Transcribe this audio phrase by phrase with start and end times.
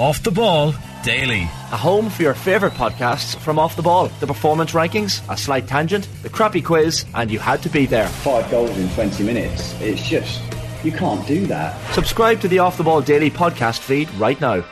[0.00, 1.42] Off the Ball Daily.
[1.42, 4.08] A home for your favourite podcasts from Off the Ball.
[4.20, 8.08] The performance rankings, a slight tangent, the crappy quiz, and you had to be there.
[8.08, 9.78] Five goals in 20 minutes.
[9.78, 10.40] It's just,
[10.82, 11.78] you can't do that.
[11.92, 14.62] Subscribe to the Off the Ball Daily podcast feed right now.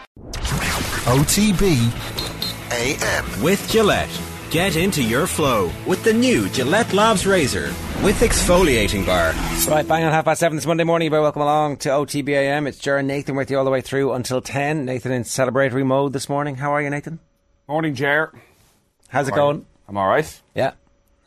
[1.04, 1.76] OTB
[2.72, 3.42] AM.
[3.42, 4.27] With Gillette.
[4.50, 7.66] Get into your flow with the new Gillette Labs Razor
[8.02, 9.34] with exfoliating bar.
[9.70, 11.04] Right, bang on half past seven this Monday morning.
[11.04, 12.66] You're very welcome along to OTBAM.
[12.66, 14.86] It's Jaron Nathan with you all the way through until 10.
[14.86, 16.54] Nathan in celebratory mode this morning.
[16.54, 17.18] How are you, Nathan?
[17.68, 18.32] Morning, Jer.
[19.11, 19.66] How's it going?
[19.86, 20.40] I'm all right.
[20.54, 20.72] Yeah.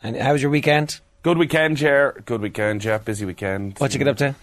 [0.02, 0.98] And how was your weekend?
[1.22, 2.20] Good weekend, Jer.
[2.26, 3.04] Good weekend, Jeff.
[3.04, 3.78] Busy weekend.
[3.78, 4.34] What'd you get up to?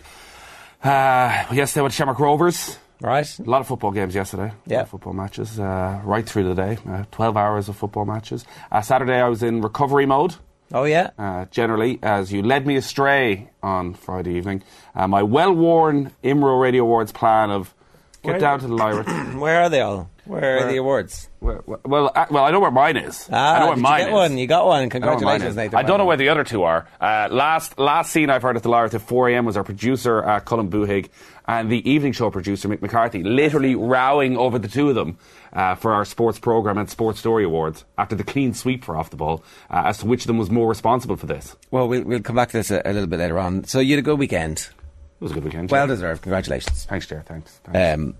[0.88, 2.78] Uh, yesterday with Shamrock Rovers.
[3.02, 3.40] Right.
[3.40, 4.52] A lot of football games yesterday.
[4.66, 4.84] Yeah.
[4.84, 6.78] football matches uh, right through the day.
[6.88, 8.44] Uh, 12 hours of football matches.
[8.72, 10.36] Uh, Saturday I was in recovery mode.
[10.74, 11.10] Oh, yeah?
[11.18, 14.64] Uh, generally, as you led me astray on Friday evening,
[14.96, 17.74] uh, my well-worn Imro Radio Awards plan of
[18.22, 19.04] get Where- down to the Lyra.
[19.40, 20.10] Where are they all?
[20.26, 21.28] Where are the awards?
[21.40, 23.28] well, well, uh, well, I know where mine is.
[23.32, 24.14] Ah, I know where mine you get is.
[24.14, 24.38] one?
[24.38, 24.76] You got one.
[24.78, 25.56] I where Congratulations, is.
[25.56, 25.80] Nathan.
[25.80, 26.88] I don't know where the other two are.
[27.02, 29.46] Uh, last last scene I've heard at the Lyre at 4 a.m.
[29.46, 31.10] was our producer, uh, Colin Buhig,
[31.50, 35.18] and the evening show producer, Mick McCarthy, literally rowing over the two of them
[35.52, 39.10] uh, for our sports programme and sports story awards after the clean sweep for Off
[39.10, 41.56] the Ball uh, as to which of them was more responsible for this.
[41.72, 43.64] Well, we'll, we'll come back to this a, a little bit later on.
[43.64, 44.60] So you had a good weekend.
[44.60, 45.72] It was a good weekend.
[45.72, 46.22] Well deserved.
[46.22, 46.86] Congratulations.
[46.86, 47.24] Thanks, Jer.
[47.26, 47.60] Thanks.
[47.64, 48.00] thanks.
[48.00, 48.16] Um,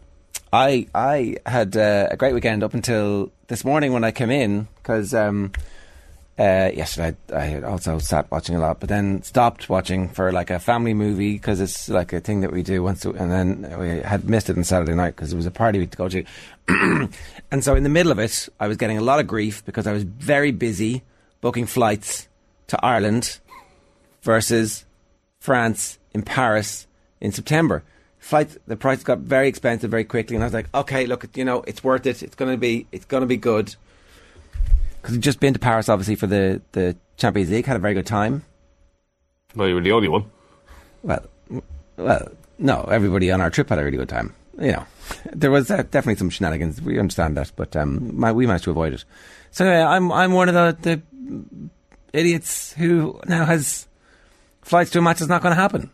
[0.52, 4.68] I I had uh, a great weekend up until this morning when I came in
[4.78, 5.52] because um,
[6.40, 10.58] uh, yesterday I, also sat watching a lot, but then stopped watching for like a
[10.58, 14.30] family movie because it's like a thing that we do once, and then we had
[14.30, 16.24] missed it on Saturday night because it was a party we had to go to,
[17.52, 19.86] and so in the middle of it, I was getting a lot of grief because
[19.86, 21.04] I was very busy
[21.42, 22.30] booking flights
[22.68, 23.40] to Ireland
[24.22, 24.86] versus
[25.42, 26.88] France in Paris
[27.20, 27.84] in September.
[28.20, 31.44] Flight, the price got very expensive very quickly, and I was like, okay, look, you
[31.44, 32.24] know, it's worth it.
[32.24, 33.76] It's going to be, it's going to be good.
[35.02, 37.94] Because we've just been to Paris, obviously, for the, the Champions League, had a very
[37.94, 38.44] good time.
[39.56, 40.26] well, you were the only one.
[41.04, 41.26] Well,
[41.98, 44.34] well, no, everybody on our trip had a really good time.
[44.60, 44.86] You know,
[45.32, 46.82] there was uh, definitely some shenanigans.
[46.82, 49.06] We understand that, but um, my, we managed to avoid it.
[49.52, 51.02] So anyway, I'm I'm one of the, the
[52.12, 53.88] idiots who now has
[54.62, 55.92] flights to a match that's not going to happen.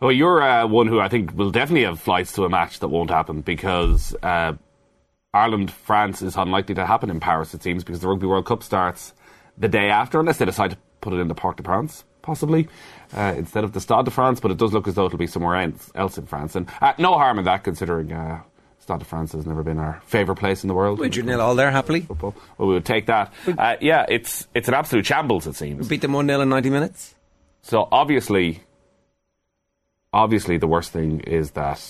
[0.00, 2.88] Well, you're uh, one who I think will definitely have flights to a match that
[2.88, 4.54] won't happen because uh,
[5.34, 7.52] Ireland France is unlikely to happen in Paris.
[7.54, 9.12] It seems because the Rugby World Cup starts
[9.58, 12.68] the day after, unless they decide to put it in the Parc de France, possibly
[13.16, 14.40] uh, instead of the Stade de France.
[14.40, 16.94] But it does look as though it'll be somewhere else, else in France, and uh,
[16.98, 18.12] no harm in that considering.
[18.12, 18.42] Uh,
[18.78, 21.00] Stade de France has never been our favourite place in the world.
[21.00, 22.02] Would you nil all there happily?
[22.02, 22.36] Football.
[22.56, 23.32] Well, we would take that.
[23.46, 25.46] Uh, yeah, it's it's an absolute shambles.
[25.48, 25.88] It seems.
[25.88, 27.14] Beat them 1 0 in 90 minutes?
[27.62, 28.62] So obviously,
[30.12, 31.82] obviously, the worst thing is that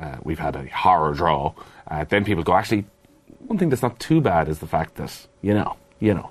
[0.00, 1.52] uh, we've had a horror draw.
[1.88, 2.84] Uh, then people go, actually,
[3.46, 6.30] one thing that's not too bad is the fact that you know, you know,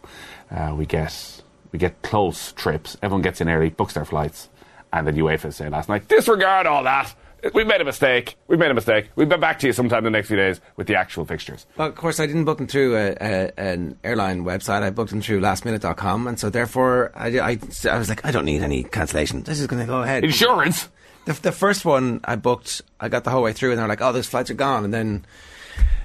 [0.51, 1.41] uh, we get
[1.71, 2.97] we get close trips.
[3.01, 4.49] Everyone gets in early, books their flights,
[4.91, 7.13] and then UEFA say last night, disregard all that.
[7.53, 8.35] We've made a mistake.
[8.47, 9.09] We've made a mistake.
[9.15, 11.65] We'll be back to you sometime in the next few days with the actual fixtures.
[11.77, 14.81] Well, of course, I didn't book them through a, a, an airline website.
[14.83, 16.27] I booked them through lastminute.com.
[16.27, 17.59] And so, therefore, I, I,
[17.89, 19.43] I was like, I don't need any cancellation.
[19.43, 20.25] This is going to go ahead.
[20.25, 20.89] Insurance.
[21.25, 24.01] The, the first one I booked, I got the whole way through, and they're like,
[24.01, 25.25] "Oh, those flights are gone." And then,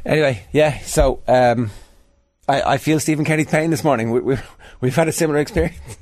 [0.04, 0.78] anyway, yeah.
[0.80, 1.70] So um,
[2.48, 4.10] I, I feel Stephen Kenny's pain this morning.
[4.10, 4.36] We, we,
[4.80, 5.98] we've had a similar experience.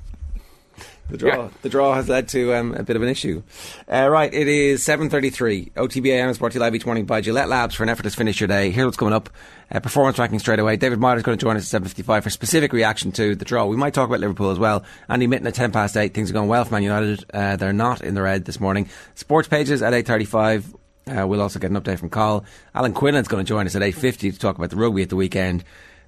[1.11, 1.49] The draw, Yeah.
[1.61, 3.43] the draw has led to um, a bit of an issue.
[3.87, 5.73] Uh, right, it is seven thirty-three.
[5.77, 8.41] OTBAM is brought to you live each morning by Gillette Labs for an effortless finish
[8.41, 8.71] your day.
[8.71, 9.29] Here's what's coming up:
[9.71, 10.77] uh, performance ranking straight away.
[10.77, 13.45] David Meyler is going to join us at seven fifty-five for specific reaction to the
[13.45, 13.67] draw.
[13.67, 14.85] We might talk about Liverpool as well.
[15.09, 16.15] Andy Mitten at ten past eight.
[16.15, 17.27] Things are going well for Man United.
[17.35, 18.89] Uh, they're not in the red this morning.
[19.15, 20.75] Sports pages at eight thirty-five.
[21.07, 22.45] Uh, we'll also get an update from Carl.
[22.75, 25.11] Alan Quinlan's going to join us at eight fifty to talk about the rugby at
[25.11, 25.63] the weekend.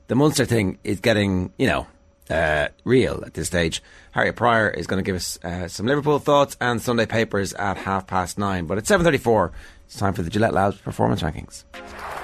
[0.06, 1.86] The Munster thing is getting, you know,
[2.30, 3.82] uh, real at this stage.
[4.12, 7.76] Harriet Pryor is going to give us uh, some Liverpool thoughts and Sunday papers at
[7.76, 8.66] half past nine.
[8.66, 9.52] But at seven thirty-four,
[9.86, 11.64] it's time for the Gillette Labs performance rankings.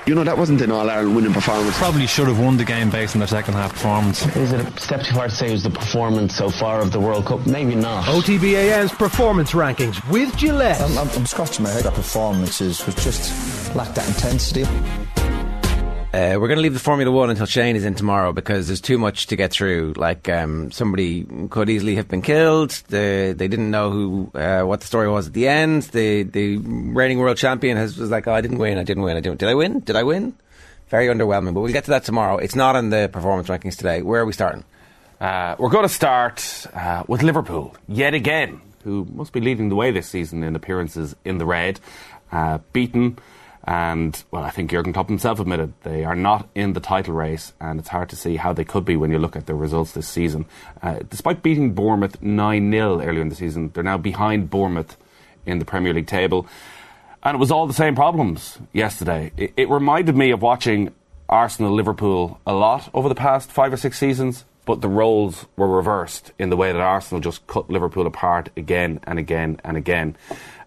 [0.06, 1.77] You know, that wasn't an All Ireland winning performance.
[1.77, 4.25] Probably should have won the game based on their second half performance.
[4.34, 6.91] Is it a step too far to say it was the performance so far of
[6.91, 7.47] the World Cup?
[7.47, 8.04] Maybe not.
[8.04, 10.80] OTBAM's performance rankings with Gillette.
[10.80, 11.84] I'm, I'm, I'm scratching my head.
[11.84, 14.65] That performances was just lacked that intensity.
[16.12, 18.80] Uh, we're going to leave the Formula One until Shane is in tomorrow because there's
[18.80, 19.92] too much to get through.
[19.97, 22.71] Like um, somebody could easily have been killed.
[22.89, 25.84] The, they didn't know who uh, what the story was at the end.
[25.84, 28.77] The the reigning world champion has was like, oh, I didn't win.
[28.77, 29.16] I didn't win.
[29.16, 29.39] I didn't.
[29.39, 29.80] Did I win?
[29.80, 30.34] Did I win?
[30.89, 31.54] Very underwhelming.
[31.54, 32.39] But we'll get to that tomorrow.
[32.39, 34.03] It's not in the performance rankings today.
[34.03, 34.65] Where are we starting?
[35.21, 39.77] Uh, we're going to start uh, with Liverpool yet again, who must be leading the
[39.77, 41.78] way this season in appearances in the red.
[42.33, 43.16] Uh, beaten
[43.65, 47.53] And, well, I think Jurgen Klopp himself admitted they are not in the title race,
[47.60, 49.92] and it's hard to see how they could be when you look at their results
[49.92, 50.47] this season.
[50.83, 54.97] Uh, despite beating Bournemouth 9 0 earlier in the season, they're now behind Bournemouth
[55.45, 56.47] in the Premier League table.
[57.22, 59.30] And it was all the same problems yesterday.
[59.36, 60.95] It, it reminded me of watching
[61.28, 65.68] Arsenal Liverpool a lot over the past five or six seasons, but the roles were
[65.68, 70.16] reversed in the way that Arsenal just cut Liverpool apart again and again and again.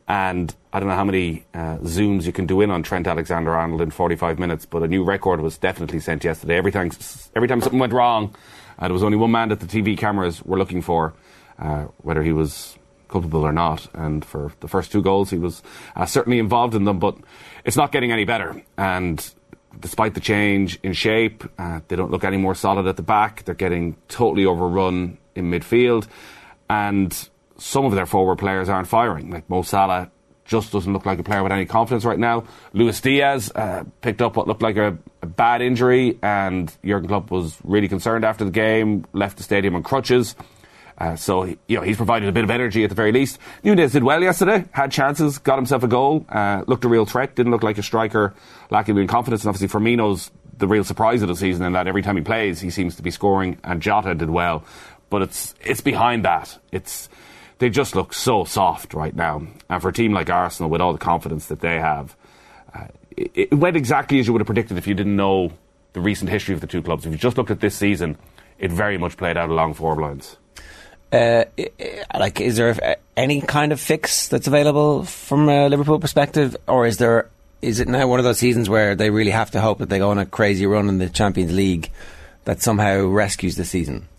[0.08, 3.56] And I don't know how many uh, zooms you can do in on Trent Alexander
[3.56, 6.58] Arnold in 45 minutes, but a new record was definitely sent yesterday.
[6.58, 6.92] Every time,
[7.36, 8.36] every time something went wrong,
[8.80, 11.14] uh, there was only one man that the TV cameras were looking for,
[11.58, 12.78] uh, whether he was
[13.08, 13.88] culpable or not.
[13.94, 15.64] And for the first two goals, he was
[15.96, 17.18] uh, certainly involved in them, but
[17.64, 18.62] it's not getting any better.
[18.78, 19.24] And
[19.80, 23.46] despite the change in shape, uh, they don't look any more solid at the back.
[23.46, 26.08] They're getting totally overrun in midfield.
[26.70, 29.30] And some of their forward players aren't firing.
[29.30, 30.12] Like Mo Salah
[30.46, 32.44] just doesn't look like a player with any confidence right now.
[32.74, 37.32] Luis Diaz uh, picked up what looked like a, a, bad injury, and Jurgen Klopp
[37.32, 39.06] was really concerned after the game.
[39.14, 40.36] Left the stadium on crutches.
[40.98, 43.40] Uh, so you know he's provided a bit of energy at the very least.
[43.64, 47.36] Nunez did well yesterday, had chances, got himself a goal, uh, looked a real threat.
[47.36, 48.34] Didn't look like a striker
[48.70, 49.44] lacking in confidence.
[49.44, 52.62] And obviously Firmino's the real surprise of the season in that every time he plays
[52.62, 53.58] he seems to be scoring.
[53.64, 54.66] And Jota did well,
[55.10, 56.60] but it's it's behind that.
[56.72, 57.10] It's
[57.64, 59.42] they just look so soft right now.
[59.70, 62.14] And for a team like Arsenal, with all the confidence that they have,
[62.76, 65.54] uh, it, it, went exactly as you would have predicted if you didn't know
[65.94, 67.06] the recent history of the two clubs.
[67.06, 68.18] If you just looked at this season,
[68.60, 70.36] it very much played out along four lines.
[71.10, 71.46] Uh,
[72.14, 76.98] like, is there any kind of fix that's available from a Liverpool perspective, or is
[76.98, 77.30] there?
[77.62, 80.00] Is it now one of those seasons where they really have to hope that they
[80.00, 81.92] go on a crazy run in the Champions League
[82.44, 84.10] that somehow rescues the season?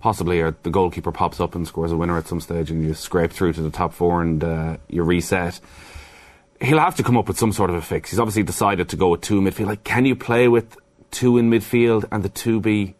[0.00, 2.94] Possibly or the goalkeeper pops up and scores a winner at some stage and you
[2.94, 5.60] scrape through to the top four and uh, you reset.
[6.60, 8.10] He'll have to come up with some sort of a fix.
[8.10, 9.66] He's obviously decided to go with two midfield.
[9.66, 10.76] Like, can you play with
[11.10, 12.96] two in midfield and the two be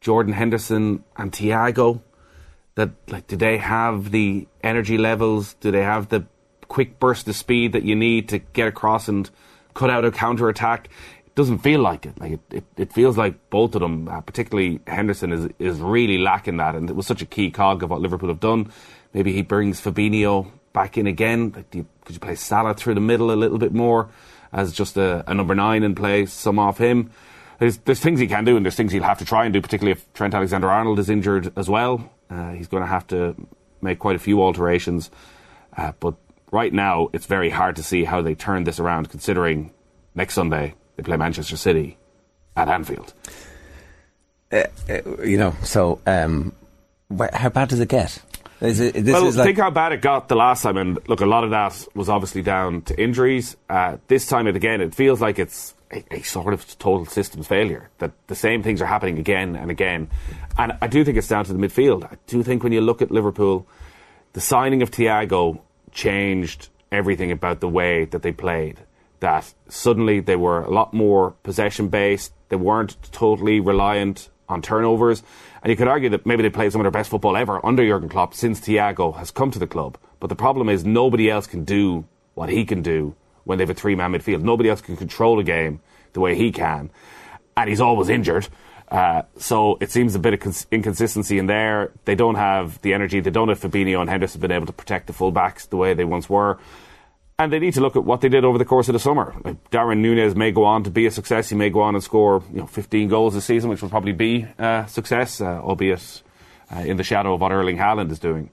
[0.00, 2.00] Jordan Henderson and Thiago?
[2.76, 5.54] That like, do they have the energy levels?
[5.54, 6.26] Do they have the
[6.68, 9.28] quick burst of speed that you need to get across and
[9.74, 10.88] cut out a counter attack?
[11.36, 12.18] Doesn't feel like it.
[12.18, 16.18] Like it, it, it feels like both of them, uh, particularly Henderson, is is really
[16.18, 18.72] lacking that, and it was such a key cog of what Liverpool have done.
[19.12, 21.52] Maybe he brings Fabinho back in again.
[21.54, 24.08] Like, you, could you play Salah through the middle a little bit more
[24.52, 27.10] as just a, a number nine in play, some off him?
[27.58, 29.60] There's, there's things he can do, and there's things he'll have to try and do,
[29.60, 32.10] particularly if Trent Alexander Arnold is injured as well.
[32.30, 33.34] Uh, he's going to have to
[33.80, 35.10] make quite a few alterations.
[35.76, 36.14] Uh, but
[36.50, 39.72] right now, it's very hard to see how they turn this around, considering
[40.14, 41.98] next Sunday they play Manchester City
[42.56, 43.12] at Anfield.
[44.50, 46.52] Uh, uh, you know, so um,
[47.16, 48.22] wh- how bad does it get?
[48.60, 51.26] Is it, well, like think how bad it got the last time, and look, a
[51.26, 53.54] lot of that was obviously down to injuries.
[53.68, 57.46] Uh, this time, it again, it feels like it's a, a, sort of total systems
[57.46, 57.90] failure.
[57.98, 60.08] That the same things are happening again and again,
[60.56, 62.04] and I do think it's down to the midfield.
[62.04, 63.66] I do think when you look at Liverpool,
[64.32, 65.60] the signing of Thiago
[65.92, 68.78] changed everything about the way that they played
[69.20, 72.32] that suddenly they were a lot more possession based.
[72.48, 75.22] They weren't totally reliant on turnovers.
[75.62, 77.84] And you could argue that maybe they played some of their best football ever under
[77.84, 79.98] Jurgen Klopp since Thiago has come to the club.
[80.20, 82.04] But the problem is nobody else can do
[82.34, 84.42] what he can do when they have a three man midfield.
[84.42, 85.80] Nobody else can control a game
[86.12, 86.90] the way he can.
[87.56, 88.48] And he's always injured.
[88.88, 91.92] Uh, so it seems a bit of cons- inconsistency in there.
[92.04, 93.20] They don't have the energy.
[93.20, 96.04] They don't have Fabinho and Henderson been able to protect the fullbacks the way they
[96.04, 96.58] once were.
[97.38, 99.34] And they need to look at what they did over the course of the summer.
[99.44, 101.50] Like Darwin Nunez may go on to be a success.
[101.50, 104.12] He may go on and score you know, 15 goals this season, which will probably
[104.12, 106.22] be a success, uh, albeit
[106.74, 108.50] uh, in the shadow of what Erling Haaland is doing.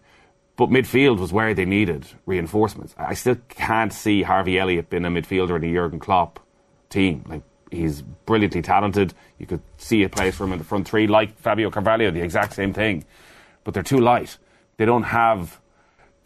[0.57, 2.93] But midfield was where they needed reinforcements.
[2.97, 6.39] I still can't see Harvey Elliott being a midfielder in a Jurgen Klopp
[6.89, 7.23] team.
[7.27, 9.13] Like he's brilliantly talented.
[9.39, 12.21] You could see a place for him in the front three, like Fabio Carvalho, the
[12.21, 13.05] exact same thing.
[13.63, 14.37] But they're too light.
[14.75, 15.59] They don't have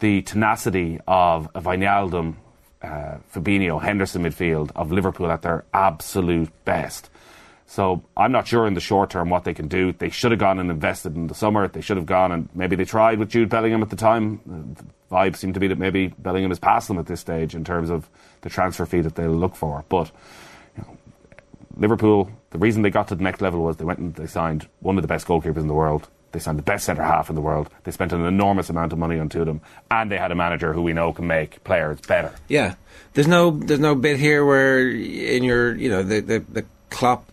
[0.00, 2.36] the tenacity of a Wijnaldum
[2.82, 7.10] uh, Fabinho, Henderson midfield of Liverpool at their absolute best.
[7.66, 9.92] So I'm not sure in the short term what they can do.
[9.92, 11.68] They should have gone and invested in the summer.
[11.68, 14.40] They should have gone and maybe they tried with Jude Bellingham at the time.
[14.46, 17.64] The vibe seemed to be that maybe Bellingham has passed them at this stage in
[17.64, 18.08] terms of
[18.40, 19.84] the transfer fee that they'll look for.
[19.90, 20.10] But
[20.76, 20.96] you know,
[21.76, 24.66] Liverpool, the reason they got to the next level was they went and they signed
[24.80, 27.34] one of the best goalkeepers in the world they signed the best centre half in
[27.34, 27.70] the world.
[27.84, 30.34] They spent an enormous amount of money on two of them, and they had a
[30.34, 32.34] manager who we know can make players better.
[32.48, 32.74] Yeah,
[33.14, 37.30] there's no there's no bit here where in your you know the the, the Klopp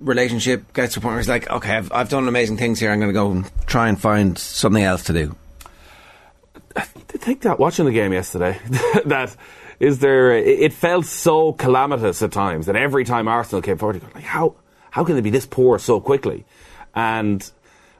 [0.00, 2.90] relationship gets to a point where it's like, okay, I've I've done amazing things here.
[2.90, 5.36] I'm going to go and try and find something else to do.
[6.74, 8.58] I think that watching the game yesterday
[9.04, 9.36] that
[9.78, 10.36] is there?
[10.36, 14.08] It, it felt so calamitous at times that every time Arsenal came forward, you go
[14.14, 14.54] like, how
[14.90, 16.44] how can they be this poor so quickly?
[16.94, 17.48] And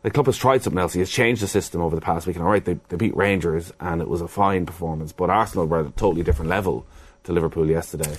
[0.03, 0.93] the club has tried something else.
[0.93, 2.37] He has changed the system over the past week.
[2.37, 5.13] And all right, they, they beat Rangers, and it was a fine performance.
[5.13, 6.87] But Arsenal were at a totally different level
[7.25, 8.17] to Liverpool yesterday.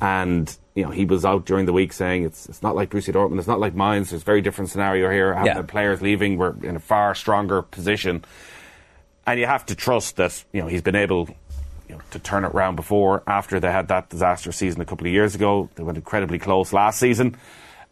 [0.00, 3.14] And you know, he was out during the week saying it's it's not like Borussia
[3.14, 4.10] Dortmund, it's not like Mainz.
[4.10, 5.32] There's a very different scenario here.
[5.32, 5.54] Having Yeah.
[5.62, 8.24] the players leaving, we're in a far stronger position.
[9.26, 11.28] And you have to trust that you know he's been able
[11.88, 13.22] you know, to turn it round before.
[13.26, 16.72] After they had that disastrous season a couple of years ago, they went incredibly close
[16.74, 17.36] last season.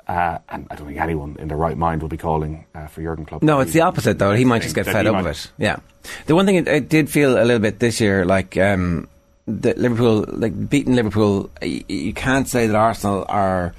[0.07, 3.01] Uh, and I don't think anyone in their right mind will be calling uh, for
[3.03, 3.43] Jurgen Klopp.
[3.43, 4.35] No, it's the opposite though.
[4.35, 5.51] He might just get fed up might- with it.
[5.59, 5.77] Yeah.
[6.27, 9.09] The one thing it, it did feel a little bit this year, like um,
[9.49, 13.75] that Liverpool, like beating Liverpool, you, you can't say that Arsenal are.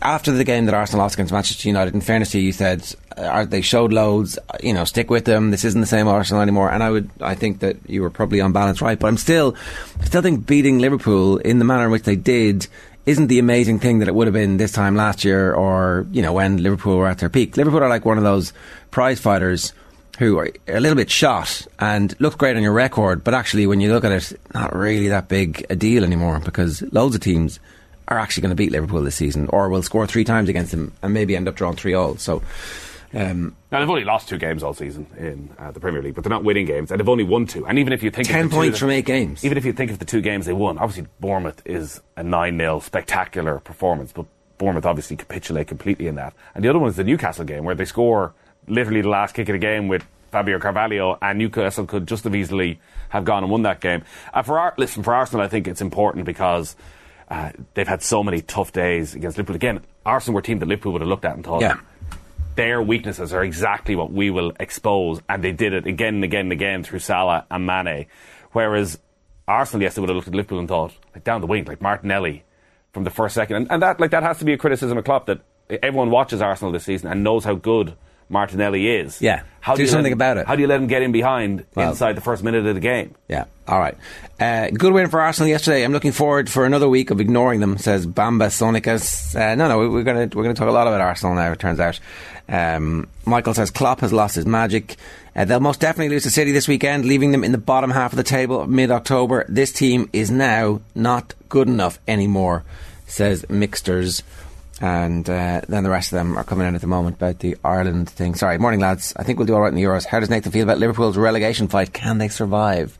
[0.00, 2.82] After the game that Arsenal lost against Manchester United, in fairness to you, you said
[3.18, 4.38] uh, are, they showed loads.
[4.48, 5.50] uh, You know, stick with them.
[5.50, 6.70] This isn't the same Arsenal anymore.
[6.70, 8.98] And I would, I think that you were probably on balance right.
[8.98, 9.54] But I'm still,
[10.00, 12.68] I still think beating Liverpool in the manner in which they did
[13.10, 16.22] isn't the amazing thing that it would have been this time last year or, you
[16.22, 17.56] know, when Liverpool were at their peak.
[17.56, 18.52] Liverpool are like one of those
[18.92, 19.72] prize fighters
[20.20, 23.80] who are a little bit shot and look great on your record, but actually when
[23.80, 27.58] you look at it, not really that big a deal anymore because loads of teams
[28.06, 30.92] are actually going to beat Liverpool this season or will score three times against them
[31.02, 32.16] and maybe end up drawing three all.
[32.16, 32.42] So,
[33.14, 36.24] um, Now they've only lost two games all season in uh, the Premier League, but
[36.24, 37.66] they're not winning games, and they've only won two.
[37.66, 39.44] And even if you think of 10 the two points that- from eight games.
[39.44, 42.56] even if you think of the two games they won, obviously Bournemouth is a nine
[42.58, 44.26] 0 spectacular performance, but
[44.58, 46.34] Bournemouth obviously capitulate completely in that.
[46.54, 48.34] And the other one is the Newcastle game where they score
[48.68, 52.36] literally the last kick of the game with Fabio Carvalho, and Newcastle could just have
[52.36, 54.02] easily have gone and won that game.
[54.32, 56.76] And for Ar- listen, for Arsenal, I think it's important because.
[57.32, 59.54] Uh, they've had so many tough days against Liverpool.
[59.54, 61.76] Again, Arsenal were a team that Liverpool would have looked at and thought, Yeah.
[62.60, 66.40] Their weaknesses are exactly what we will expose, and they did it again and again
[66.40, 68.04] and again through Salah and Mane.
[68.52, 68.98] Whereas
[69.48, 72.44] Arsenal, yesterday would have looked at Liverpool and thought, like down the wing, like Martinelli
[72.92, 75.04] from the first second, and, and that like that has to be a criticism of
[75.06, 75.40] Klopp that
[75.82, 77.96] everyone watches Arsenal this season and knows how good
[78.30, 79.20] Martinelli is.
[79.20, 79.42] Yeah.
[79.60, 80.46] how Do you let something him- about it.
[80.46, 82.80] How do you let him get in behind Well- inside the first minute of the
[82.80, 83.14] game?
[83.28, 83.44] Yeah.
[83.68, 83.96] All right.
[84.40, 85.84] Uh, good win for Arsenal yesterday.
[85.84, 87.76] I'm looking forward for another week of ignoring them.
[87.76, 89.36] Says Bamba Sonicas.
[89.36, 91.52] Uh, no, no, we're going to we're going to talk a lot about Arsenal now.
[91.52, 92.00] It turns out.
[92.48, 94.96] Um, Michael says Klopp has lost his magic.
[95.36, 98.12] Uh, they'll most definitely lose to City this weekend, leaving them in the bottom half
[98.12, 99.44] of the table mid October.
[99.48, 102.64] This team is now not good enough anymore.
[103.06, 104.22] Says Mixters.
[104.80, 107.56] And uh, then the rest of them are coming in at the moment about the
[107.62, 108.34] Ireland thing.
[108.34, 109.12] Sorry, morning lads.
[109.16, 110.06] I think we'll do all right in the Euros.
[110.06, 111.92] How does Nathan feel about Liverpool's relegation fight?
[111.92, 112.98] Can they survive?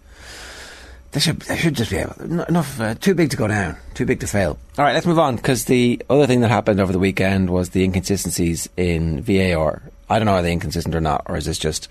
[1.12, 2.14] They should, they should just be able.
[2.22, 2.78] Enough.
[2.78, 3.76] Uh, too big to go down.
[3.94, 4.58] Too big to fail.
[4.78, 7.70] All right, let's move on because the other thing that happened over the weekend was
[7.70, 9.82] the inconsistencies in VAR.
[10.08, 11.88] I don't know are they inconsistent or not, or is this just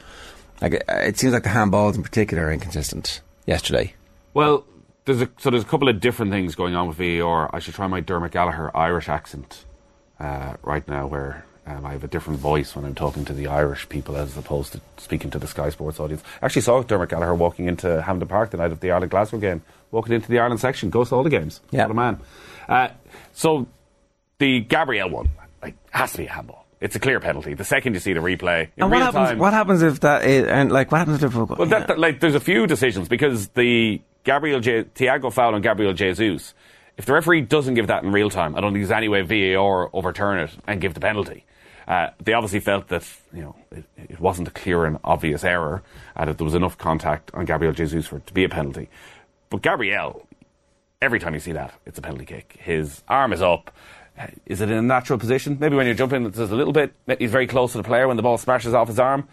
[0.61, 3.93] like uh, it seems like the handballs in particular are inconsistent yesterday.
[4.33, 4.65] Well,
[5.05, 7.53] there's a so there's a couple of different things going on with VAR.
[7.53, 9.65] I should try my Dermot Gallagher Irish accent
[10.19, 13.47] uh, right now, where um, I have a different voice when I'm talking to the
[13.47, 16.23] Irish people as opposed to speaking to the Sky Sports audience.
[16.41, 19.37] I actually saw Dermot Gallagher walking into Hampden Park the night of the Ireland Glasgow
[19.37, 19.61] game,
[19.91, 21.61] walking into the Ireland section, goes to all the games.
[21.71, 21.83] Yeah.
[21.83, 22.19] what a man.
[22.67, 22.87] Uh,
[23.33, 23.67] so
[24.39, 25.29] the Gabriel one
[25.61, 26.65] like, has to be a handball.
[26.81, 27.55] It's a clear penalty.
[27.55, 29.29] The second you see the replay, in And what real happens?
[29.29, 30.23] time, What happens if that?
[30.23, 31.57] Is, and like, what happens if Liverpool?
[31.59, 35.61] well, that, that- like, there's a few decisions because the Gabriel Je- Thiago foul on
[35.61, 36.53] Gabriel Jesus.
[36.99, 39.21] If the referee doesn't give that in real time, I don't think there's any way
[39.21, 41.45] VAR overturn it and give the penalty.
[41.87, 45.81] Uh, they obviously felt that you know it, it wasn't a clear and obvious error,
[46.17, 48.89] and that there was enough contact on Gabriel Jesus for it to be a penalty.
[49.49, 50.27] But Gabriel,
[51.01, 52.57] every time you see that, it's a penalty kick.
[52.59, 53.71] His arm is up.
[54.19, 55.55] Uh, Is it in a natural position?
[55.57, 56.93] Maybe when you're jumping, it's a little bit.
[57.17, 59.25] He's very close to the player when the ball smashes off his arm.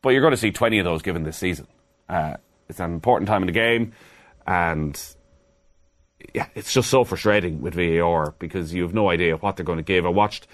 [0.00, 1.66] But you're going to see 20 of those given this season.
[2.08, 2.36] Uh,
[2.68, 3.94] it's an important time in the game,
[4.46, 4.96] and
[6.32, 9.78] yeah, it's just so frustrating with VAR because you have no idea what they're going
[9.78, 10.06] to give.
[10.06, 10.46] I watched,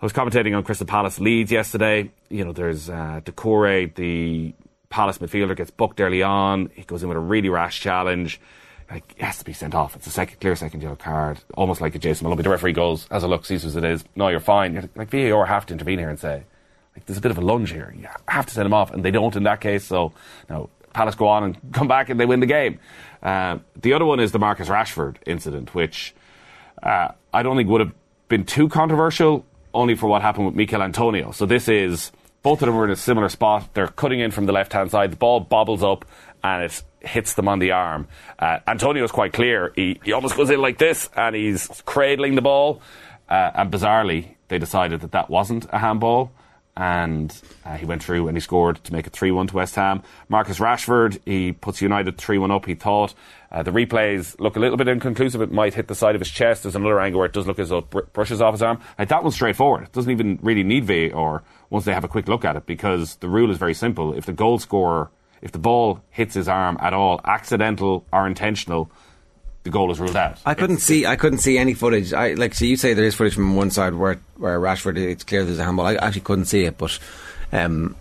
[0.00, 2.10] I was commentating on Crystal Palace Leeds yesterday.
[2.28, 4.54] You know, there's uh, Doucouré, the
[4.90, 6.70] Palace midfielder, gets booked early on.
[6.74, 8.40] He goes in with a really rash challenge.
[8.90, 9.96] Like, he has to be sent off.
[9.96, 12.42] It's a second, clear second yellow card, almost like a Jason Maloney.
[12.42, 14.02] The referee goes, as a look, sees as it is.
[14.16, 14.72] No, you're fine.
[14.72, 16.44] You're like, VAR have to intervene here and say,
[16.96, 17.94] like, there's a bit of a lunge here.
[17.96, 19.84] You have to send him off, and they don't in that case.
[19.84, 20.12] So,
[20.48, 22.80] now Palace go on and come back and they win the game.
[23.22, 26.14] Um, the other one is the Marcus Rashford incident, which
[26.82, 27.92] uh, I don't think would have
[28.28, 29.44] been too controversial,
[29.74, 31.32] only for what happened with Michail Antonio.
[31.32, 33.74] So this is both of them were in a similar spot.
[33.74, 35.12] They're cutting in from the left hand side.
[35.12, 36.04] The ball bobbles up
[36.42, 38.08] and it hits them on the arm.
[38.38, 39.72] Uh, Antonio's quite clear.
[39.74, 42.80] He, he almost goes in like this and he's cradling the ball.
[43.28, 46.32] Uh, and bizarrely, they decided that that wasn't a handball.
[46.78, 49.74] And uh, he went through and he scored to make it 3 1 to West
[49.74, 50.00] Ham.
[50.28, 53.14] Marcus Rashford, he puts United 3 1 up, he thought.
[53.50, 55.40] Uh, the replays look a little bit inconclusive.
[55.40, 56.62] It might hit the side of his chest.
[56.62, 58.80] There's another angle where it does look as though it br- brushes off his arm.
[58.96, 59.84] Like, that one's straightforward.
[59.84, 63.16] It doesn't even really need VAR once they have a quick look at it because
[63.16, 64.14] the rule is very simple.
[64.14, 65.10] If the goal scorer,
[65.42, 68.92] if the ball hits his arm at all, accidental or intentional,
[69.68, 70.38] the goal is ruled out.
[70.46, 71.04] I couldn't see.
[71.04, 72.14] I couldn't see any footage.
[72.14, 72.54] I like.
[72.54, 74.96] So you say there is footage from one side where where Rashford.
[74.96, 75.86] It's clear there's a handball.
[75.86, 76.98] I actually couldn't see it, but
[77.52, 77.94] um,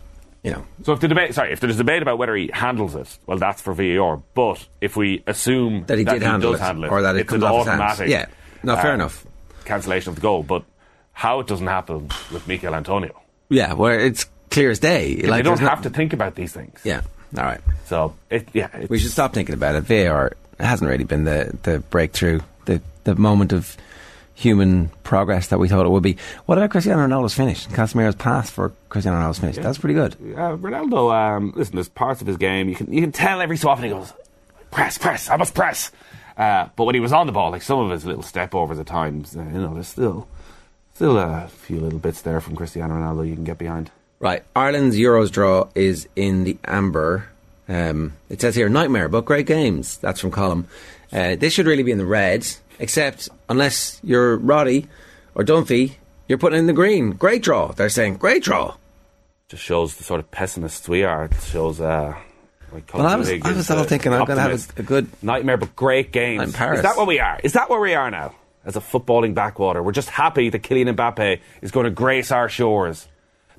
[0.43, 0.65] you know.
[0.83, 3.37] So if the debate, sorry, if there's a debate about whether he handles it, well,
[3.37, 4.21] that's for VAR.
[4.33, 7.21] But if we assume That he did handle does it, handle it, or that it
[7.21, 8.07] it's comes an off automatic.
[8.09, 8.27] Yeah.
[8.63, 9.25] No, fair uh, enough.
[9.65, 10.63] Cancellation of the goal, but
[11.11, 13.19] how it doesn't happen with Michail Antonio?
[13.49, 15.15] Yeah, where it's clear as day.
[15.15, 16.79] they Like don't have no- to think about these things.
[16.85, 17.01] Yeah.
[17.37, 17.59] All right.
[17.87, 19.81] So it, yeah, We should stop thinking about it.
[19.81, 23.77] VAR hasn't really been the, the breakthrough, the, the moment of
[24.33, 26.15] human progress that we thought it would be.
[26.45, 27.65] What about Cristiano Ronaldo's finish?
[27.67, 29.55] Casemiro's pass for Cristiano Ronaldo's finish.
[29.55, 30.13] That's pretty good.
[30.13, 33.57] Uh, Ronaldo, um, listen, there's parts of his game you can you can tell every
[33.57, 34.13] so often he goes,
[34.69, 35.91] press, press, I must press.
[36.37, 38.77] Uh, but when he was on the ball, like some of his little step overs
[38.77, 40.27] at times, uh, you know, there's still
[40.93, 43.89] still a few little bits there from Cristiano Ronaldo you can get behind.
[44.19, 44.43] Right.
[44.55, 47.29] Ireland's Euros draw is in the amber.
[47.69, 49.97] Um, it says here, nightmare, but great games.
[49.97, 50.67] That's from Column.
[51.11, 52.47] Uh, this should really be in the red,
[52.79, 54.87] except unless you're Roddy
[55.35, 55.95] or Dunphy,
[56.27, 57.11] you're putting in the green.
[57.11, 57.71] Great draw.
[57.71, 58.75] They're saying, great draw.
[59.49, 61.25] Just shows the sort of pessimists we are.
[61.25, 61.79] It shows.
[61.79, 62.15] Uh,
[62.73, 65.55] like Well, I was- I was all thinking I'm gonna have a- a good- nightmare,
[65.57, 66.41] but great games.
[66.41, 66.79] I'm Paris.
[66.79, 67.39] Is that what we are?
[67.43, 68.35] Is that where we are now?
[68.65, 72.49] As a footballing backwater, we're just happy that Kylian Mbappe is going to grace our
[72.49, 73.07] shores.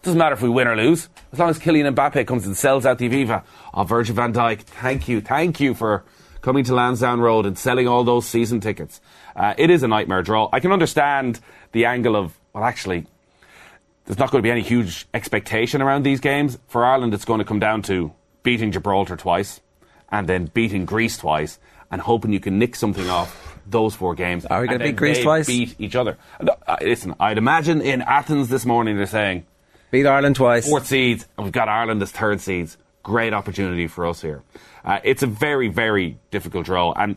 [0.03, 2.87] Doesn't matter if we win or lose, as long as Kylian Mbappe comes and sells
[2.87, 3.43] out the Aviva.
[3.75, 6.05] Oh, Virgil van Dijk, thank you, thank you for
[6.41, 9.01] coming to Lansdowne Road and selling all those season tickets.
[9.35, 10.49] Uh, it is a nightmare draw.
[10.53, 11.41] I can understand
[11.73, 13.07] the angle of well, actually,
[14.05, 16.59] there's not going to be any huge expectation around these games.
[16.69, 18.13] For Ireland, it's going to come down to
[18.43, 19.61] beating Gibraltar twice
[20.11, 21.59] and then beating Greece twice
[21.91, 24.47] and hoping you can nick something off those four games.
[24.47, 25.47] Are we And gonna beat Greece they twice?
[25.47, 26.17] Beat each other.
[26.41, 29.45] Uh, listen, I'd imagine in Athens this morning they're saying
[29.91, 30.69] Beat Ireland twice.
[30.69, 32.77] fourth seeds and we've got Ireland as third seeds.
[33.03, 34.43] Great opportunity for us here.
[34.85, 37.17] Uh, it's a very, very difficult draw and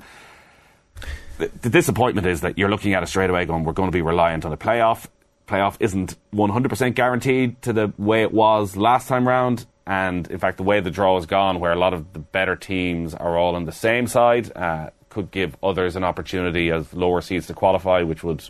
[1.38, 4.02] the, disappointment is that you're looking at it straight away going, we're going to be
[4.02, 5.08] reliant on a playoff.
[5.48, 9.66] Playoff isn't 100% guaranteed to the way it was last time round.
[9.88, 12.56] And in fact, the way the draw has gone, where a lot of the better
[12.56, 17.22] teams are all on the same side, uh, could give others an opportunity as lower
[17.22, 18.48] seeds to qualify, which would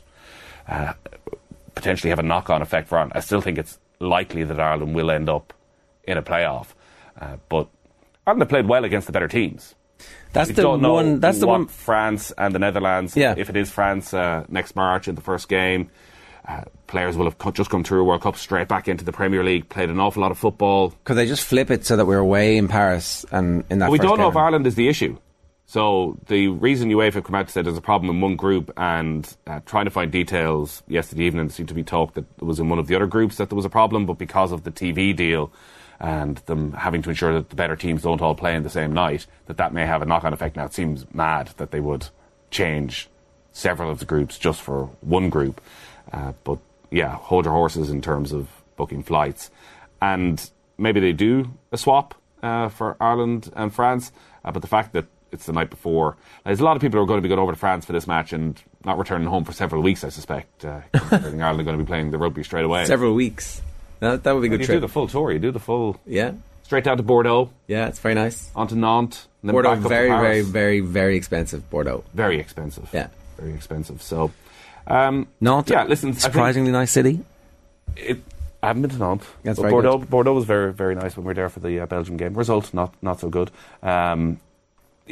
[0.67, 0.93] uh,
[1.73, 3.13] potentially have a knock on effect for Ireland.
[3.15, 5.53] I still think it's likely that Ireland will end up
[6.03, 6.67] in a playoff.
[7.19, 7.69] Uh, but
[8.25, 9.75] Ireland have played well against the better teams.
[10.33, 11.19] That's We the don't know one.
[11.19, 11.67] That's the one.
[11.67, 13.15] France and the Netherlands.
[13.15, 13.35] Yeah.
[13.37, 15.89] If it is France uh, next March in the first game,
[16.47, 19.43] uh, players will have just come through a World Cup straight back into the Premier
[19.43, 20.93] League, played an awful lot of football.
[21.03, 23.87] Could they just flip it so that we're away in Paris and in that.
[23.87, 24.35] But we don't know if.
[24.35, 25.17] Ireland is the issue.
[25.71, 28.73] So the reason UEFA have come out to say there's a problem in one group
[28.75, 32.59] and uh, trying to find details yesterday evening seemed to be talk that it was
[32.59, 34.71] in one of the other groups that there was a problem, but because of the
[34.71, 35.49] TV deal
[35.97, 38.91] and them having to ensure that the better teams don't all play in the same
[38.91, 40.57] night, that that may have a knock-on effect.
[40.57, 42.07] Now it seems mad that they would
[42.49, 43.07] change
[43.53, 45.61] several of the groups just for one group,
[46.11, 49.49] uh, but yeah, hold your horses in terms of booking flights,
[50.01, 54.11] and maybe they do a swap uh, for Ireland and France,
[54.43, 56.17] uh, but the fact that it's the night before.
[56.45, 57.93] There's a lot of people who are going to be going over to France for
[57.93, 60.65] this match and not returning home for several weeks, I suspect.
[60.65, 62.85] Uh, Ireland are going to be playing the rugby straight away.
[62.85, 63.61] Several weeks.
[63.99, 64.77] That, that would be a good you trip.
[64.77, 65.31] do the full tour.
[65.31, 68.49] You do the full yeah, straight down to Bordeaux, yeah, it's very nice.
[68.55, 71.69] onto Nantes, and then Bordeaux, very, very, very, very expensive.
[71.69, 72.03] Bordeaux.
[72.13, 72.89] very expensive.
[72.93, 73.07] Yeah.
[73.37, 74.01] very expensive.
[74.01, 74.31] So,
[74.87, 77.19] um, Nantes, yeah, listen, surprisingly nice city.
[77.97, 78.23] it,
[78.63, 79.27] I haven't been to Nantes.
[79.43, 80.09] That's but Bordeaux, good.
[80.09, 82.35] Bordeaux was very, very nice when we were there for the uh, Belgium game.
[82.35, 83.51] Result, not not so good.
[83.83, 84.39] Um,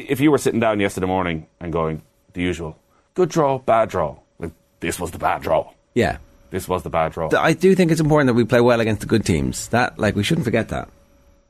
[0.07, 2.01] if you were sitting down yesterday morning and going
[2.33, 2.77] the usual,
[3.13, 4.17] good draw, bad draw.
[4.39, 5.71] Like, this was the bad draw.
[5.93, 6.17] Yeah,
[6.51, 7.29] This was the bad draw.
[7.37, 9.67] I do think it's important that we play well against the good teams.
[9.69, 10.89] That like we shouldn't forget that.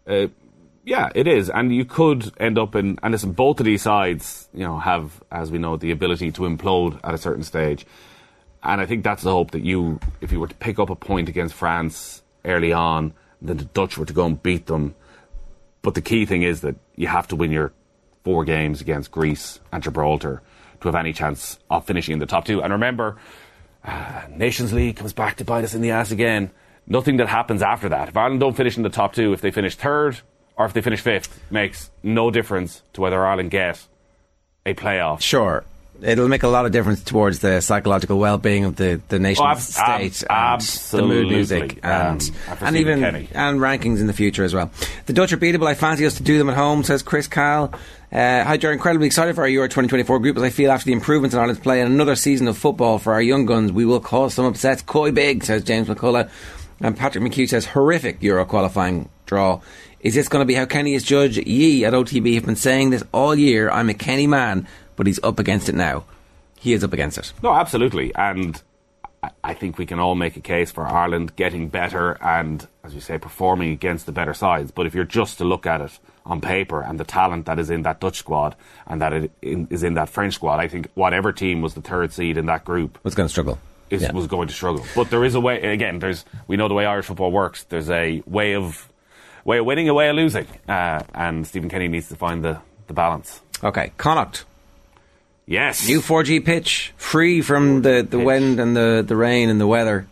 [0.07, 0.27] Uh,
[0.85, 2.97] yeah, it is, and you could end up in.
[3.03, 6.41] And listen, both of these sides, you know, have, as we know, the ability to
[6.43, 7.85] implode at a certain stage.
[8.63, 10.95] And I think that's the hope that you, if you were to pick up a
[10.95, 14.95] point against France early on, then the Dutch were to go and beat them.
[15.81, 17.71] But the key thing is that you have to win your
[18.23, 20.41] four games against Greece and Gibraltar
[20.81, 22.61] to have any chance of finishing in the top two.
[22.61, 23.17] And remember,
[23.83, 26.51] uh, Nations League comes back to bite us in the ass again.
[26.87, 28.09] Nothing that happens after that.
[28.09, 30.19] If Ireland don't finish in the top two, if they finish third
[30.55, 33.85] or if they finish fifth, makes no difference to whether Ireland get
[34.65, 35.21] a playoff.
[35.21, 35.63] Sure,
[36.01, 39.49] It'll make a lot of difference towards the psychological well-being of the the nation Oh,
[39.49, 41.35] ab- state, ab- and the mood absolutely.
[41.35, 43.29] music, Um, and after and even Kenny.
[43.33, 44.71] and rankings in the future as well.
[45.07, 45.67] The Dutch are beatable.
[45.67, 47.71] I fancy us to do them at home, says Chris Kyle.
[48.11, 48.71] Uh, hi, Joe.
[48.71, 51.61] Incredibly excited for our Euro 2024 group as I feel after the improvements in Ireland's
[51.61, 54.81] play and another season of football for our young guns, we will cause some upsets.
[54.81, 56.29] Coy big, says James McCullough.
[56.81, 59.59] And Patrick McHugh says horrific Euro qualifying draw.
[59.99, 61.37] Is this going to be how Kenny is judged?
[61.45, 63.69] Ye at OTB have been saying this all year.
[63.69, 64.65] I'm a Kenny man,
[64.99, 66.03] but he's up against it now.
[66.59, 67.31] He is up against it.
[67.41, 68.13] No, absolutely.
[68.15, 68.61] And
[69.43, 72.99] I- think we can all make a case for Ireland getting better and, as you
[73.01, 74.71] say, performing against the better sides.
[74.71, 77.69] But if you're just to look at it on paper and the talent that is
[77.69, 78.55] in that Dutch squad
[78.87, 82.11] and that it is in that French squad, I think whatever team was the third
[82.13, 83.57] seed in that group Was going to struggle.
[83.89, 84.11] is, Yeah.
[84.11, 84.83] was going to struggle.
[84.95, 85.61] But there is a way.
[85.73, 87.63] Again, there's we know the way Irish football works.
[87.63, 88.87] There's a way of
[89.45, 92.59] way of winning, a way of losing, uh, and Stephen Kenny needs to find the,
[92.87, 93.41] the balance.
[93.63, 94.43] Okay, Connacht.
[95.49, 98.25] Yes, New 4G pitch, free from the, the pitch.
[98.25, 100.07] wind and the, the rain and the weather.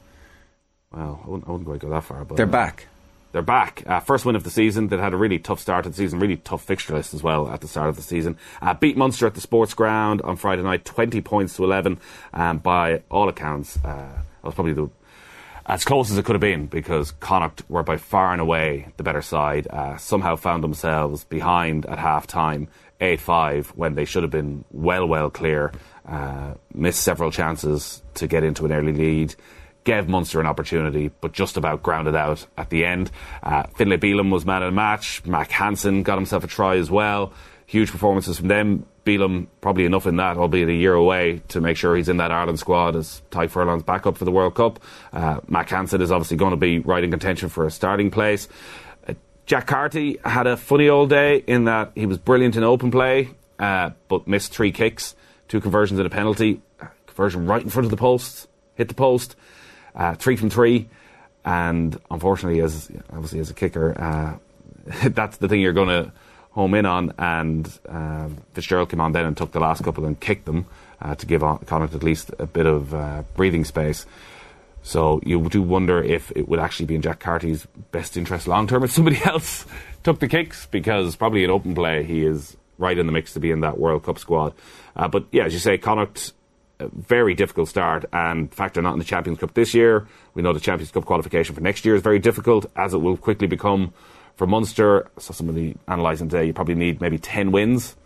[0.92, 2.88] Well, I wouldn't, I wouldn't quite go that far, but They're uh, back.
[3.34, 3.84] They're back.
[3.86, 4.88] Uh, first win of the season.
[4.88, 7.48] They'd had a really tough start to the season, really tough fixture list as well
[7.50, 8.36] at the start of the season.
[8.64, 12.00] Uh, beat Munster at the Sports Ground on Friday night, 20 points to 11.
[12.34, 14.90] Um, by all accounts, uh, that was probably the
[15.68, 19.04] as close as it could have been because Connacht were by far and away the
[19.04, 19.68] better side.
[19.70, 24.66] Uh, somehow found themselves behind at half time, 8 5, when they should have been
[24.72, 25.72] well, well clear.
[26.06, 29.36] Uh, missed several chances to get into an early lead.
[29.84, 33.12] Gave Munster an opportunity, but just about grounded out at the end.
[33.42, 35.24] Uh, Finlay Bealham was man of the match.
[35.26, 37.32] Mack Hansen got himself a try as well.
[37.68, 38.86] Huge performances from them.
[39.06, 42.32] Bealham probably enough in that, albeit a year away, to make sure he's in that
[42.32, 44.80] Ireland squad as Tadhg Furlong's backup for the World Cup.
[45.14, 48.50] Uh, Mack Hansen is obviously going to be right in contention for a starting place.
[49.48, 52.92] Uh, Jack Carty had a funny old day in that he was brilliant in open
[52.92, 53.30] play,
[53.60, 55.16] uh, but missed three kicks,
[55.48, 56.62] two conversions and a penalty.
[56.82, 59.36] Uh, Conversion right in front of the post, hit the post,
[59.96, 60.88] uh, three from three,
[61.44, 64.38] and unfortunately, as obviously as a kicker, uh,
[65.10, 66.12] that's the thing you're going to
[66.52, 67.14] home in on.
[67.18, 70.68] And um, Fitzgerald came on then and took the last couple and kicked them
[71.02, 74.06] uh, to give on- Connacht at least a bit of uh, breathing space.
[74.88, 78.68] So you do wonder if it would actually be in Jack Carty's best interest long
[78.68, 79.66] term if somebody else
[80.04, 83.42] took the kicks, because probably in open play he is right in the mix to
[83.42, 84.54] be in that World Cup squad.
[84.96, 86.32] Uh, but yeah, as you say, Connacht,
[86.80, 90.08] very difficult start, and factor not in the Champions Cup this year.
[90.36, 93.18] We know the Champions Cup qualification for next year is very difficult, as it will
[93.18, 93.94] quickly become
[94.38, 95.12] for Munster.
[95.20, 97.98] So somebody analysing today, you probably need maybe 10 wins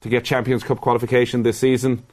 [0.00, 2.04] to get Champions Cup qualification this season.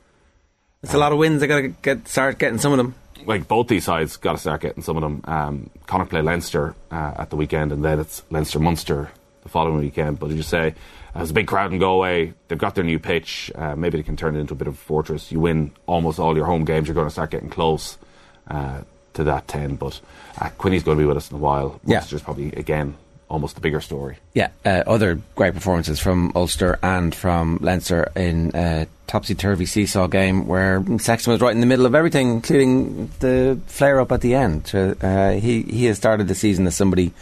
[0.84, 1.42] It's a lot of wins.
[1.42, 2.94] They got to get start getting some of them.
[3.26, 5.22] Like both these sides got to start getting some of them.
[5.26, 9.12] Um, Connacht play Leinster uh, at the weekend, and then it's Leinster Munster
[9.44, 10.20] the following weekend.
[10.20, 10.76] But as you say,
[11.14, 12.34] there's a big crowd in Galway.
[12.48, 13.52] They've got their new pitch.
[13.56, 15.32] Uh, maybe they can turn it into a bit of a fortress.
[15.32, 17.98] You win almost all your home games, you're going to start getting close
[18.48, 18.82] uh,
[19.14, 19.76] to that ten.
[19.76, 20.00] But
[20.40, 21.80] uh, Quinny's going to be with us in a while.
[21.86, 21.98] Yeah.
[21.98, 22.96] Munster's probably again
[23.32, 24.18] almost the bigger story.
[24.34, 30.08] Yeah, uh, other great performances from Ulster and from Leinster in a topsy turvy seesaw
[30.08, 34.22] game where Sexton was right in the middle of everything, including the flare up at
[34.22, 34.72] the end.
[34.74, 37.14] Uh, he he has started the season as somebody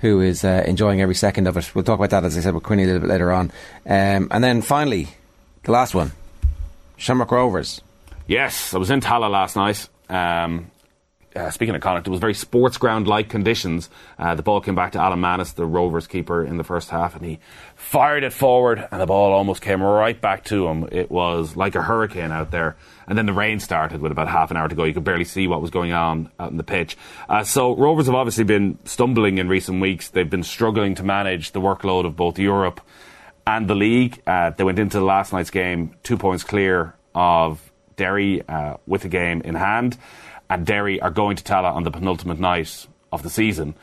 [0.00, 1.74] who is uh, enjoying every second of it.
[1.74, 3.50] We'll talk about that, as I said, with Quinny a little bit later on.
[3.84, 5.08] Um, and then finally,
[5.64, 6.12] the last one
[6.96, 7.80] Shamrock Rovers.
[8.26, 9.88] Yes, I was in Tallaght last night.
[10.10, 10.70] Um,
[11.38, 13.88] uh, speaking of Connacht, it was very sports ground like conditions.
[14.18, 17.14] Uh, the ball came back to Alan Mannus, the Rovers keeper, in the first half,
[17.14, 17.38] and he
[17.76, 20.88] fired it forward, and the ball almost came right back to him.
[20.90, 22.76] It was like a hurricane out there.
[23.06, 24.84] And then the rain started with about half an hour to go.
[24.84, 26.96] You could barely see what was going on out in the pitch.
[27.28, 30.08] Uh, so Rovers have obviously been stumbling in recent weeks.
[30.10, 32.80] They've been struggling to manage the workload of both Europe
[33.46, 34.20] and the league.
[34.26, 37.60] Uh, they went into last night's game two points clear of
[37.96, 39.98] Derry uh, with the game in hand,
[40.50, 43.74] and Derry are going to Tallaght on the penultimate night of the season.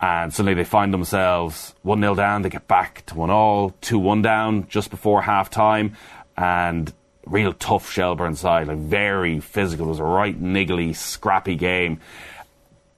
[0.00, 2.42] And suddenly they find themselves 1 0 down.
[2.42, 5.96] They get back to 1 all, 2 1 down just before half time.
[6.36, 6.92] And
[7.26, 9.86] real tough Shelbourne side, like very physical.
[9.86, 12.00] It was a right niggly, scrappy game.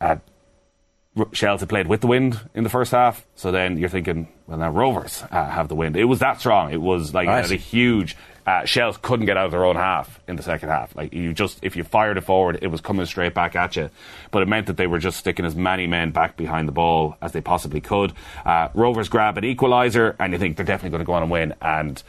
[0.01, 0.17] Uh,
[1.33, 4.57] Shells had played with the wind in the first half, so then you're thinking, well,
[4.59, 5.95] now Rovers uh, have the wind.
[5.97, 6.73] It was that strong.
[6.73, 7.41] It was like Right.
[7.41, 8.17] it had a huge.
[8.45, 10.97] Uh, Shells couldn't get out of their own half in the second half.
[10.97, 13.89] Like you just, if you fired it forward, it was coming straight back at you.
[14.33, 17.17] But it meant that they were just sticking as many men back behind the ball
[17.23, 18.13] as they possibly could.
[18.45, 21.31] Uh, Rovers grab an equaliser, and you think they're definitely going to go on and
[21.31, 21.55] win.
[21.63, 22.03] And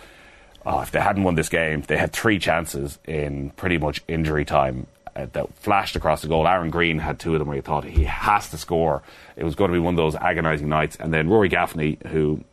[0.66, 4.46] oh, if they hadn't won this game, they had three chances in pretty much injury
[4.46, 6.48] time uh, that flashed across the goal.
[6.48, 9.04] Aaron Green had two of them where you thought he has to score.
[9.36, 10.96] It was going to be one of those agonising nights.
[11.00, 12.44] And then Rory Gaffney, who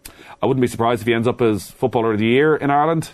[0.42, 3.10] I wouldn't be surprised if he ends up as Footballer of the Year in Ireland.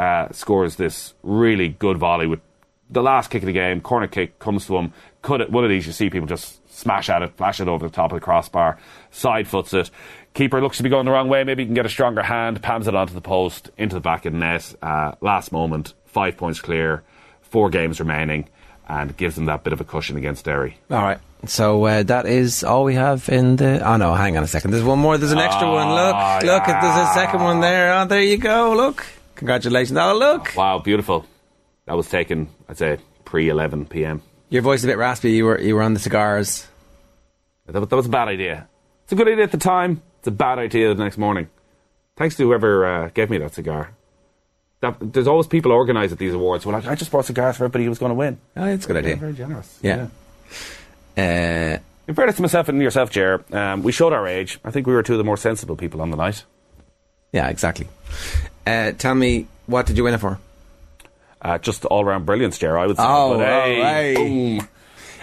[0.00, 2.40] Uh, scores this really good volley with
[2.88, 3.80] the last kick of the game.
[3.80, 4.92] Corner kick comes to him.
[5.22, 5.50] Cut it.
[5.50, 8.10] One of these you see people just smash at it, flash it over the top
[8.12, 8.78] of the crossbar,
[9.10, 9.90] side foots it.
[10.34, 11.44] Keeper looks to be going the wrong way.
[11.44, 12.62] Maybe he can get a stronger hand.
[12.62, 14.74] Pams it onto the post, into the back of the net.
[14.80, 17.02] Uh, last moment, five points clear,
[17.42, 18.48] four games remaining,
[18.88, 20.78] and gives them that bit of a cushion against Derry.
[20.90, 21.18] All right.
[21.46, 23.80] So uh, that is all we have in the.
[23.86, 24.70] Oh no, hang on a second.
[24.72, 25.18] There's one more.
[25.18, 25.88] There's an extra one.
[25.88, 26.64] Look, Ah, look.
[26.66, 27.92] There's a second one there.
[27.94, 28.74] Oh, there you go.
[28.74, 29.04] Look.
[29.40, 29.96] Congratulations.
[29.98, 30.54] Oh, look.
[30.54, 31.24] Wow, beautiful.
[31.86, 34.20] That was taken, I'd say, pre 11 p.m.
[34.50, 35.32] Your voice is a bit raspy.
[35.32, 36.66] You were you were on the cigars.
[37.66, 38.68] That, was- that was a bad idea.
[39.04, 40.02] It's a good idea at the time.
[40.18, 41.48] It's a bad idea the next morning.
[42.16, 43.92] Thanks to whoever uh, gave me that cigar.
[44.82, 47.56] That, there's always people organised at these awards who are like, I just bought cigars
[47.56, 48.38] for everybody who was going to win.
[48.56, 49.16] Oh, it's a good idea.
[49.16, 49.78] Very generous.
[49.82, 50.08] Yeah.
[51.16, 54.58] Uh, In fairness to myself and yourself, Jer, um, we showed our age.
[54.64, 56.44] I think we were two of the more sensible people on the night.
[57.32, 57.88] Yeah, exactly.
[58.66, 60.38] Uh, tell me, what did you win it for?
[61.42, 63.02] Uh, just all round brilliance, Jer, I would say.
[63.06, 63.80] Oh, but, hey,
[64.58, 64.68] right.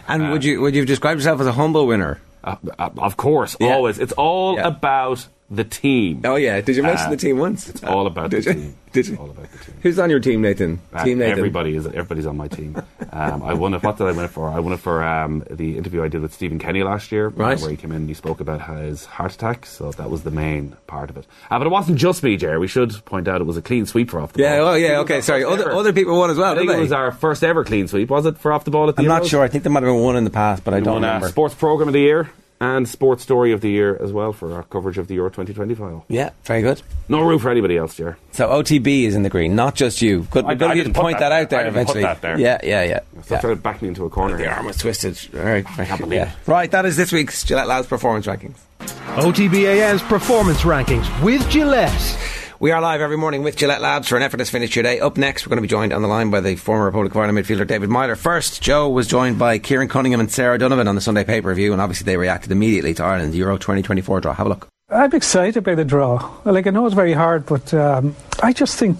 [0.07, 2.19] And would you would you describe yourself as a humble winner?
[2.43, 3.73] Uh, uh, of course, Yeah.
[3.73, 3.99] always.
[3.99, 4.67] It's all Yeah.
[4.67, 6.21] about the team.
[6.25, 7.69] Oh yeah, did you mention Uh, the team once?
[7.69, 8.53] It's all about did the you?
[8.61, 8.75] team.
[8.93, 9.13] Did you?
[9.13, 9.75] It's all about the team.
[9.83, 10.79] Who's on your team, Nathan?
[10.93, 11.37] Uh, team Nathan.
[11.37, 12.81] Everybody is everybody's on my team.
[13.11, 13.83] Um, I won it.
[13.83, 14.49] What did I win it for?
[14.49, 17.31] I won it for um, the interview I did with Stephen Kenny last year, uh,
[17.31, 17.59] Right.
[17.59, 19.65] where he came in and he spoke about his heart attack.
[19.65, 21.25] So that was the main part of it.
[21.51, 22.57] Uh, but it wasn't just me, Jerry.
[22.57, 24.57] We should point out it was a clean sweep for off the Yeah.
[24.59, 24.67] ball.
[24.69, 24.99] Oh yeah.
[25.01, 25.19] Okay.
[25.21, 25.43] Sorry.
[25.43, 26.53] Other other people won as well.
[26.53, 28.09] I think didn't it was our first ever clean sweep.
[28.09, 29.43] Was it for off the ball at the I'm not sure.
[29.43, 31.07] I think there might have been one in the past, but I don't won uh,
[31.07, 31.27] remember.
[31.27, 32.29] sports program of the year
[32.59, 35.75] and sports story of the year as well for our coverage of the Euro 2020
[35.75, 36.05] final.
[36.07, 36.31] Yeah.
[36.43, 36.81] Very good.
[37.07, 38.15] No room for anybody else, Jerry.
[38.31, 40.23] So OTB is in the green, not just you.
[40.31, 41.59] Good, I- good I of you to point that that, out there.
[41.59, 42.01] there I didn't put eventually.
[42.03, 42.39] that there.
[42.39, 42.57] Yeah.
[42.63, 42.83] Yeah.
[42.83, 42.99] Yeah.
[43.21, 43.39] Stop yeah.
[43.41, 44.37] trying to back me into a corner.
[44.37, 45.19] The arm was twisted.
[45.35, 45.65] All right.
[45.79, 46.29] I can't believe it.
[46.47, 46.69] Right.
[46.71, 48.57] That is this week's Gillette Labs performance rankings.
[48.79, 52.17] OTBAM's performance rankings with Gillette.
[52.59, 54.99] We are live every morning with Gillette Labs for an effortless finish your day.
[54.99, 57.17] Up next, we're going to be joined on the line by the former Republic of
[57.17, 58.15] Ireland midfielder David Meyler.
[58.15, 61.53] First, Joe was joined by Kieran Cunningham and Sarah Donovan on the Sunday pay per
[61.53, 64.33] view, and obviously they reacted immediately to Ireland's Euro 2024 draw.
[64.33, 64.67] Have a look.
[64.89, 66.31] I'm excited by the draw.
[66.45, 68.97] Like I know it's very hard, but um, I just think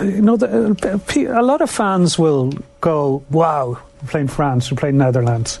[0.00, 2.50] you know the, a lot of fans will
[2.80, 5.58] go, "Wow, we're playing France, we're playing Netherlands,"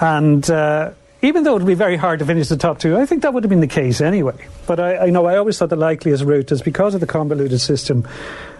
[0.00, 3.06] and uh, even though it would be very hard to finish the top two, I
[3.06, 4.36] think that would have been the case anyway.
[4.66, 7.60] But I, I know I always thought the likeliest route is because of the convoluted
[7.60, 8.06] system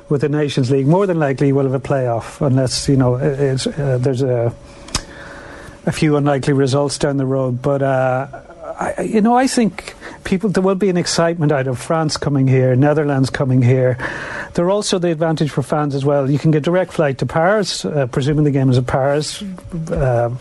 [0.08, 0.86] with the Nations League.
[0.86, 4.54] More than likely, we'll have a playoff unless you know uh, there's a
[5.84, 7.60] a few unlikely results down the road.
[7.60, 8.28] But uh,
[8.78, 9.94] I, you know, I think
[10.24, 13.98] people there will be an excitement out of France coming here, Netherlands coming here.
[14.54, 16.30] There are also the advantage for fans as well.
[16.30, 19.42] You can get direct flight to Paris, uh, presuming the game is at Paris.
[19.90, 20.38] Um,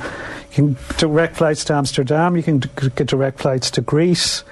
[0.52, 2.36] you can direct flights to Amsterdam.
[2.36, 4.44] You can get direct flights to Greece.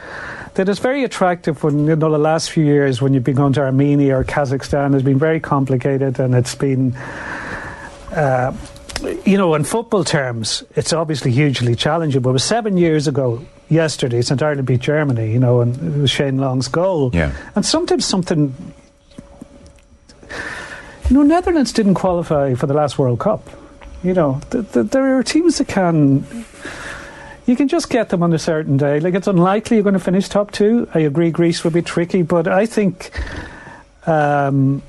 [0.53, 1.61] That is very attractive.
[1.61, 4.93] When you know the last few years, when you've been going to Armenia or Kazakhstan,
[4.93, 6.95] has been very complicated, and it's been.
[8.11, 8.55] Uh,
[9.23, 12.21] you know, in football terms, it's obviously hugely challenging.
[12.21, 16.01] But it was seven years ago yesterday, St Ireland beat Germany, you know, and it
[16.01, 17.11] was Shane Long's goal.
[17.13, 17.31] Yeah.
[17.55, 18.53] And sometimes something.
[21.09, 23.47] You know, Netherlands didn't qualify for the last World Cup.
[24.03, 26.45] You know, th- th- there are teams that can.
[27.45, 28.99] You can just get them on a certain day.
[28.99, 30.87] Like, it's unlikely you're going to finish top two.
[30.93, 33.11] I agree Greece will be tricky, but I think.
[34.07, 34.81] Um,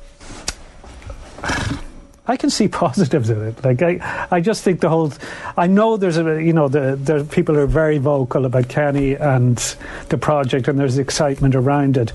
[2.31, 3.65] I can see positives in it.
[3.65, 5.13] Like I, I just think the whole.
[5.57, 9.57] I know there's a, you know, the there people are very vocal about Kenny and
[10.11, 12.13] the project, and there's excitement around it.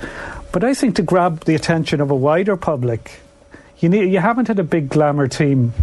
[0.53, 3.19] But I think to grab the attention of a wider public,
[3.79, 5.73] you need you haven't had a big glamour team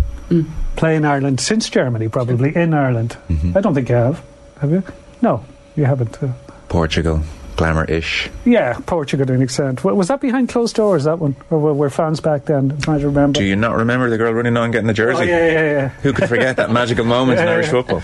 [0.76, 3.16] play in Ireland since Germany, probably in Ireland.
[3.54, 4.22] I don't think you have.
[4.60, 4.82] Have you?
[5.20, 5.44] No,
[5.76, 6.22] you haven't.
[6.22, 6.28] Uh,
[6.68, 7.22] Portugal,
[7.56, 8.30] glamour-ish.
[8.46, 9.84] yeah, Portugal to an extent.
[9.84, 11.04] Wa- Was that behind closed doors?
[11.04, 12.70] That one, or were, were fans back then?
[12.72, 13.40] I'm trying to remember.
[13.40, 15.22] Do you not remember the girl running on getting the jersey?
[15.22, 15.88] Oh, yeah, yeah, yeah.
[15.88, 17.72] Who could forget that magical moment in Irish yeah.
[17.72, 18.02] football?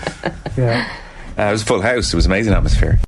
[0.55, 0.97] Yeah.
[1.37, 2.13] Uh, it was a full house.
[2.13, 2.99] It was amazing atmosphere.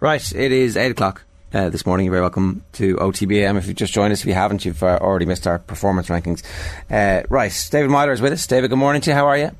[0.00, 1.24] Right, it is 8 o'clock
[1.54, 2.04] uh, this morning.
[2.04, 3.56] You're very welcome to OTBAM.
[3.56, 6.42] If you've just joined us, if you haven't, you've uh, already missed our performance rankings.
[6.90, 8.46] Uh, right, David Meyler is with us.
[8.46, 9.14] David, good morning to you.
[9.14, 9.50] How are you?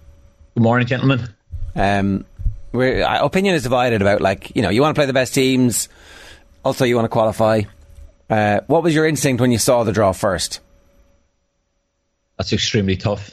[0.55, 1.29] Good morning, gentlemen.
[1.77, 2.25] Um,
[2.73, 5.35] we're, uh, opinion is divided about, like, you know, you want to play the best
[5.35, 5.89] teams,
[6.65, 7.63] also you want to qualify.
[8.29, 10.61] Uh, what was your instinct when you saw the draw first?
[12.37, 13.31] That's extremely tough.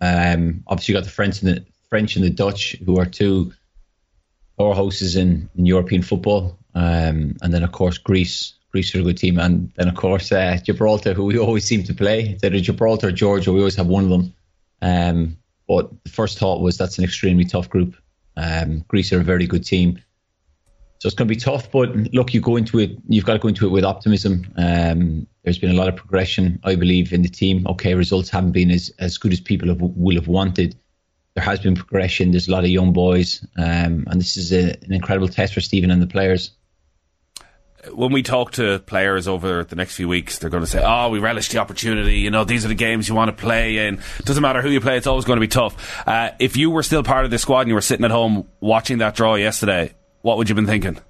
[0.00, 3.52] Um, obviously, you got the French and the French and the Dutch, who are two
[4.58, 8.54] powerhouses in, in European football, um, and then of course Greece.
[8.70, 11.82] Greece are a good team, and then of course uh, Gibraltar, who we always seem
[11.84, 12.38] to play.
[12.42, 13.52] Either Gibraltar Georgia.
[13.52, 14.34] We always have one of them.
[14.80, 15.36] Um,
[15.68, 17.94] but the first thought was that's an extremely tough group.
[18.36, 19.98] Um, Greece are a very good team.
[20.98, 22.96] So it's going to be tough, but look, you go into it.
[23.08, 24.46] You've got to go into it with optimism.
[24.56, 27.66] Um, there's been a lot of progression, I believe, in the team.
[27.66, 30.76] Okay, results haven't been as, as good as people have, will have wanted.
[31.34, 32.30] There has been progression.
[32.30, 35.60] There's a lot of young boys, um, and this is a, an incredible test for
[35.60, 36.52] Stephen and the players.
[37.92, 41.08] When we talk to players over the next few weeks, they're going to say, "Oh,
[41.10, 42.18] we relish the opportunity.
[42.20, 44.70] You know, these are the games you want to play, and it doesn't matter who
[44.70, 47.30] you play; it's always going to be tough." Uh, if you were still part of
[47.30, 50.54] the squad and you were sitting at home watching that draw yesterday, what would you
[50.54, 51.02] have been thinking?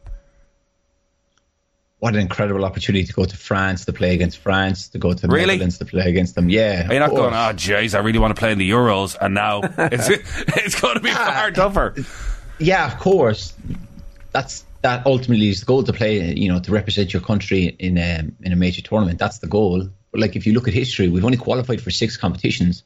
[1.99, 5.21] What an incredible opportunity to go to France to play against France, to go to
[5.27, 5.55] the Really?
[5.55, 6.49] Netherlands to play against them.
[6.49, 7.35] Yeah, Are you of not going, course.
[7.35, 10.09] "Oh, jeez, I really want to play in the Euros," and now it's
[10.57, 11.95] it's going to be far tougher.
[12.59, 13.55] yeah, of course.
[14.33, 16.35] That's that ultimately is the goal to play.
[16.35, 19.19] You know, to represent your country in a in a major tournament.
[19.19, 19.89] That's the goal.
[20.11, 22.85] But like, if you look at history, we've only qualified for six competitions.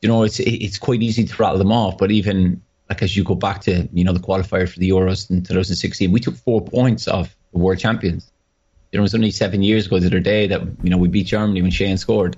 [0.00, 1.98] You know, it's it's quite easy to rattle them off.
[1.98, 5.30] But even like as you go back to you know the qualifier for the Euros
[5.30, 8.30] in 2016, we took four points off the world champions.
[8.92, 11.08] You know, it was only seven years ago the other day that you know we
[11.08, 12.36] beat Germany when Shane scored.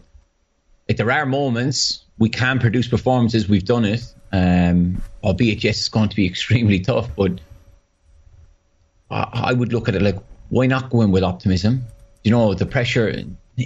[0.89, 3.49] Like there are moments we can produce performances.
[3.49, 7.11] We've done it, um, albeit yes, it's going to be extremely tough.
[7.15, 7.41] But
[9.11, 10.17] I, would look at it like,
[10.49, 11.85] why not go in with optimism?
[12.25, 13.09] You know, the pressure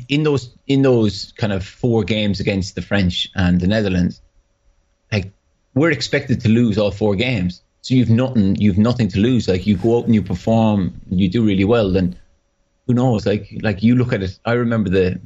[0.08, 4.20] in those in those kind of four games against the French and the Netherlands,
[5.10, 5.32] like
[5.74, 7.62] we're expected to lose all four games.
[7.82, 9.48] So you've nothing you've nothing to lose.
[9.48, 12.16] Like you go out and you perform, you do really well, then
[12.86, 13.26] who knows?
[13.26, 14.38] Like like you look at it.
[14.44, 15.20] I remember the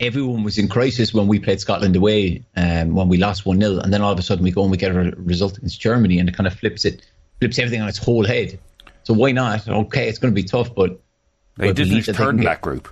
[0.00, 3.78] everyone was in crisis when we played Scotland away, um, when we lost one 0
[3.78, 6.18] and then all of a sudden we go and we get a result against Germany,
[6.18, 7.02] and it kind of flips it,
[7.38, 8.58] flips everything on its whole head.
[9.08, 9.66] So why not?
[9.66, 11.00] Okay, it's going to be tough, but
[11.56, 12.88] They did believe finish third in that group.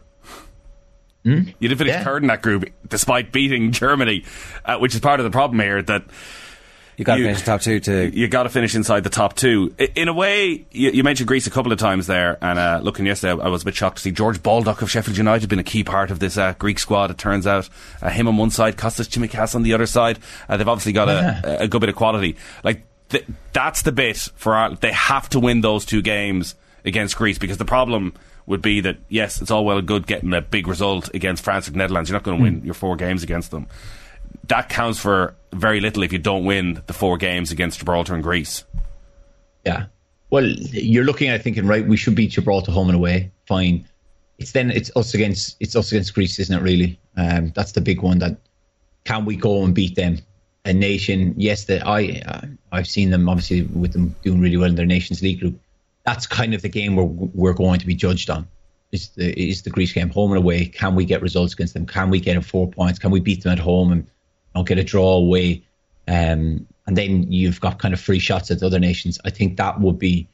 [1.25, 1.41] Hmm?
[1.59, 2.05] You did finish Yeah.
[2.05, 4.25] third in that group, despite beating Germany,
[4.65, 5.83] uh, which is part of the problem here.
[5.83, 6.05] That
[6.97, 8.19] you got to finish top two to.
[8.19, 9.75] You got to finish inside the top two.
[9.95, 13.05] In a way, you, you mentioned Greece a couple of times there, and uh, looking
[13.05, 15.59] yesterday, I was a bit shocked to see George Baldock of Sheffield United had been
[15.59, 17.11] a key part of this uh, Greek squad.
[17.11, 17.69] It turns out,
[18.01, 20.19] uh, him on one side, Kostas Tsimikas on the other side.
[20.49, 22.37] Uh, they've obviously got a, a good bit of quality.
[22.65, 27.17] Like th- that's the bit for our, they have to win those two games against
[27.17, 28.15] Greece because the problem
[28.47, 31.67] would be that yes, it's all well and good getting a big result against France
[31.67, 32.09] and Netherlands.
[32.09, 33.67] You're not going to win your four games against them.
[34.49, 38.23] That counts for very little if you don't win the four games against Gibraltar and
[38.23, 38.65] Greece.
[39.65, 39.87] Yeah.
[40.31, 43.33] Well, you're looking at it thinking, right, we should beat Gibraltar home and away.
[43.47, 43.89] Fine.
[44.39, 46.63] It's then it's us against it's us against Greece, isn't it?
[46.63, 48.19] Really, um, that's the big one.
[48.19, 48.37] That
[49.05, 50.19] can we go and beat them?
[50.67, 51.65] A nation, yes.
[51.67, 55.23] That I uh, I've seen them obviously with them doing really well in their Nations
[55.23, 55.61] League group.
[56.05, 58.49] That's kind of the game where we're going to be judged on.
[58.91, 60.67] Is the is the Greece game home and away?
[60.67, 61.87] Can we get results against them?
[61.87, 62.99] Can we get four points?
[62.99, 64.07] Can we beat them at home and
[64.55, 65.63] not get a draw away?
[66.09, 69.19] Um, and then you've got kind of free shots at the other nations.
[69.25, 70.29] I think that would be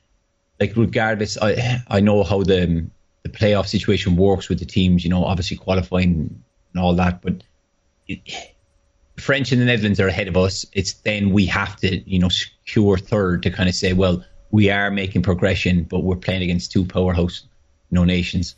[0.59, 1.37] like regardless.
[1.41, 2.87] I I know how the
[3.23, 5.05] the playoff situation works with the teams.
[5.05, 6.43] You know, obviously qualifying
[6.73, 7.43] and all that, but
[8.09, 8.21] it,
[9.17, 10.67] French and the Netherlands are ahead of us.
[10.73, 14.71] It's then we have to you know secure third to kind of say, well, we
[14.71, 17.43] are making progression, but we're playing against two powerhouse
[17.91, 18.55] you know nations.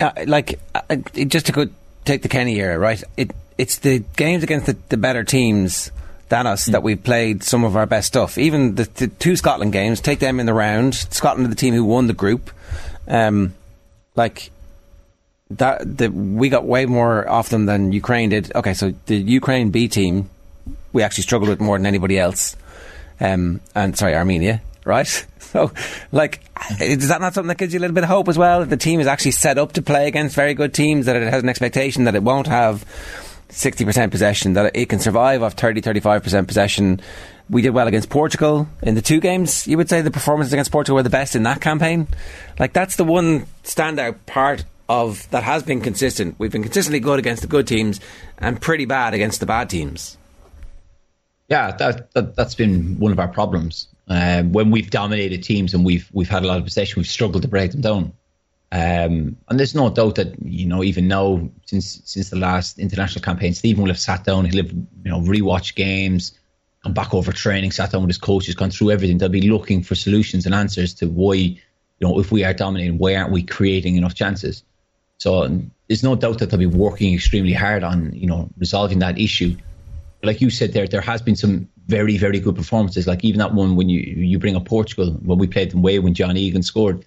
[0.00, 0.96] Uh, like uh,
[1.26, 1.66] just to go
[2.04, 3.02] take the Kenny era, right?
[3.16, 5.90] It it's the games against the, the better teams
[6.28, 8.38] than us that we've played some of our best stuff.
[8.38, 10.94] Even the, the two Scotland games, take them in the round.
[10.94, 12.50] Scotland are the team who won the group.
[13.06, 13.54] Um,
[14.14, 14.50] like
[15.52, 18.54] that, the, we got way more off them than Ukraine did.
[18.54, 20.28] Okay, so the Ukraine B team,
[20.92, 22.56] we actually struggled with more than anybody else.
[23.20, 25.26] Um, and sorry, Armenia, right?
[25.48, 25.72] So,
[26.12, 26.40] like,
[26.78, 28.60] is that not something that gives you a little bit of hope as well?
[28.60, 31.22] That the team is actually set up to play against very good teams, that it
[31.22, 32.84] has an expectation that it won't have
[33.48, 37.00] 60% possession, that it can survive off 30, 35% possession.
[37.48, 39.66] We did well against Portugal in the two games.
[39.66, 42.08] You would say the performances against Portugal were the best in that campaign?
[42.58, 46.36] Like, that's the one standout part of that has been consistent.
[46.38, 48.00] We've been consistently good against the good teams
[48.38, 50.16] and pretty bad against the bad teams.
[51.48, 53.88] Yeah, that, that that's been one of our problems.
[54.08, 57.42] Um, when we've dominated teams and we've we've had a lot of possession, we've struggled
[57.42, 58.12] to break them down.
[58.70, 63.22] Um, and there's no doubt that you know even now since since the last international
[63.22, 66.38] campaign, Stephen will have sat down, he'll have you know rewatched games,
[66.84, 69.18] gone back over training, sat down with his coaches, gone through everything.
[69.18, 71.58] They'll be looking for solutions and answers to why you
[72.00, 74.64] know if we are dominating, why aren't we creating enough chances?
[75.18, 79.18] So there's no doubt that they'll be working extremely hard on you know resolving that
[79.18, 79.56] issue
[80.22, 83.06] like you said there, there has been some very, very good performances.
[83.06, 85.98] Like even that one when you you bring up Portugal when we played them away
[85.98, 87.04] when John Egan scored,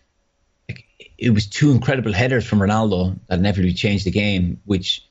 [0.69, 0.85] like,
[1.17, 5.05] it was two incredible headers from Ronaldo that inevitably changed the game, which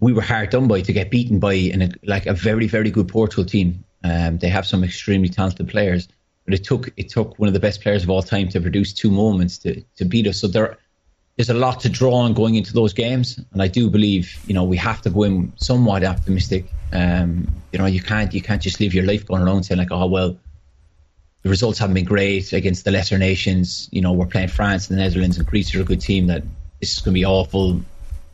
[0.00, 3.08] we were hard done by to get beaten by an, like a very, very good
[3.08, 3.84] Portugal team.
[4.04, 6.08] Um, they have some extremely talented players.
[6.44, 8.92] but it took it took one of the best players of all time to produce
[8.92, 10.40] two moments to to beat us.
[10.40, 10.78] So there
[11.38, 14.54] there's a lot to draw on going into those games, and I do believe you
[14.54, 16.66] know we have to go in somewhat optimistic.
[16.92, 19.92] Um, you know, you can't you can't just live your life going around saying like,
[19.92, 20.36] oh well,
[21.42, 23.88] the results haven't been great against the lesser nations.
[23.92, 26.26] You know, we're playing France and the Netherlands and Greece are a good team.
[26.26, 26.42] That
[26.80, 27.80] this is going to be awful.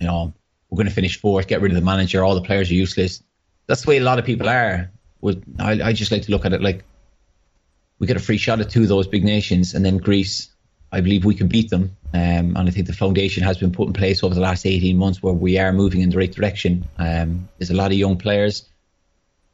[0.01, 0.33] You know,
[0.71, 3.23] we're going to finish fourth, get rid of the manager, all the players are useless.
[3.67, 4.91] That's the way a lot of people are.
[5.21, 6.85] Would I, I just like to look at it like
[7.99, 10.54] we get a free shot at two of those big nations, and then Greece.
[10.95, 13.89] I believe we can beat them, um, and I think the foundation has been put
[13.89, 16.89] in place over the last 18 months where we are moving in the right direction.
[16.99, 18.69] Um, there's a lot of young players.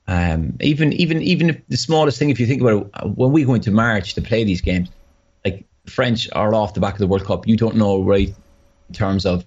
[0.06, 3.44] Um, even even even if the smallest thing, if you think about it, when we
[3.44, 4.90] go into March to play these games,
[5.44, 7.46] like French are off the back of the World Cup.
[7.46, 8.34] You don't know right
[8.88, 9.46] in terms of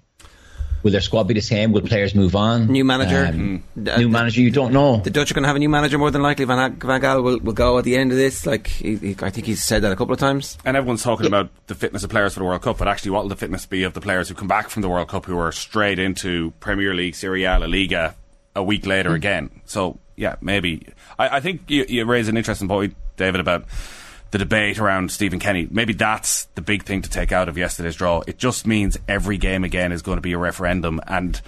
[0.84, 1.72] will their squad be the same?
[1.72, 2.68] Will players move on?
[2.68, 4.40] New manager, Um, new manager.
[4.42, 4.98] You don't know.
[4.98, 6.44] The Dutch are going to have a new manager more than likely.
[6.44, 8.46] Van, Van Gaal will, will go at the end of this.
[8.46, 10.56] Like he, he, I think he's said that a couple of times.
[10.64, 13.22] And everyone's talking about the fitness of players for the World Cup, but actually, what
[13.22, 15.36] will the fitness be of the players who come back from the World Cup who
[15.38, 18.14] are straight into Premier League, Serie A, La Liga
[18.54, 19.14] a week later Hmm.
[19.16, 19.50] again?
[19.64, 20.86] So, yeah, maybe.
[21.18, 23.64] I, I think you, you raise an interesting point, David, about
[24.34, 25.68] the debate around Stephen Kenny.
[25.70, 28.20] Maybe that's the big thing to take out of yesterday's draw.
[28.26, 31.40] It just means every game again is going to be a referendum, and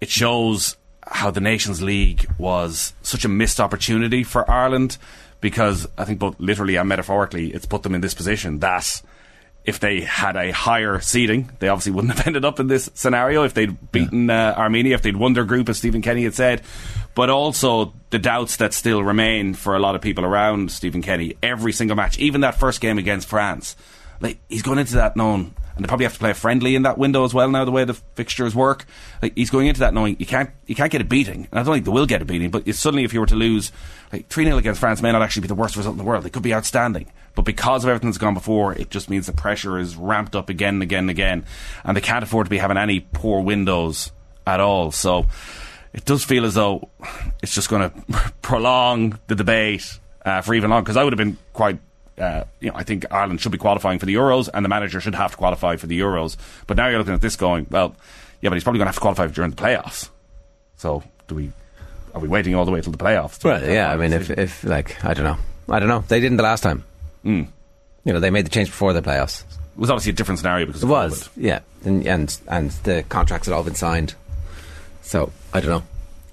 [0.00, 4.96] it shows how the Nations League was such a missed opportunity for Ireland
[5.42, 9.02] because I think both literally and metaphorically it's put them in this position that
[9.64, 13.44] if they had a higher seeding, they obviously wouldn't have ended up in this scenario
[13.44, 16.62] if they'd beaten uh, Armenia, if they'd won their group, as Stephen Kenny had said.
[17.14, 21.36] But also the doubts that still remain for a lot of people around Stephen Kenny.
[21.42, 23.76] Every single match, even that first game against France,
[24.20, 26.82] like he's going into that knowing, and they probably have to play a friendly in
[26.82, 27.64] that window as well now.
[27.64, 28.84] The way the fixtures work,
[29.22, 31.48] like he's going into that knowing you can't you can't get a beating.
[31.50, 33.34] And I don't think they will get a beating, but suddenly if you were to
[33.34, 33.72] lose
[34.12, 36.26] like three 0 against France, may not actually be the worst result in the world.
[36.26, 39.32] It could be outstanding, but because of everything that's gone before, it just means the
[39.32, 41.46] pressure is ramped up again and again and again,
[41.82, 44.12] and they can't afford to be having any poor windows
[44.46, 44.92] at all.
[44.92, 45.26] So
[45.92, 46.90] it does feel as though
[47.42, 50.84] it's just going to prolong the debate uh, for even longer.
[50.84, 51.78] Because I would have been quite,
[52.20, 55.00] uh, you know, I think Ireland should be qualifying for the Euros, and the manager
[55.00, 56.36] should have to qualify for the Euros.
[56.66, 57.96] But now you're looking at this going, well,
[58.40, 60.10] yeah, but he's probably going to have to qualify during the playoffs.
[60.76, 61.52] So do we?
[62.14, 63.42] Are we waiting all the way till the playoffs?
[63.44, 63.90] Well, yeah.
[63.92, 64.38] I mean, if, decision?
[64.42, 65.36] if like I don't know,
[65.68, 66.04] I don't know.
[66.08, 66.84] They didn't the last time.
[67.24, 67.46] Mm.
[68.04, 69.42] You know, they made the change before the playoffs.
[69.42, 71.30] it was obviously a different scenario because It was, COVID.
[71.36, 74.14] yeah, and and and the contracts had all been signed.
[75.02, 75.82] So I don't know.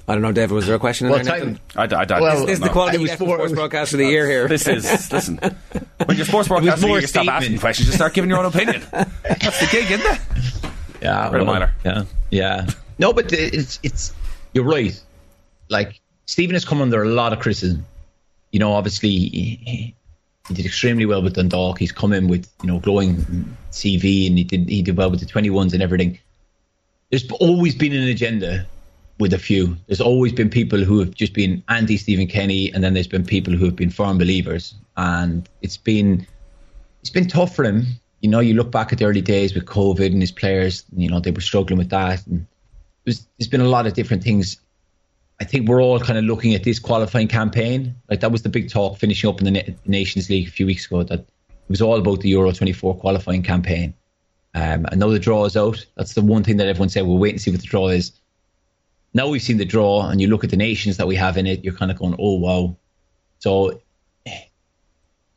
[0.10, 0.52] I don't know, David.
[0.56, 1.38] Was there a question in Well, there?
[1.40, 3.52] time- I, I, I, Well, This is the quality It we was get from sports
[3.54, 4.48] broadcast of the year here.
[4.48, 5.38] This is listen.
[6.06, 7.88] When you're sports broadcaster, more you stop asking questions.
[7.90, 8.82] You start giving your own opinion.
[8.92, 10.22] That's the gig, isn't it?
[11.02, 11.74] Yeah, Red Meyler.
[11.86, 12.68] yeah, yeah.
[13.00, 14.14] No, but it's it's
[14.54, 15.00] you're right.
[15.70, 17.86] Like Stephen has come under a lot of criticism.
[18.52, 19.94] You know, obviously he,
[20.46, 21.78] he did extremely well with Dundalk.
[21.80, 25.20] He's come in with you know glowing CV, and he did he did well with
[25.20, 26.18] the twenty ones and everything.
[27.12, 28.66] There's always been an agenda
[29.20, 29.76] with a few.
[29.88, 33.26] There's always been people who have just been anti Stephen Kenny, and then there's been
[33.26, 36.28] people who have been firm believers, and it's been
[37.02, 37.86] it's been tough for him.
[38.22, 41.10] You know, you look back at the early days with COVID and his players, you
[41.10, 42.26] know, they were struggling with that.
[42.28, 42.46] And
[43.06, 44.58] there's, been a lot of different things.
[45.40, 47.96] I think we're all kind of looking at this qualifying campaign.
[48.10, 50.66] Like that was the big talk finishing up in the Na- Nations League a few
[50.66, 53.94] weeks ago that it was all about the Euro 24 qualifying campaign.
[54.56, 55.86] Um, and now the draw is out.
[55.96, 58.12] That's the one thing that everyone said, we'll wait and see what the draw is.
[59.14, 61.48] Now we've seen the draw and you look at the nations that we have in
[61.48, 62.76] it, you're kind of going, oh, wow.
[63.40, 63.80] So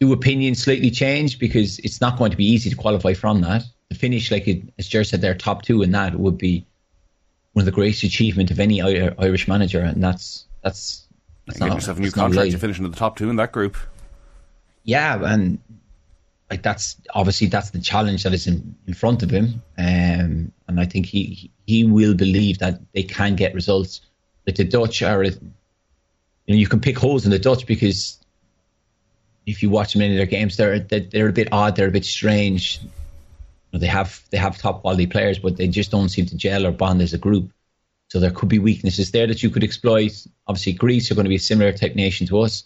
[0.00, 3.62] do opinions slightly change because it's not going to be easy to qualify from that.
[3.90, 6.64] To finish, like it, as Jer said, their top two in that would be
[7.52, 11.06] one of the greatest achievement of any Irish manager, and that's that's.
[11.46, 12.50] that's Get not- yourself a new contract.
[12.50, 13.76] You finish into the top two in that group.
[14.84, 15.58] Yeah, and
[16.50, 20.80] like that's obviously that's the challenge that is in, in front of him, um, and
[20.80, 24.00] I think he he will believe that they can get results.
[24.46, 25.30] Like the Dutch are, you
[26.48, 28.18] know, you can pick holes in the Dutch because
[29.46, 31.92] if you watch many of their games, they're they're, they're a bit odd, they're a
[31.92, 32.80] bit strange.
[32.82, 32.88] You
[33.72, 36.66] know, they have they have top quality players, but they just don't seem to gel
[36.66, 37.52] or bond as a group.
[38.08, 40.26] So there could be weaknesses there that you could exploit.
[40.48, 42.64] Obviously, Greece are going to be a similar type nation to us.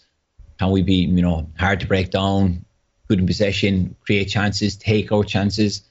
[0.57, 2.65] Can we be, you know, hard to break down,
[3.07, 5.81] good in possession, create chances, take our chances,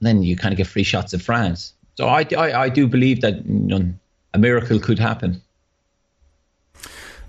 [0.00, 1.72] and then you kind of get free shots at France.
[1.94, 3.94] So I, I, I do believe that you know,
[4.34, 5.42] a miracle could happen.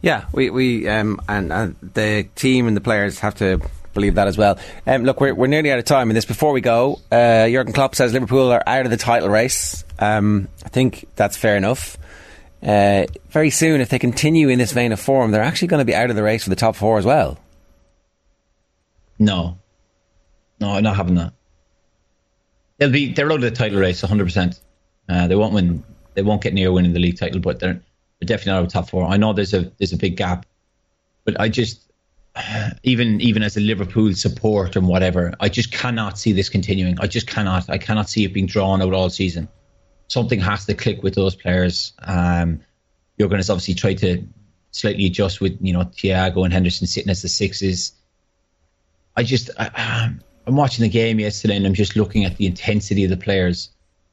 [0.01, 3.62] Yeah, we we um, and, and the team and the players have to
[3.93, 4.60] believe that as well.
[4.86, 6.26] Um, look, we're we're nearly out of time in this.
[6.26, 9.84] Before we go, uh, Jurgen Klopp says Liverpool are out of the title race.
[9.97, 11.97] Um, I think that's fair enough.
[12.62, 15.86] Uh, very soon, if they continue in this vein of form, they're actually going to
[15.86, 17.38] be out of the race for the top four as well.
[19.20, 19.59] No,
[20.59, 21.34] no, not having that.
[22.78, 24.24] They'll be they're out of the title race 100.
[24.24, 24.59] percent
[25.09, 25.84] uh, They won't win.
[26.13, 27.82] They won't get near winning the league title, but they're
[28.20, 29.07] they're definitely not out of top four.
[29.07, 30.45] I know there's a there's a big gap,
[31.26, 31.91] but I just
[32.84, 36.99] even even as a Liverpool support and whatever, I just cannot see this continuing.
[36.99, 37.70] I just cannot.
[37.70, 39.47] I cannot see it being drawn out all season.
[40.07, 41.93] Something has to click with those players.
[41.99, 42.61] Um,
[43.20, 44.24] going to obviously try to
[44.72, 47.93] slightly adjust with you know Thiago and Henderson sitting as the sixes.
[49.18, 49.68] I just I,
[50.05, 53.18] um, I'm watching the game yesterday and I'm just looking at the intensity of the
[53.18, 53.70] players.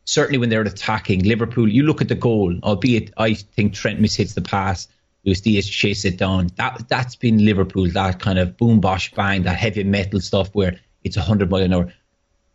[0.07, 2.59] Certainly when they're attacking Liverpool, you look at the goal.
[2.63, 4.89] Albeit I think Trent mishits the pass.
[5.25, 6.49] Luis Diaz chase it down.
[6.57, 7.89] That that's been Liverpool.
[7.89, 11.73] That kind of boom bosh bang, that heavy metal stuff where it's hundred mile an
[11.73, 11.93] hour.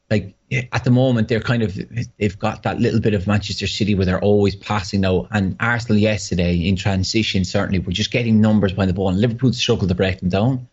[0.09, 0.35] Like
[0.71, 1.79] at the moment, they're kind of
[2.17, 5.27] they've got that little bit of Manchester City where they're always passing now.
[5.31, 9.53] And Arsenal yesterday in transition certainly were just getting numbers behind the ball, and Liverpool
[9.53, 10.67] struggled to break them down.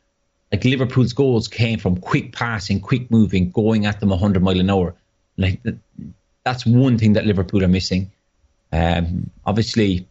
[0.52, 4.70] Like Liverpool's goals came from quick passing, quick moving, going at them 100 mile an
[4.70, 4.94] hour.
[5.36, 5.60] Like
[6.44, 8.12] that's one thing that Liverpool are missing.
[8.72, 10.08] Um, obviously,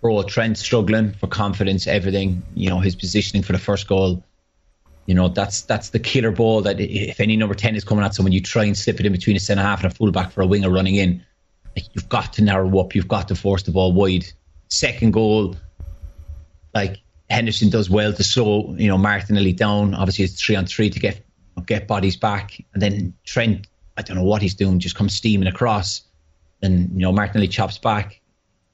[0.00, 2.42] Bro Trent struggling for confidence, everything.
[2.54, 4.22] You know his positioning for the first goal.
[5.06, 8.14] You know that's that's the killer ball that if any number ten is coming at
[8.14, 10.42] someone, you try and slip it in between a centre half and a fullback for
[10.42, 11.24] a winger running in.
[11.76, 12.94] Like you've got to narrow up.
[12.94, 14.26] You've got to force the ball wide.
[14.68, 15.56] Second goal,
[16.74, 16.98] like
[17.32, 19.94] Henderson does well to slow, you know, Martinelli down.
[19.94, 21.24] Obviously, it's three on three to get
[21.66, 23.66] get bodies back, and then Trent,
[23.96, 26.02] I don't know what he's doing, just comes steaming across,
[26.62, 28.20] and you know Martinelli chops back.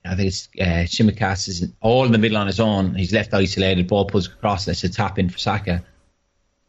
[0.04, 2.94] I think it's uh, Tsimikas is all in the middle on his own.
[2.94, 3.86] He's left isolated.
[3.86, 4.64] Ball pulls across.
[4.64, 5.84] That's a tap in for Saka.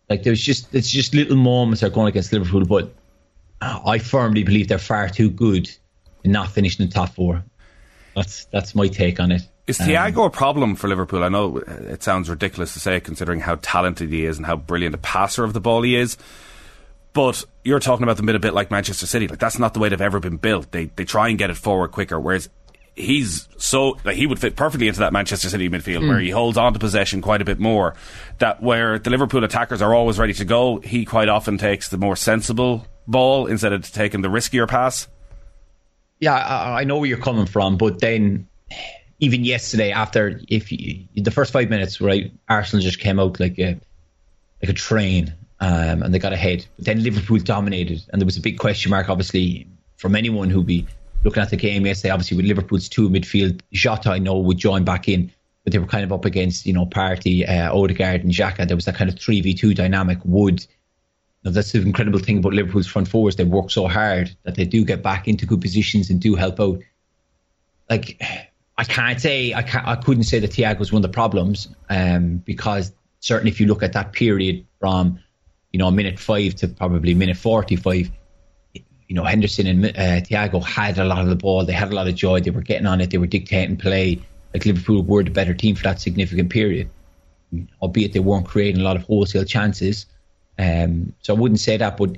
[0.10, 2.94] Like there's just it's just little moments are going against Liverpool, but
[3.62, 5.70] I firmly believe they're far too good
[6.24, 7.44] in not finishing in the top four.
[8.16, 9.44] That's that's my take on it.
[9.70, 11.24] Is Thiago um, a problem for Liverpool?
[11.24, 14.96] I know it sounds ridiculous to say, considering how talented he is and how brilliant
[14.96, 16.18] a passer of the ball he is.
[17.14, 19.28] But you're talking about them a bit like Manchester City.
[19.28, 20.72] Like that's not the way they've ever been built.
[20.72, 22.20] They they try and get it forward quicker.
[22.20, 22.50] Whereas
[22.96, 26.10] he's so like he would fit perfectly into that Manchester City midfield mm.
[26.10, 27.94] where he holds on to possession quite a bit more.
[28.40, 31.98] That where the Liverpool attackers are always ready to go, he quite often takes the
[31.98, 35.08] more sensible ball instead of taking the riskier pass.
[36.20, 38.48] Yeah, I, I know where you're coming from, but then
[39.20, 43.60] even yesterday, after if you, the first five minutes, right, Arsenal just came out like
[43.60, 43.80] a
[44.62, 46.66] like a train, um, and they got ahead.
[46.78, 49.68] But then Liverpool dominated, and there was a big question mark, obviously,
[49.98, 50.88] from anyone who'd be
[51.24, 52.12] looking at the game yesterday.
[52.12, 55.32] Obviously, with Liverpool's two midfield, Jota I know would join back in,
[55.64, 58.68] but they were kind of up against you know Partey, uh, Odegaard, and Xhaka.
[58.68, 60.20] There was that kind of three v two dynamic.
[60.24, 60.66] Would
[61.44, 63.36] know, that's the incredible thing about Liverpool's front fours.
[63.36, 66.60] They work so hard that they do get back into good positions and do help
[66.60, 66.80] out.
[67.90, 68.22] Like
[68.80, 71.68] I can't say I can't, I couldn't say that Thiago was one of the problems
[71.90, 75.20] um, because certainly if you look at that period from
[75.74, 78.10] you know minute five to probably minute forty five,
[78.74, 81.66] you know Henderson and uh, Thiago had a lot of the ball.
[81.66, 82.40] They had a lot of joy.
[82.40, 83.10] They were getting on it.
[83.10, 84.22] They were dictating play.
[84.54, 86.90] Like Liverpool were the better team for that significant period,
[87.82, 90.06] albeit they weren't creating a lot of wholesale chances.
[90.58, 92.12] Um, so I wouldn't say that, but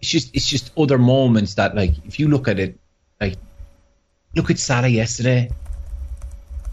[0.00, 2.76] it's just it's just other moments that like if you look at it,
[3.20, 3.36] like
[4.34, 5.48] look at Salah yesterday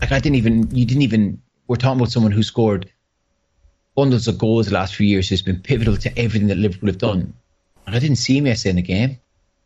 [0.02, 2.92] like I didn't even you didn't even we're talking about someone who scored
[3.96, 6.98] bundles of goals the last few years who's been pivotal to everything that Liverpool have
[6.98, 7.34] done.
[7.88, 9.20] And I didn't see him yesterday in the game.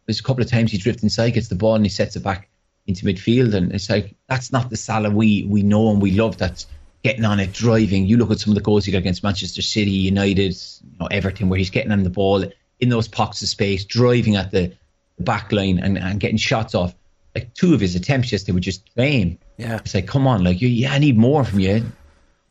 [0.05, 2.23] There's a couple of times he drifts inside, gets the ball and he sets it
[2.23, 2.49] back
[2.87, 6.37] into midfield and it's like that's not the Salah we we know and we love
[6.37, 6.65] that's
[7.03, 8.05] getting on it, driving.
[8.05, 11.07] You look at some of the goals he got against Manchester City, United, you know,
[11.07, 12.43] Everton, where he's getting on the ball
[12.79, 14.73] in those pockets of space, driving at the,
[15.17, 16.93] the back line and, and getting shots off.
[17.35, 19.37] Like two of his attempts yesterday were just lame.
[19.59, 19.75] Yeah.
[19.75, 21.85] It's like, come on, like, you, yeah, I need more from you.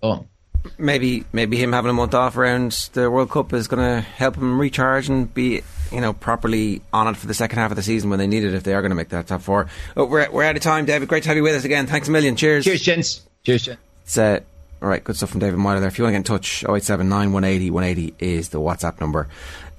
[0.02, 0.26] Oh.
[0.76, 4.36] Maybe, maybe him having a month off around the World Cup is going to help
[4.36, 7.82] him recharge and be, you know, properly on it for the second half of the
[7.82, 9.68] season when they need it if they are going to make that top four.
[9.96, 11.08] Oh, we're, we're out of time, David.
[11.08, 11.86] Great to have you with us again.
[11.86, 12.36] Thanks a million.
[12.36, 12.64] Cheers.
[12.64, 13.22] Cheers, gents.
[13.42, 13.82] Cheers, gents.
[14.02, 14.40] It's, uh,
[14.82, 15.88] all right, good stuff from David Meyler there.
[15.88, 19.28] If you want to get in touch, 087 180 180 is the WhatsApp number.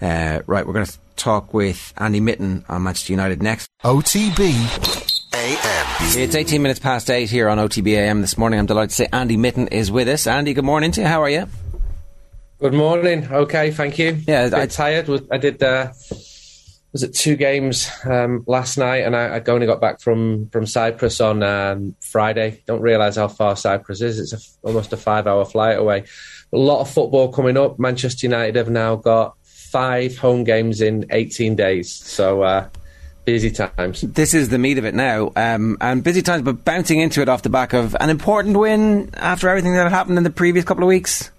[0.02, 3.70] Uh, right, we're going to talk with Andy Mitten on Manchester United next.
[3.84, 5.09] OTB
[5.50, 5.86] AM.
[6.22, 8.60] It's 18 minutes past 8 here on OTBAM this morning.
[8.60, 10.28] I'm delighted to say Andy Mitten is with us.
[10.28, 11.08] Andy, good morning to you.
[11.08, 11.48] How are you?
[12.60, 13.28] Good morning.
[13.32, 14.20] Okay, thank you.
[14.28, 15.10] Yeah, I'm tired.
[15.32, 15.64] I did.
[15.64, 15.92] Uh,
[16.92, 20.68] was it two games um, last night, and I, I, only got back from from
[20.68, 22.62] Cyprus on um, Friday.
[22.68, 24.20] Don't realise how far Cyprus is.
[24.20, 26.04] It's a, almost a five-hour flight away.
[26.54, 27.80] A lot of football coming up.
[27.80, 31.92] Manchester United have now got five home games in 18 days.
[31.92, 32.70] So uh,
[33.26, 34.02] busy times.
[34.02, 37.30] This is the meat of it now, um, and busy times, but bouncing into it
[37.30, 40.66] off the back of an important win after everything that had happened in the previous
[40.66, 41.32] couple of weeks.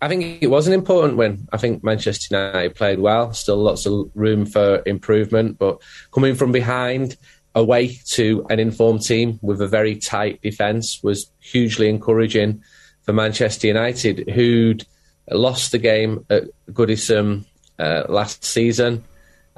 [0.00, 1.48] I think it was an important win.
[1.52, 3.32] I think Manchester United played well.
[3.32, 7.16] Still lots of room for improvement, but coming from behind
[7.54, 12.62] away to an informed team with a very tight defence was hugely encouraging
[13.02, 14.86] for Manchester United, who'd
[15.30, 17.44] lost the game at Goodison
[17.78, 19.04] uh, last season.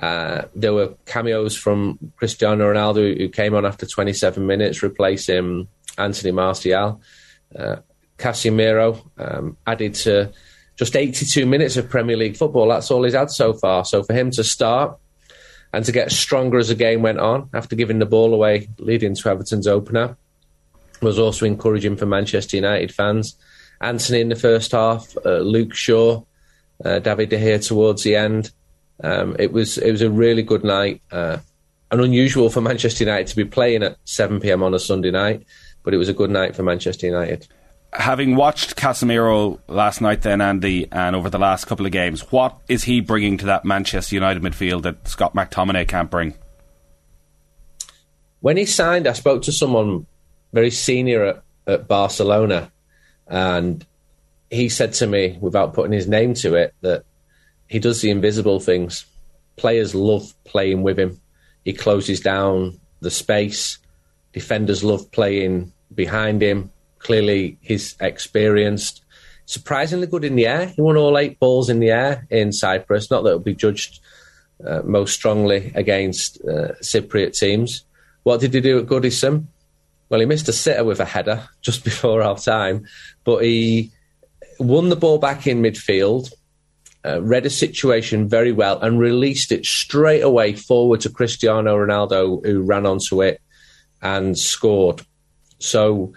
[0.00, 6.32] Uh, there were cameos from Cristiano Ronaldo, who came on after 27 minutes, replacing Anthony
[6.32, 7.00] Martial.
[7.56, 7.76] Uh,
[8.18, 10.32] Casemiro um, added to
[10.76, 12.68] just 82 minutes of Premier League football.
[12.68, 13.84] That's all he's had so far.
[13.84, 14.98] So for him to start
[15.72, 19.14] and to get stronger as the game went on after giving the ball away, leading
[19.14, 20.16] to Everton's opener,
[21.02, 23.36] was also encouraging for Manchester United fans.
[23.80, 26.22] Antony in the first half, uh, Luke Shaw,
[26.84, 28.50] uh, David De Gea towards the end.
[29.02, 31.38] Um, it was it was a really good night, uh,
[31.90, 34.62] and unusual for Manchester United to be playing at 7 p.m.
[34.62, 35.44] on a Sunday night,
[35.82, 37.46] but it was a good night for Manchester United.
[37.92, 42.56] Having watched Casemiro last night, then Andy, and over the last couple of games, what
[42.68, 46.34] is he bringing to that Manchester United midfield that Scott McTominay can't bring?
[48.40, 50.06] When he signed, I spoke to someone
[50.52, 52.70] very senior at, at Barcelona,
[53.26, 53.84] and
[54.50, 57.04] he said to me, without putting his name to it, that
[57.70, 59.06] he does the invisible things.
[59.56, 61.20] Players love playing with him.
[61.64, 63.78] He closes down the space.
[64.32, 66.72] Defenders love playing behind him.
[66.98, 69.04] Clearly, he's experienced.
[69.46, 70.66] Surprisingly good in the air.
[70.66, 73.08] He won all eight balls in the air in Cyprus.
[73.08, 74.00] Not that it'll be judged
[74.66, 77.84] uh, most strongly against uh, Cypriot teams.
[78.24, 79.46] What did he do at Goodison?
[80.08, 82.86] Well, he missed a sitter with a header just before half time,
[83.22, 83.92] but he
[84.58, 86.32] won the ball back in midfield,
[87.04, 92.44] uh, read a situation very well, and released it straight away forward to Cristiano Ronaldo,
[92.44, 93.40] who ran onto it
[94.02, 95.02] and scored.
[95.58, 96.12] So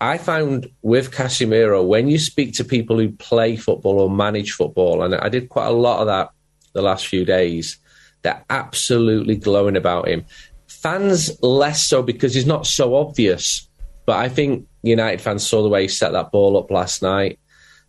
[0.00, 5.02] I found with Casemiro, when you speak to people who play football or manage football,
[5.02, 6.30] and I did quite a lot of that
[6.72, 7.78] the last few days,
[8.22, 10.24] they're absolutely glowing about him.
[10.66, 13.68] Fans less so because he's not so obvious.
[14.06, 17.38] But I think United fans saw the way he set that ball up last night,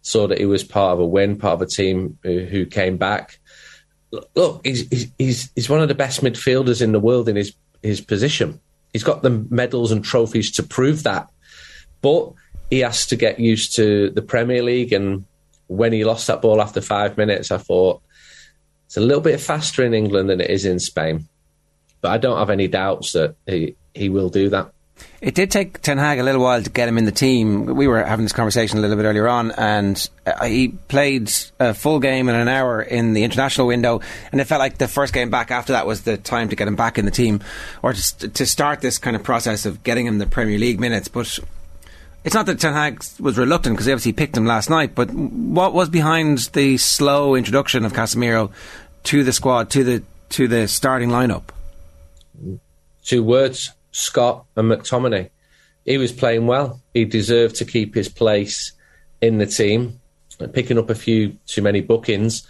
[0.05, 2.95] saw that he was part of a win, part of a team who, who came
[2.95, 3.39] back.
[4.35, 8.01] Look, he's, he's, he's one of the best midfielders in the world in his, his
[8.01, 8.61] position.
[8.93, 11.27] He's got the medals and trophies to prove that.
[12.03, 12.33] But
[12.69, 14.93] he has to get used to the Premier League.
[14.93, 15.25] And
[15.65, 18.03] when he lost that ball after five minutes, I thought
[18.85, 21.27] it's a little bit faster in England than it is in Spain.
[22.01, 24.71] But I don't have any doubts that he, he will do that.
[25.21, 27.65] It did take Ten Hag a little while to get him in the team.
[27.65, 31.73] We were having this conversation a little bit earlier on, and uh, he played a
[31.73, 35.13] full game in an hour in the international window, and it felt like the first
[35.13, 37.41] game back after that was the time to get him back in the team,
[37.81, 41.07] or to, to start this kind of process of getting him the Premier League minutes.
[41.07, 41.39] But
[42.23, 44.95] it's not that Ten Hag was reluctant because he obviously picked him last night.
[44.95, 48.51] But what was behind the slow introduction of Casemiro
[49.03, 51.43] to the squad, to the to the starting lineup?
[53.03, 55.29] Two words Scott and McTominay.
[55.85, 56.81] He was playing well.
[56.93, 58.73] He deserved to keep his place
[59.21, 60.01] in the team,
[60.51, 62.45] picking up a few too many bookings,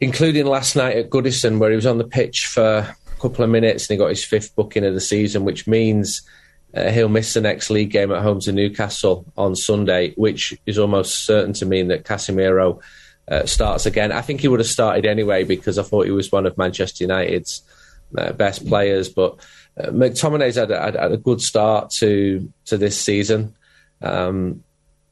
[0.00, 3.50] including last night at Goodison, where he was on the pitch for a couple of
[3.50, 6.22] minutes and he got his fifth booking of the season, which means
[6.74, 10.78] uh, he'll miss the next league game at home to Newcastle on Sunday, which is
[10.78, 12.80] almost certain to mean that Casemiro
[13.26, 14.12] uh, starts again.
[14.12, 17.02] I think he would have started anyway because I thought he was one of Manchester
[17.02, 17.62] United's
[18.16, 19.38] uh, best players, but
[19.86, 23.54] McTominay's had a, had a, good start to to this season.
[24.02, 24.64] Um,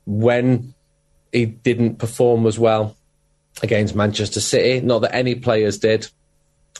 [0.06, 0.74] when
[1.32, 2.96] he didn't perform as well
[3.62, 6.08] against Manchester City, not that any players did,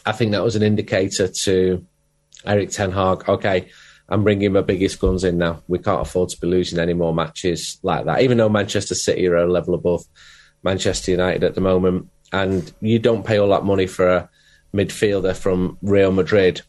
[0.05, 1.85] I think that was an indicator to
[2.45, 3.29] Erik Ten Hag.
[3.29, 3.69] Okay,
[4.09, 5.63] I'm bringing my biggest guns in now.
[5.69, 8.23] We can't afford to be losing any more matches like that.
[8.23, 10.05] Even though Manchester City are a level above
[10.63, 14.29] Manchester United at the moment, and you don't pay all that money for a
[14.75, 16.63] midfielder from Real Madrid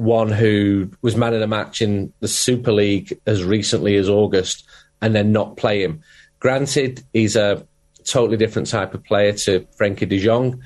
[0.00, 4.66] one who was man of the match in the Super League as recently as August
[5.02, 6.00] and then not play him.
[6.38, 7.66] Granted, he's a
[8.04, 10.62] totally different type of player to Frenkie de Jong,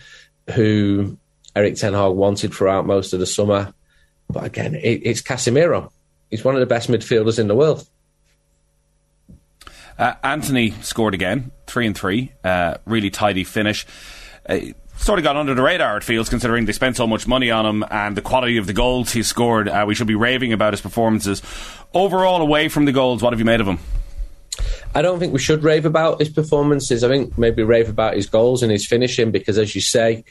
[0.51, 1.18] who
[1.57, 3.74] Erik Ten Hag wanted throughout most of the summer.
[4.30, 5.91] But again, it, it's Casemiro.
[6.30, 7.85] He's one of the best midfielders in the world.
[9.99, 12.30] Uh, Antony scored again, three and three.
[12.45, 13.85] Uh, really tidy finish.
[14.49, 14.59] Uh,
[15.05, 17.66] sort of got under the radar, it feels, considering they spent so much money on
[17.66, 19.68] him and the quality of the goals he scored.
[19.68, 21.42] Uh, we should be raving about his performances.
[21.92, 23.78] Overall, away from the goals, what have you made of him?
[24.94, 27.05] I don't think we should rave about his performances.
[27.05, 30.24] I think maybe rave about his goals and his finishing because, as you say,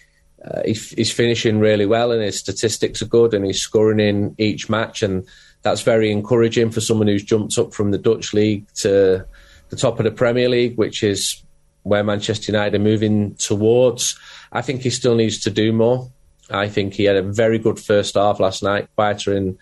[0.44, 4.36] uh, he's, he's, finishing really well and his statistics are good and he's scoring in
[4.38, 5.04] each match.
[5.04, 5.26] And
[5.62, 9.26] that's very encouraging for someone who's jumped up from the Dutch league to
[9.70, 11.44] the top of the Premier League, which is
[11.84, 14.18] where Manchester United are moving towards.
[14.54, 16.10] I think he still needs to do more.
[16.50, 19.58] I think he had a very good first half last night, quieter in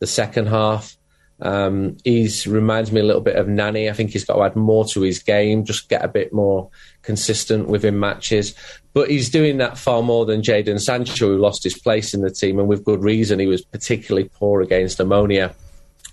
[0.00, 0.96] the second half.
[1.40, 3.88] Um, reminds me a little bit of Nani.
[3.90, 6.70] I think he's got to add more to his game, just get a bit more
[7.02, 8.54] consistent within matches.
[8.92, 12.30] But he's doing that far more than Jadon Sancho, who lost his place in the
[12.30, 13.40] team, and with good reason.
[13.40, 15.54] He was particularly poor against Omonia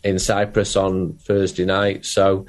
[0.04, 2.06] in Cyprus on Thursday night.
[2.06, 2.48] So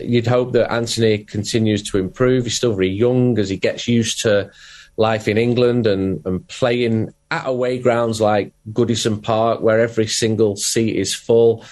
[0.00, 2.44] you'd hope that Antony continues to improve.
[2.44, 4.50] He's still very young as he gets used to
[4.98, 10.56] life in England and, and playing at away grounds like Goodison Park, where every single
[10.56, 11.64] seat is full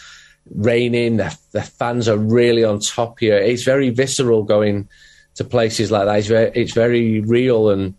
[0.54, 1.18] raining.
[1.18, 3.36] The, the fans are really on top here.
[3.36, 4.88] It's very visceral going
[5.34, 6.18] to places like that.
[6.18, 7.94] It's very, it's very real, and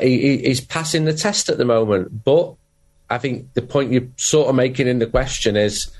[0.00, 2.24] he, he's passing the test at the moment.
[2.24, 2.54] But
[3.10, 5.90] I think the point you're sort of making in the question is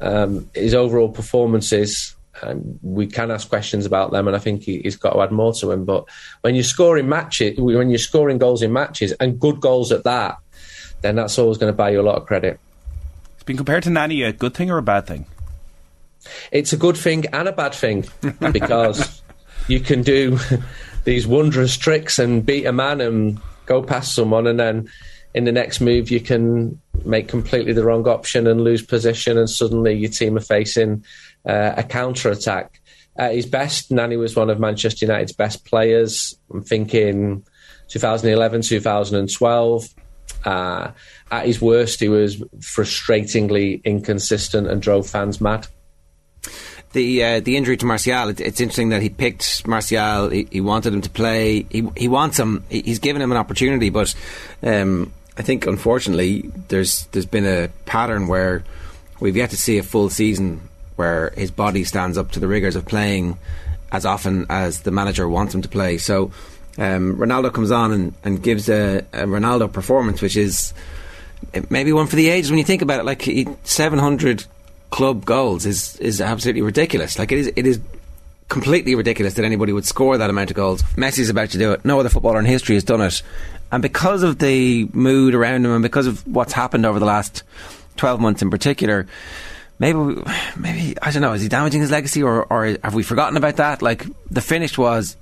[0.00, 2.14] um, his overall performances.
[2.42, 5.32] And we can ask questions about them, and I think he, has got to add
[5.32, 5.84] more to him.
[5.84, 6.04] But
[6.40, 10.38] when you're scoring matches, when you're scoring goals in matches, and good goals at that,
[11.02, 12.58] then that's always going to buy you a lot of credit.
[13.34, 15.26] It's been compared to Nani a good thing or a bad thing?
[16.50, 18.06] It's a good thing and a bad thing
[18.52, 19.22] because
[19.68, 20.38] you can do
[21.04, 24.88] these wondrous tricks and beat a man and go past someone, and then
[25.34, 29.50] in the next move you can make completely the wrong option and lose position, and
[29.50, 31.04] suddenly your team are facing
[31.46, 32.80] uh, a counter attack.
[33.16, 36.36] At his best, Nani was one of Manchester United's best players.
[36.52, 37.44] I'm thinking
[37.88, 39.88] 2011, 2012.
[40.44, 40.90] Uh,
[41.30, 45.66] at his worst, he was frustratingly inconsistent and drove fans mad.
[46.92, 50.28] The uh, the injury to Martial, it, it's interesting that he picked Martial.
[50.30, 51.66] He, he, wanted him to play.
[51.70, 52.62] He he wants him.
[52.68, 54.14] He, he's given him an opportunity, but
[54.62, 58.62] um, I think unfortunately there's there's been a pattern where
[59.18, 62.76] we've yet to see a full season where his body stands up to the rigors
[62.76, 63.38] of playing
[63.92, 65.98] as often as the manager wants him to play.
[65.98, 66.32] So
[66.78, 70.74] um, Ronaldo comes on and, and gives a, a Ronaldo performance, which is
[71.70, 73.04] maybe one for the ages when you think about it.
[73.04, 74.44] Like he, 700
[74.90, 77.18] club goals is is absolutely ridiculous.
[77.18, 77.80] Like it is it is
[78.48, 80.82] completely ridiculous that anybody would score that amount of goals.
[80.96, 81.84] Messi's about to do it.
[81.84, 83.22] No other footballer in history has done it.
[83.72, 87.42] And because of the mood around him and because of what's happened over the last
[87.96, 89.06] 12 months in particular,
[89.78, 90.22] maybe
[90.56, 93.56] maybe I don't know, is he damaging his legacy or or have we forgotten about
[93.56, 93.82] that?
[93.82, 95.16] Like the finish was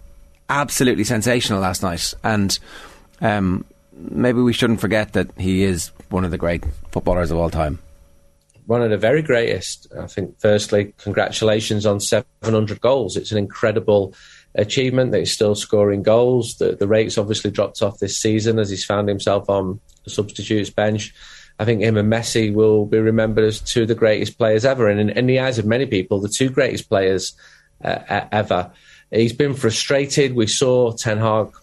[0.49, 2.59] absolutely sensational last night and
[3.21, 7.51] um, maybe we shouldn't forget that he is one of the great footballers of all
[7.51, 7.79] time.
[8.67, 9.89] One of the very greatest.
[9.99, 13.17] I think, firstly, congratulations on 700 goals.
[13.17, 14.15] It's an incredible
[14.55, 16.57] achievement that he's still scoring goals.
[16.57, 20.71] The, the rate's obviously dropped off this season as he's found himself on the substitutes
[20.71, 21.13] bench.
[21.63, 24.89] I think him and Messi will be remembered as two of the greatest players ever.
[24.89, 27.35] And in, in the eyes of many people, the two greatest players
[27.85, 28.73] uh, ever.
[29.13, 30.35] He's been frustrated.
[30.35, 31.55] We saw Ten Hag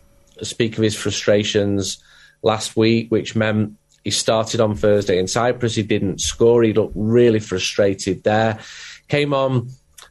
[0.41, 2.01] speak of his frustrations
[2.43, 3.75] last week, which meant
[4.05, 5.75] he started on Thursday in Cyprus.
[5.75, 6.63] He didn't score.
[6.63, 8.57] He looked really frustrated there.
[9.09, 9.67] Came on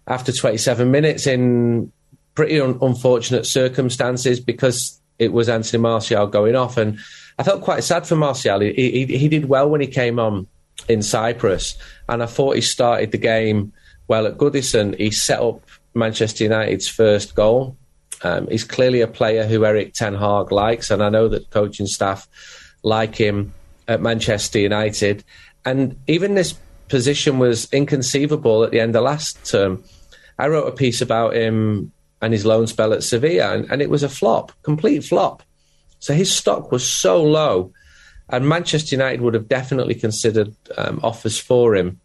[0.07, 1.91] after 27 minutes in
[2.35, 6.77] pretty un- unfortunate circumstances because it was Anthony Martial going off.
[6.77, 6.99] And
[7.39, 8.61] I felt quite sad for Martial.
[8.61, 10.47] He, he, he did well when he came on
[10.89, 11.77] in Cyprus.
[12.09, 13.73] And I thought he started the game
[14.09, 14.97] well at Goodison.
[14.99, 15.63] He set up
[15.95, 17.77] Manchester United's first goal.
[18.23, 21.87] Um, he's clearly a player who Erik Ten Hag likes, and I know that coaching
[21.87, 22.27] staff
[22.83, 23.53] like him
[23.87, 25.23] at Manchester United.
[25.65, 26.55] And even this
[26.89, 29.85] position was inconceivable at the end of last term.
[30.39, 33.91] I wrote a piece about him and his loan spell at Sevilla, and, and it
[33.91, 35.43] was a flop, complete flop.
[36.01, 37.73] So his stock was so low,
[38.29, 42.01] and Manchester United would have definitely considered um, offers for him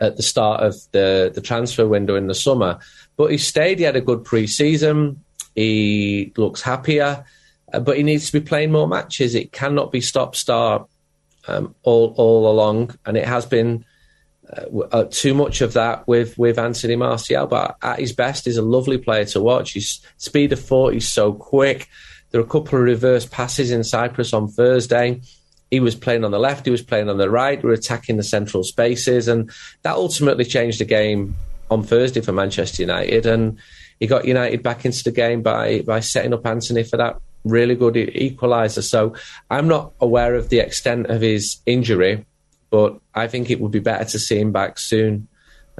[0.00, 2.78] at the start of the, the transfer window in the summer.
[3.16, 3.78] But he stayed.
[3.78, 5.22] He had a good pre-season.
[5.54, 7.24] He looks happier,
[7.72, 9.34] uh, but he needs to be playing more matches.
[9.34, 10.88] It cannot be stop-start
[11.46, 13.84] um, all all along, and it has been
[14.50, 17.46] uh, uh, too much of that with with Anthony Martial.
[17.46, 19.74] But at his best, he's a lovely player to watch.
[19.74, 21.88] His speed of thought, he's so quick.
[22.34, 25.20] There were a couple of reverse passes in Cyprus on Thursday
[25.74, 28.16] he was playing on the left, he was playing on the right, we were attacking
[28.16, 29.50] the central spaces, and
[29.82, 31.34] that ultimately changed the game
[31.68, 33.26] on Thursday for Manchester United.
[33.26, 33.58] And
[33.98, 37.74] he got United back into the game by by setting up Antony for that really
[37.74, 38.84] good equaliser.
[38.84, 39.14] So
[39.50, 42.24] I'm not aware of the extent of his injury,
[42.70, 45.26] but I think it would be better to see him back soon,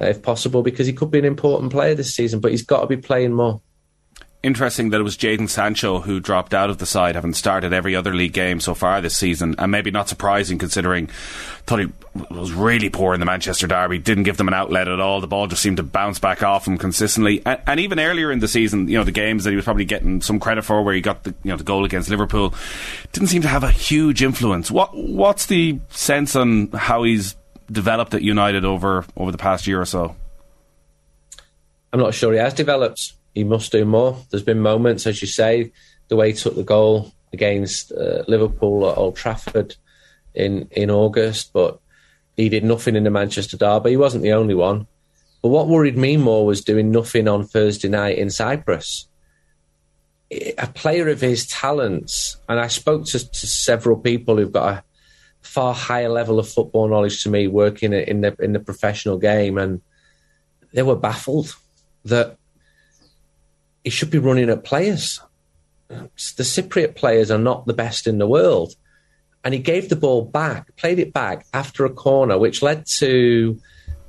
[0.00, 2.40] uh, if possible, because he could be an important player this season.
[2.40, 3.60] But he's got to be playing more.
[4.44, 7.96] Interesting that it was Jadon Sancho who dropped out of the side, having started every
[7.96, 11.08] other league game so far this season, and maybe not surprising considering
[11.66, 11.90] thought he
[12.30, 13.98] was really poor in the Manchester derby.
[13.98, 15.20] Didn't give them an outlet at all.
[15.20, 18.40] The ball just seemed to bounce back off him consistently, and, and even earlier in
[18.40, 20.94] the season, you know, the games that he was probably getting some credit for, where
[20.94, 22.54] he got the you know the goal against Liverpool,
[23.12, 24.70] didn't seem to have a huge influence.
[24.70, 27.34] What what's the sense on how he's
[27.72, 30.14] developed at United over over the past year or so?
[31.92, 33.14] I'm not sure he has developed.
[33.34, 34.16] He must do more.
[34.30, 35.72] There's been moments, as you say,
[36.08, 39.76] the way he took the goal against uh, Liverpool at Old Trafford
[40.34, 41.80] in in August, but
[42.36, 43.90] he did nothing in the Manchester derby.
[43.90, 44.86] He wasn't the only one.
[45.42, 49.08] But what worried me more was doing nothing on Thursday night in Cyprus.
[50.58, 54.84] A player of his talents, and I spoke to, to several people who've got a
[55.42, 59.58] far higher level of football knowledge to me, working in the in the professional game,
[59.58, 59.80] and
[60.72, 61.54] they were baffled
[62.04, 62.38] that
[63.84, 65.20] he should be running at players.
[65.88, 68.74] The Cypriot players are not the best in the world.
[69.44, 73.60] And he gave the ball back, played it back after a corner, which led to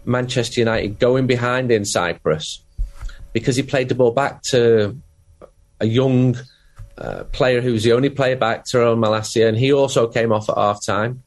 [0.06, 2.64] Manchester United going behind in Cyprus
[3.34, 4.98] because he played the ball back to
[5.82, 6.38] a young
[6.98, 10.50] uh, player who was the only player back, Tyrell Malacia, and he also came off
[10.50, 11.22] at half time.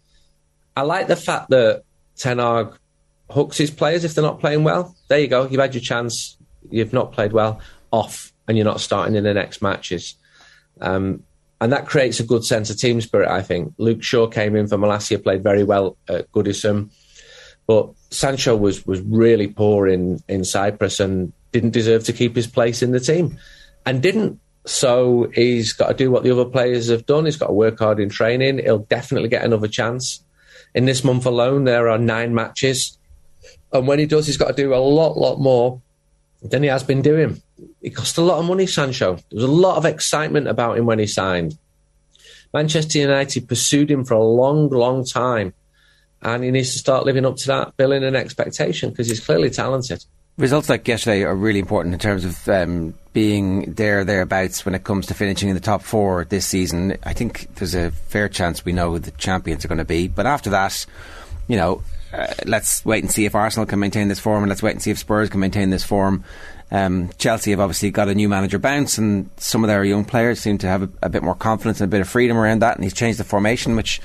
[0.75, 1.83] I like the fact that
[2.17, 2.73] Ten Hag
[3.31, 4.97] hooks his players if they're not playing well.
[5.09, 5.47] There you go.
[5.47, 6.39] You've had your chance.
[6.71, 7.61] You've not played well.
[7.91, 10.15] Off, and you're not starting in the next matches.
[10.81, 11.23] Um,
[11.61, 13.75] and that creates a good sense of team spirit, I think.
[13.79, 16.91] Luke Shaw came in for Malacia, played very well at Goodison.
[17.67, 22.47] But Sancho was, was really poor in, in Cyprus and didn't deserve to keep his
[22.47, 23.39] place in the team.
[23.85, 24.41] And didn't.
[24.67, 27.25] So he's got to do what the other players have done.
[27.25, 28.59] He's got to work hard in training.
[28.59, 30.23] He'll definitely get another chance.
[30.75, 32.97] In this month alone, there are nine matches.
[33.73, 35.83] And when he does, he's got to do a lot, lot more
[36.43, 37.43] than he has been doing.
[37.83, 39.17] It cost a lot of money, Sancho.
[39.17, 41.59] There was a lot of excitement about him when he signed.
[42.55, 45.53] Manchester United pursued him for a long, long time,
[46.23, 49.51] and he needs to start living up to that billing and expectation because he's clearly
[49.51, 50.05] talented.
[50.39, 54.85] Results like yesterday are really important in terms of um, being there, thereabouts when it
[54.85, 56.97] comes to finishing in the top four this season.
[57.03, 60.07] I think there's a fair chance we know who the champions are going to be.
[60.07, 60.87] But after that,
[61.49, 61.83] you know,
[62.13, 64.83] uh, let's wait and see if Arsenal can maintain this form, and let's wait and
[64.83, 66.25] see if Spurs can maintain this form.
[66.71, 70.39] Um, Chelsea have obviously got a new manager bounce, and some of their young players
[70.39, 72.77] seem to have a, a, bit more confidence and a bit of freedom around that.
[72.77, 74.01] And he's changed the formation, which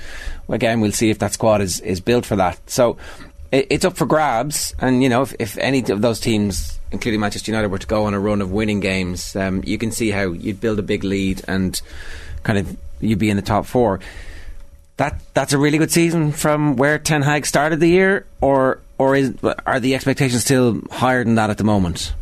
[0.48, 2.58] again we'll see if that squad is, is built for that.
[2.68, 2.96] So
[3.52, 4.74] it, it's up for grabs.
[4.78, 8.04] And you know, if, if, any of those teams, including Manchester United, were to go
[8.04, 11.04] on a run of winning games, um, you can see how you'd build a big
[11.04, 11.80] lead and
[12.44, 14.00] kind of you'd be in the top four.
[14.96, 19.16] That that's a really good season from where Ten Hag started the year, or or
[19.16, 19.34] is,
[19.66, 22.14] are the expectations still higher than that at the moment?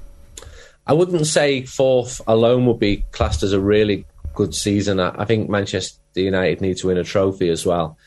[0.87, 4.99] I wouldn't say fourth alone would be classed as a really good season.
[4.99, 7.99] I, think Manchester United need to win a trophy as well.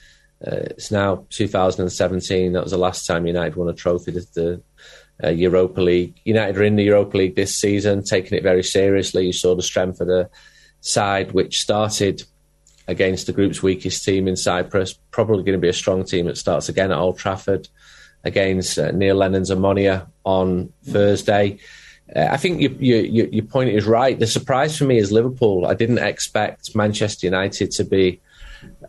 [0.45, 2.53] Uh, it's now 2017.
[2.53, 4.11] That was the last time United won a trophy.
[4.11, 4.61] The
[5.23, 6.19] uh, Europa League.
[6.25, 9.27] United are in the Europa League this season, taking it very seriously.
[9.27, 10.29] You saw the strength of the
[10.81, 12.23] side, which started
[12.87, 14.93] against the group's weakest team in Cyprus.
[15.11, 17.67] Probably going to be a strong team that starts again at Old Trafford
[18.23, 21.59] against uh, Neil Lennon's Omonia on Thursday.
[22.15, 24.17] Uh, I think you, you, your point is right.
[24.17, 25.65] The surprise for me is Liverpool.
[25.65, 28.19] I didn't expect Manchester United to be.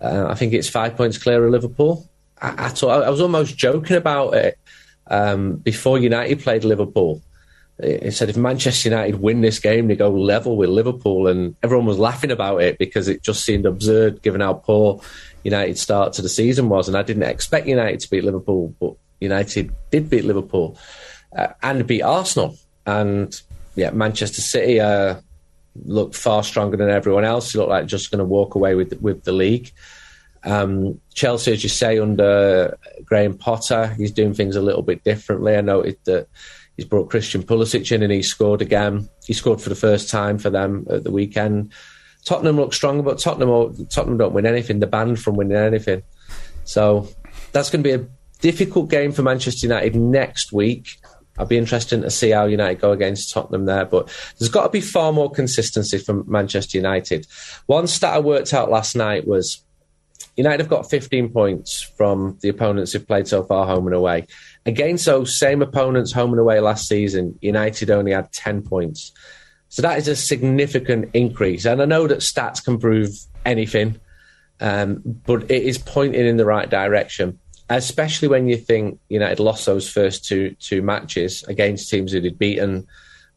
[0.00, 2.08] Uh, I think it's five points clear of Liverpool.
[2.40, 4.58] I, I, I was almost joking about it
[5.06, 7.22] um, before United played Liverpool.
[7.78, 11.86] It said if Manchester United win this game, they go level with Liverpool, and everyone
[11.86, 15.02] was laughing about it because it just seemed absurd given how poor
[15.44, 16.88] United's start to the season was.
[16.88, 20.78] And I didn't expect United to beat Liverpool, but United did beat Liverpool
[21.36, 22.56] uh, and beat Arsenal.
[22.86, 23.38] And
[23.74, 25.16] yeah, Manchester City uh,
[25.84, 27.52] looked far stronger than everyone else.
[27.52, 29.70] They looked like just going to walk away with with the league.
[30.44, 35.56] Um, Chelsea, as you say, under Graham Potter, he's doing things a little bit differently.
[35.56, 36.28] I noted that
[36.76, 39.08] he's brought Christian Pulisic in and he scored again.
[39.24, 41.72] He scored for the first time for them at the weekend.
[42.24, 44.80] Tottenham look strong, but Tottenham Tottenham don't win anything.
[44.80, 46.02] They're banned from winning anything.
[46.64, 47.08] So
[47.52, 48.08] that's going to be a
[48.40, 50.98] difficult game for Manchester United next week.
[51.38, 53.84] I'd be interested to see how United go against Tottenham there.
[53.84, 54.08] But
[54.38, 57.26] there's got to be far more consistency from Manchester United.
[57.66, 59.62] One stat I worked out last night was
[60.36, 64.26] United have got 15 points from the opponents who've played so far home and away.
[64.66, 69.12] Against those same opponents home and away last season, United only had 10 points.
[69.68, 71.64] So that is a significant increase.
[71.64, 73.10] And I know that stats can prove
[73.44, 74.00] anything,
[74.60, 77.38] um, but it is pointing in the right direction
[77.68, 82.38] especially when you think United lost those first two two matches against teams that had
[82.38, 82.86] beaten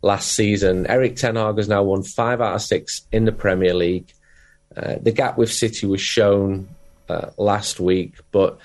[0.01, 0.87] last season.
[0.87, 4.13] Erik Ten Hag has now won five out of six in the Premier League.
[4.75, 6.69] Uh, the gap with City was shown
[7.09, 8.59] uh, last week, but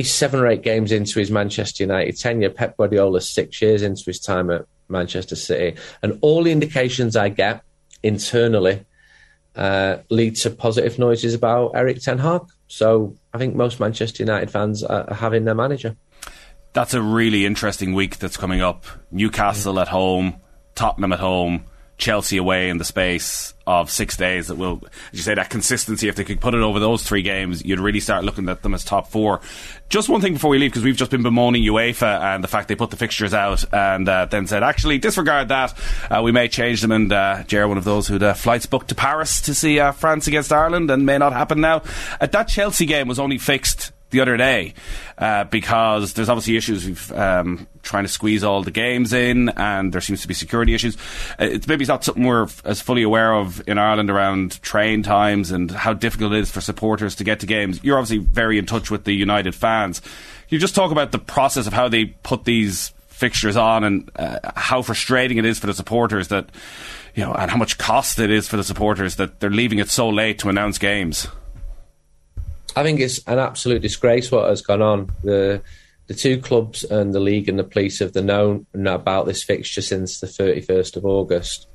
[0.00, 2.48] he's seven or eight games into his Manchester United tenure.
[2.48, 7.28] Pep Guardiola's six years into his time at Manchester City, and all the indications I
[7.28, 7.62] get
[8.02, 8.84] internally
[9.54, 12.42] uh, lead to positive noises about Erik Ten Hag.
[12.68, 15.96] So I think most Manchester United fans are having their manager.
[16.72, 18.86] That's a really interesting week that's coming up.
[19.10, 20.36] Newcastle at home,
[20.76, 21.64] Tottenham at home,
[22.00, 24.48] Chelsea away in the space of six days.
[24.48, 24.82] That will,
[25.12, 26.08] as you say, that consistency.
[26.08, 28.74] If they could put it over those three games, you'd really start looking at them
[28.74, 29.40] as top four.
[29.88, 32.68] Just one thing before we leave, because we've just been bemoaning UEFA and the fact
[32.68, 35.74] they put the fixtures out and uh, then said, actually, disregard that.
[36.10, 36.92] Uh, we may change them.
[36.92, 40.26] And uh, one of those who'd uh, flights booked to Paris to see uh, France
[40.26, 41.82] against Ireland, and may not happen now.
[42.20, 44.74] At that Chelsea game was only fixed the other day
[45.18, 49.92] uh, because there's obviously issues with um, trying to squeeze all the games in, and
[49.92, 50.96] there seems to be security issues.
[51.38, 55.02] Uh, it's maybe not something we're f- as fully aware of in Ireland around train
[55.02, 57.82] times and how difficult it is for supporters to get to games.
[57.82, 60.02] You're obviously very in touch with the United fans.
[60.48, 64.38] You just talk about the process of how they put these fixtures on and uh,
[64.56, 66.48] how frustrating it is for the supporters that
[67.14, 69.88] you know, and how much cost it is for the supporters that they're leaving it
[69.88, 71.28] so late to announce games.
[72.76, 75.10] I think it's an absolute disgrace what has gone on.
[75.22, 75.62] The
[76.10, 80.18] the two clubs and the league and the police have known about this fixture since
[80.18, 81.68] the 31st of August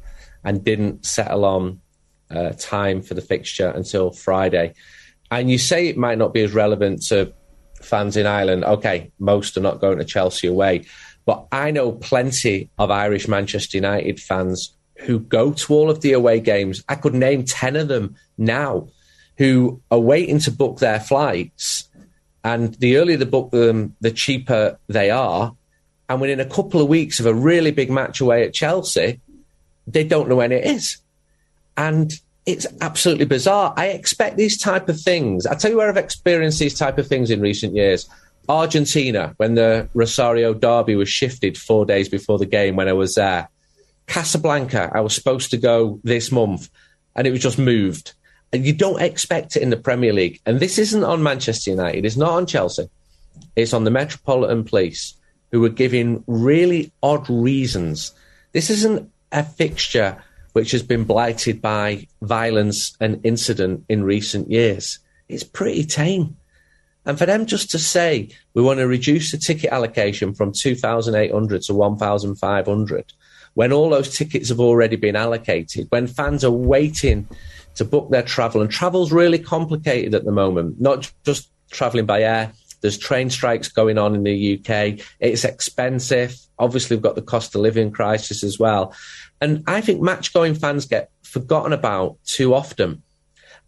[0.43, 1.79] and didn't settle on
[2.29, 4.73] uh, time for the fixture until Friday.
[5.31, 7.33] And you say it might not be as relevant to
[7.81, 8.65] fans in Ireland.
[8.65, 10.83] Okay, most are not going to Chelsea away.
[11.25, 16.11] But I know plenty of Irish Manchester United fans who go to all of the
[16.11, 16.83] away games.
[16.89, 18.89] I could name 10 of them now
[19.37, 21.89] who are waiting to book their flights.
[22.43, 25.55] And the earlier they book them, the cheaper they are.
[26.07, 29.19] And within a couple of weeks of a really big match away at Chelsea,
[29.87, 30.97] they don't know when it is.
[31.75, 32.11] And
[32.45, 33.73] it's absolutely bizarre.
[33.75, 35.47] I expect these type of things.
[35.47, 38.07] I tell you where I've experienced these type of things in recent years.
[38.47, 43.15] Argentina, when the Rosario Derby was shifted four days before the game when I was
[43.15, 43.49] there.
[44.05, 46.69] Casablanca, I was supposed to go this month
[47.15, 48.13] and it was just moved.
[48.55, 50.39] And you don't expect it in the Premier League.
[50.45, 52.89] And this isn't on Manchester United, it's not on Chelsea,
[53.57, 55.13] it's on the Metropolitan Police,
[55.51, 58.13] who are giving really odd reasons.
[58.53, 64.99] This isn't a fixture which has been blighted by violence and incident in recent years.
[65.27, 66.37] It's pretty tame.
[67.05, 71.61] And for them just to say we want to reduce the ticket allocation from 2,800
[71.63, 73.13] to 1,500,
[73.55, 77.27] when all those tickets have already been allocated, when fans are waiting
[77.75, 78.61] to book their travel.
[78.61, 82.51] And travel's really complicated at the moment, not just traveling by air.
[82.81, 84.99] There's train strikes going on in the UK.
[85.19, 86.37] It's expensive.
[86.59, 88.93] Obviously, we've got the cost of living crisis as well.
[89.41, 93.01] And I think match going fans get forgotten about too often.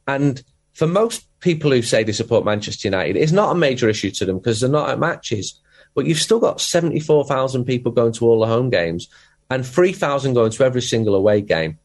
[0.07, 0.41] And
[0.73, 4.25] for most people who say they support Manchester United, it's not a major issue to
[4.25, 5.59] them because they're not at matches.
[5.95, 9.07] But you've still got 74,000 people going to all the home games
[9.49, 11.77] and 3,000 going to every single away game.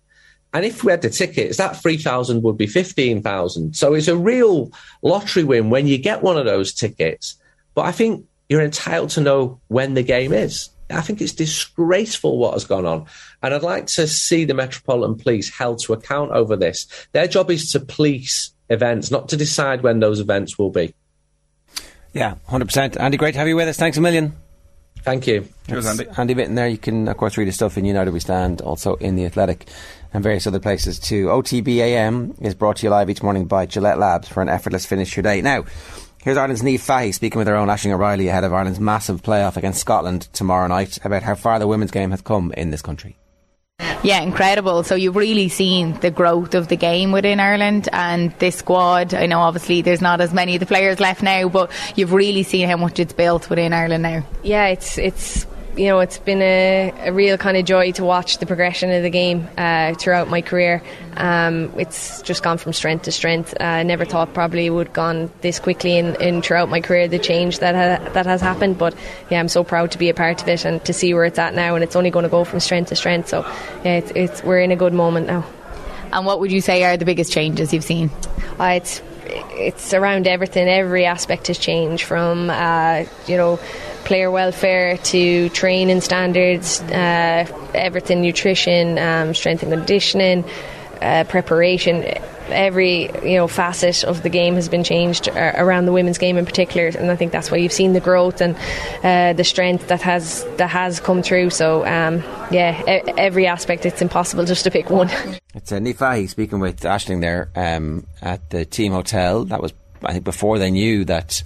[0.54, 3.74] And if we had the tickets, that 3,000 would be 15,000.
[3.74, 7.36] So it's a real lottery win when you get one of those tickets.
[7.74, 10.68] But I think you're entitled to know when the game is.
[10.90, 13.06] I think it's disgraceful what has gone on.
[13.42, 16.86] And I'd like to see the Metropolitan Police held to account over this.
[17.12, 20.94] Their job is to police events, not to decide when those events will be.
[22.12, 23.00] Yeah, 100%.
[23.00, 23.78] Andy, great to have you with us.
[23.78, 24.34] Thanks a million.
[25.02, 25.48] Thank you.
[25.68, 26.06] Cheers, Andy.
[26.16, 26.68] Andy Mitten there.
[26.68, 29.68] You can, of course, read his stuff in United We Stand, also in The Athletic
[30.12, 31.26] and various other places too.
[31.26, 35.16] OTBAM is brought to you live each morning by Gillette Labs for an effortless finish
[35.16, 35.40] your day.
[35.42, 35.64] Now,
[36.22, 39.56] here's Ireland's Niamh Fahey speaking with her own Aisling O'Reilly ahead of Ireland's massive playoff
[39.56, 43.16] against Scotland tomorrow night about how far the women's game has come in this country.
[44.02, 44.82] Yeah, incredible.
[44.82, 49.14] So you've really seen the growth of the game within Ireland and this squad.
[49.14, 52.42] I know obviously there's not as many of the players left now, but you've really
[52.42, 54.24] seen how much it's built within Ireland now.
[54.42, 58.38] Yeah, it's it's you know, it's been a, a, real kind of joy to watch
[58.38, 60.82] the progression of the game uh, throughout my career.
[61.16, 63.54] Um, it's just gone from strength to strength.
[63.58, 66.82] Uh, I never thought probably it would have gone this quickly in, in throughout my
[66.82, 68.76] career, the change that ha- that has happened.
[68.76, 68.94] But
[69.30, 71.38] yeah, I'm so proud to be a part of it and to see where it's
[71.38, 73.28] at now, and it's only going to go from strength to strength.
[73.28, 73.40] So
[73.82, 75.46] yeah, it's, it's we're in a good moment now.
[76.12, 78.10] And what would you say are the biggest changes you've seen?
[78.60, 80.68] Uh, it's it's around everything.
[80.68, 83.58] Every aspect has changed from uh, you know
[84.12, 90.44] player welfare to training standards, uh, everything, nutrition, um, strength and conditioning.
[91.02, 92.04] uh, preparation.
[92.48, 96.36] Every you know facet of the game has been changed uh, around the women's game
[96.36, 98.56] in particular, and I think that's why you've seen the growth and
[99.02, 101.50] uh, the strength that has that has come through.
[101.50, 105.10] So um, yeah, e- every aspect it's impossible just to pick one.
[105.54, 109.44] It's uh, Niamh Fahey speaking with Aisling there um, at the team hotel.
[109.44, 111.42] That was, I think, before they knew that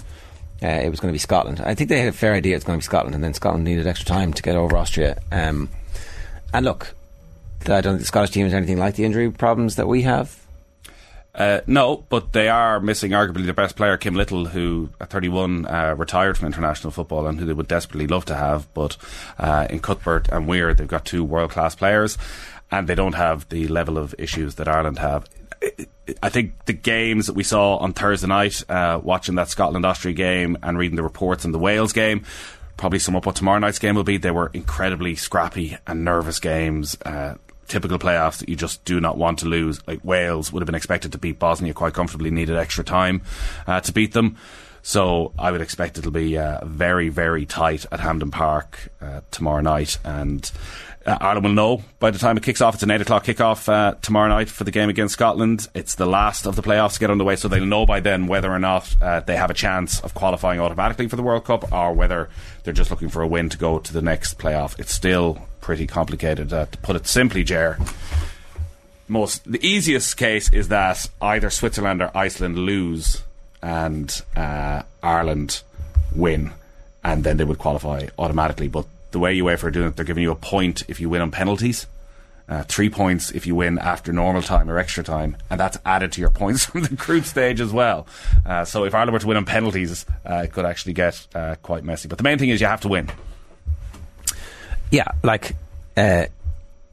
[0.62, 1.60] uh, it was going to be Scotland.
[1.60, 3.64] I think they had a fair idea it's going to be Scotland, and then Scotland
[3.64, 5.20] needed extra time to get over Austria.
[5.30, 5.68] Um,
[6.52, 6.94] and look,
[7.62, 10.42] I don't think the Scottish team has anything like the injury problems that we have.
[11.34, 15.66] Uh, no, but they are missing arguably their best player, Kim Little, who at 31
[15.66, 18.72] uh, retired from international football and who they would desperately love to have.
[18.72, 18.96] But
[19.38, 22.16] uh, in Cuthbert and Weir, they've got two world class players
[22.70, 25.28] and they don't have the level of issues that Ireland have.
[26.22, 30.14] I think the games that we saw on Thursday night, uh, watching that Scotland Austria
[30.14, 32.24] game and reading the reports on the Wales game,
[32.76, 34.18] probably sum up what tomorrow night's game will be.
[34.18, 36.96] They were incredibly scrappy and nervous games.
[37.04, 37.36] Uh,
[37.68, 39.80] typical playoffs that you just do not want to lose.
[39.86, 43.22] Like Wales would have been expected to beat Bosnia quite comfortably, needed extra time
[43.66, 44.36] uh, to beat them.
[44.82, 49.60] So I would expect it'll be uh, very, very tight at Hampden Park uh, tomorrow
[49.60, 49.98] night.
[50.04, 50.48] And
[51.06, 52.74] uh, Ireland will know by the time it kicks off.
[52.74, 55.68] It's an 8 o'clock kickoff uh, tomorrow night for the game against Scotland.
[55.72, 58.50] It's the last of the playoffs to get underway, so they'll know by then whether
[58.50, 61.92] or not uh, they have a chance of qualifying automatically for the World Cup or
[61.92, 62.28] whether
[62.64, 64.78] they're just looking for a win to go to the next playoff.
[64.80, 66.52] It's still pretty complicated.
[66.52, 67.78] Uh, to put it simply, Jer,
[69.06, 73.22] most the easiest case is that either Switzerland or Iceland lose
[73.62, 75.62] and uh, Ireland
[76.14, 76.52] win,
[77.04, 78.68] and then they would qualify automatically.
[78.68, 78.86] But
[79.16, 81.30] the way UEFA are doing it, they're giving you a point if you win on
[81.30, 81.86] penalties.
[82.50, 86.12] Uh, three points if you win after normal time or extra time, and that's added
[86.12, 88.06] to your points from the group stage as well.
[88.44, 91.54] Uh, so if Ireland were to win on penalties, uh, it could actually get uh,
[91.62, 92.08] quite messy.
[92.08, 93.10] But the main thing is you have to win.
[94.90, 95.56] Yeah, like
[95.96, 96.26] uh,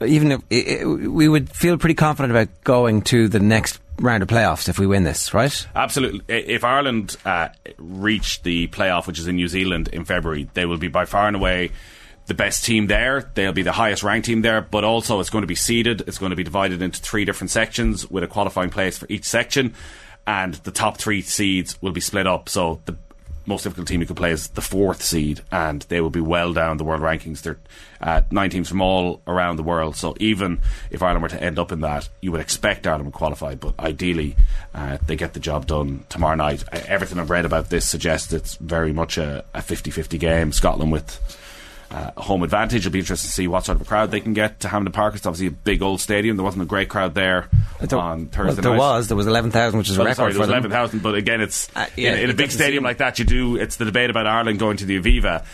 [0.01, 4.29] even if it, we would feel pretty confident about going to the next round of
[4.29, 5.67] playoffs if we win this, right?
[5.75, 6.21] Absolutely.
[6.29, 10.77] If Ireland uh, reach the playoff, which is in New Zealand in February, they will
[10.77, 11.71] be by far and away
[12.27, 13.29] the best team there.
[13.33, 16.01] They'll be the highest ranked team there, but also it's going to be seeded.
[16.07, 19.25] It's going to be divided into three different sections with a qualifying place for each
[19.25, 19.73] section,
[20.25, 22.49] and the top three seeds will be split up.
[22.49, 22.95] So the
[23.45, 26.53] most difficult team you could play is the fourth seed, and they will be well
[26.53, 27.41] down the world rankings.
[27.41, 27.59] They're
[27.99, 29.95] uh, nine teams from all around the world.
[29.95, 30.61] So even
[30.91, 33.77] if Ireland were to end up in that, you would expect Ireland would qualify, but
[33.79, 34.35] ideally
[34.73, 36.63] uh, they get the job done tomorrow night.
[36.71, 40.51] Uh, everything I've read about this suggests it's very much a, a 50-50 game.
[40.51, 41.19] Scotland with
[41.93, 42.85] uh, home advantage.
[42.85, 44.91] It'll be interesting to see what sort of a crowd they can get to Hampden
[44.91, 45.15] Park.
[45.15, 46.35] It's obviously a big old stadium.
[46.37, 47.49] There wasn't a great crowd there
[47.91, 48.77] on Thursday Well, there night.
[48.77, 49.07] was.
[49.09, 51.69] There was 11,000, which is a record sorry, there was eleven thousand, but again, it's
[51.95, 53.19] yeah, in, in a big stadium seem- like that.
[53.19, 53.55] You do.
[53.57, 55.45] It's the debate about Ireland going to the Aviva.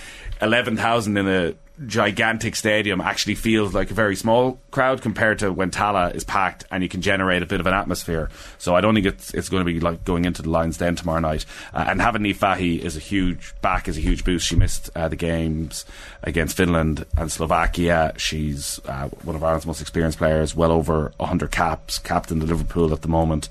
[0.41, 1.53] Eleven thousand in a
[1.85, 6.65] gigantic stadium actually feels like a very small crowd compared to when Tallaght is packed
[6.71, 8.29] and you can generate a bit of an atmosphere.
[8.57, 10.95] So I don't think it's it's going to be like going into the Lions Den
[10.95, 11.45] tomorrow night.
[11.73, 14.47] Uh, and having Niamh Fahey is a huge back is a huge boost.
[14.47, 15.85] She missed uh, the games
[16.23, 18.13] against Finland and Slovakia.
[18.17, 22.93] She's uh, one of Ireland's most experienced players, well over 100 caps, captain of Liverpool
[22.93, 23.49] at the moment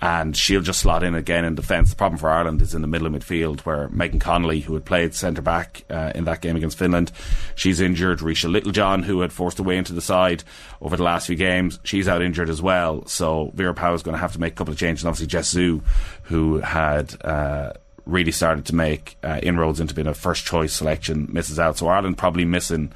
[0.00, 1.90] and she'll just slot in again in defence.
[1.90, 4.84] The problem for Ireland is in the middle of midfield, where Megan Connolly, who had
[4.84, 7.10] played centre back uh, in that game against Finland,
[7.54, 8.20] she's injured.
[8.20, 10.44] Ruesha Littlejohn, who had forced her way into the side
[10.80, 13.06] over the last few games, she's out injured as well.
[13.06, 15.02] So Vera Pauw is going to have to make a couple of changes.
[15.04, 15.82] And obviously, Jess Ziu,
[16.24, 17.14] who had.
[17.24, 17.72] Uh,
[18.06, 21.76] Really started to make uh, inroads into being a first choice selection, misses out.
[21.76, 22.90] So Ireland probably missing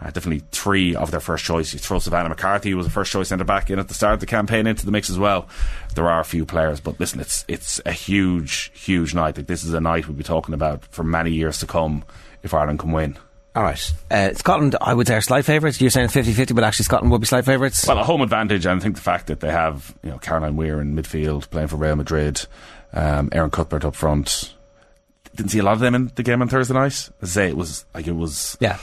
[0.00, 1.72] uh, definitely three of their first choice.
[1.72, 4.14] You throw Savannah McCarthy, who was a first choice centre back in at the start
[4.14, 5.48] of the campaign, into the mix as well.
[5.94, 9.36] There are a few players, but listen, it's it's a huge, huge night.
[9.36, 12.04] Like this is a night we'll be talking about for many years to come
[12.42, 13.18] if Ireland can win.
[13.56, 13.92] All right.
[14.08, 15.80] Uh, Scotland, I would say, are slight favourites.
[15.80, 17.88] You're saying 50 50, but actually Scotland would be slight favourites?
[17.88, 20.54] Well, a home advantage, and I think the fact that they have you know Caroline
[20.54, 22.46] Weir in midfield playing for Real Madrid,
[22.92, 24.54] um, Erin Cuthbert up front.
[25.34, 26.92] Didn't see a lot of them in the game on Thursday night.
[26.92, 28.78] As I say, it was like it was yeah,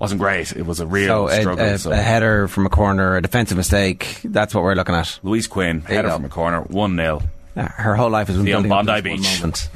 [0.00, 0.50] wasn't great.
[0.56, 1.64] It was a real so a, struggle.
[1.64, 1.92] a, so.
[1.92, 4.20] a header from a corner, a defensive mistake.
[4.24, 5.20] That's what we're looking at.
[5.22, 7.22] Louise Quinn, There header from a corner, one 0
[7.56, 9.40] Uh, her whole life has been The on building up Bondi to this Beach.
[9.40, 9.68] one moment.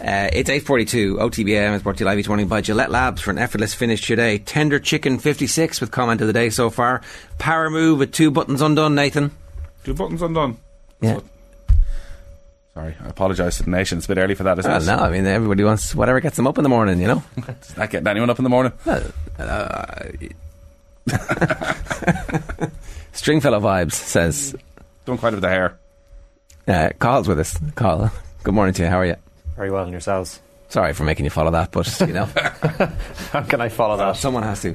[0.00, 1.18] Uh, it's 8.42.
[1.18, 4.06] OTBAM is brought to you live each morning by Gillette Labs for an effortless finish
[4.06, 4.38] today.
[4.38, 7.02] Tender Chicken 56 with comment of the day so far.
[7.38, 9.30] Power move with two buttons undone, Nathan.
[9.84, 10.56] Two buttons undone.
[11.02, 11.20] Yeah.
[12.80, 13.98] Sorry, I apologise to the nation.
[13.98, 14.86] It's a bit early for that, isn't Well, it?
[14.86, 17.22] no, I mean, everybody wants whatever gets them up in the morning, you know?
[17.62, 18.72] Is that getting anyone up in the morning?
[18.86, 19.00] Uh,
[23.12, 24.56] Stringfellow Vibes says.
[25.04, 25.78] Don't quite have the hair.
[26.66, 27.58] Uh, Carl's with us.
[27.74, 28.10] Carl,
[28.44, 28.88] good morning to you.
[28.88, 29.16] How are you?
[29.56, 30.40] Very well, and yourselves?
[30.70, 32.24] Sorry for making you follow that, but you know,
[33.32, 34.16] How can I follow that?
[34.16, 34.70] someone has to.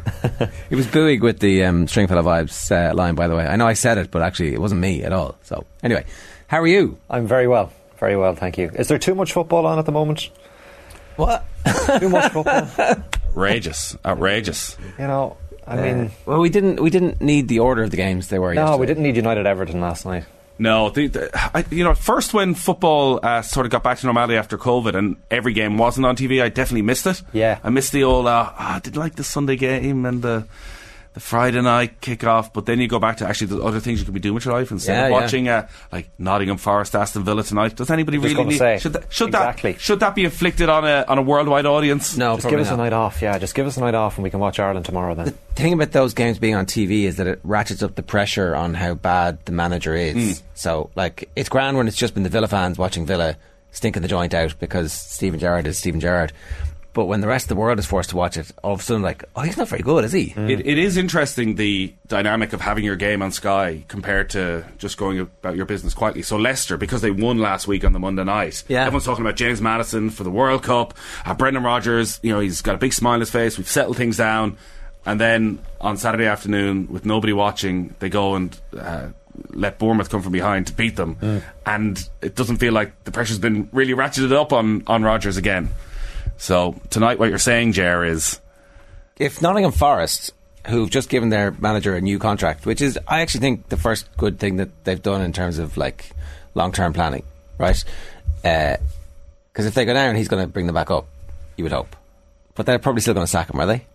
[0.69, 3.47] it was Bouygues with the um, Stringfellow vibes uh, line, by the way.
[3.47, 5.37] I know I said it, but actually it wasn't me at all.
[5.41, 6.05] So anyway,
[6.47, 6.99] how are you?
[7.09, 7.71] I'm very well.
[7.97, 8.71] Very well, thank you.
[8.75, 10.29] Is there too much football on at the moment?
[11.15, 11.45] What?
[11.99, 12.67] too much football?
[13.35, 14.77] Outrageous, outrageous.
[14.97, 18.29] You know, I mean, well, we didn't we didn't need the order of the games
[18.29, 18.53] they were.
[18.53, 18.79] no, yesterday.
[18.79, 20.23] we didn't need United Everton last night.
[20.57, 24.05] No, the, the, I, you know, first when football uh, sort of got back to
[24.05, 27.21] normality after COVID and every game wasn't on TV, I definitely missed it.
[27.33, 27.59] Yeah.
[27.61, 28.25] I missed the old.
[28.25, 30.47] Uh, ah, I didn't like the Sunday game and the
[31.15, 32.53] the Friday night kickoff.
[32.53, 34.45] But then you go back to actually the other things you could be doing with
[34.45, 35.19] your life instead Yeah, of yeah.
[35.19, 37.75] watching uh, like Nottingham Forest, Aston Villa tonight.
[37.75, 38.57] Does anybody really need?
[38.59, 39.71] say, should that, should exactly.
[39.71, 42.15] that should that be inflicted on a on a worldwide audience?
[42.15, 42.75] No, Just give us not.
[42.75, 43.39] a night off, yeah.
[43.39, 45.15] Just give us a night off, and we can watch Ireland tomorrow.
[45.15, 48.03] Then The thing about those games being on TV is that it ratchets up the
[48.03, 50.43] pressure on how bad the manager is.
[50.53, 53.37] So, like, it's grand when it's just been the Villa fans watching Villa
[53.71, 56.31] stinking the joint out because Steven Gerrard is Steven Gerrard.
[56.95, 58.83] But when the rest of the world is forced to watch it, all of a
[58.83, 60.33] sudden, like, oh, he's not very good, is he?
[60.37, 64.95] It, it is interesting the dynamic of having your game on Sky compared to just
[64.97, 66.21] going about your business quietly.
[66.21, 68.83] So Leicester, because they won last week on the Monday night, Yeah.
[68.85, 70.93] everyone's talking about James Maddison for the World Cup.
[71.25, 73.57] Uh, Brendan Rodgers, you know, he's got a big smile on his face.
[73.57, 74.55] We've settled things down,
[75.05, 78.57] and then on Saturday afternoon, with nobody watching, they go and.
[78.75, 79.07] Uh,
[79.49, 83.37] let Bournemouth come from behind to beat them, and it doesn't feel like the pressure's
[83.37, 85.67] been really ratcheted up on on Rodgers again.
[86.37, 88.39] So tonight, what you're saying, Jer, is
[89.17, 90.33] if Nottingham Forest,
[90.67, 94.07] who've just given their manager a new contract, which is, I actually think, the first
[94.17, 96.11] good thing that they've done in terms of like
[96.53, 97.23] long term planning,
[97.57, 97.83] right?
[98.43, 98.77] Uh,
[99.51, 101.07] because if they go down, he's going to bring them back up.
[101.55, 101.95] You would hope,
[102.55, 103.85] but they're probably still going to sack him, are they?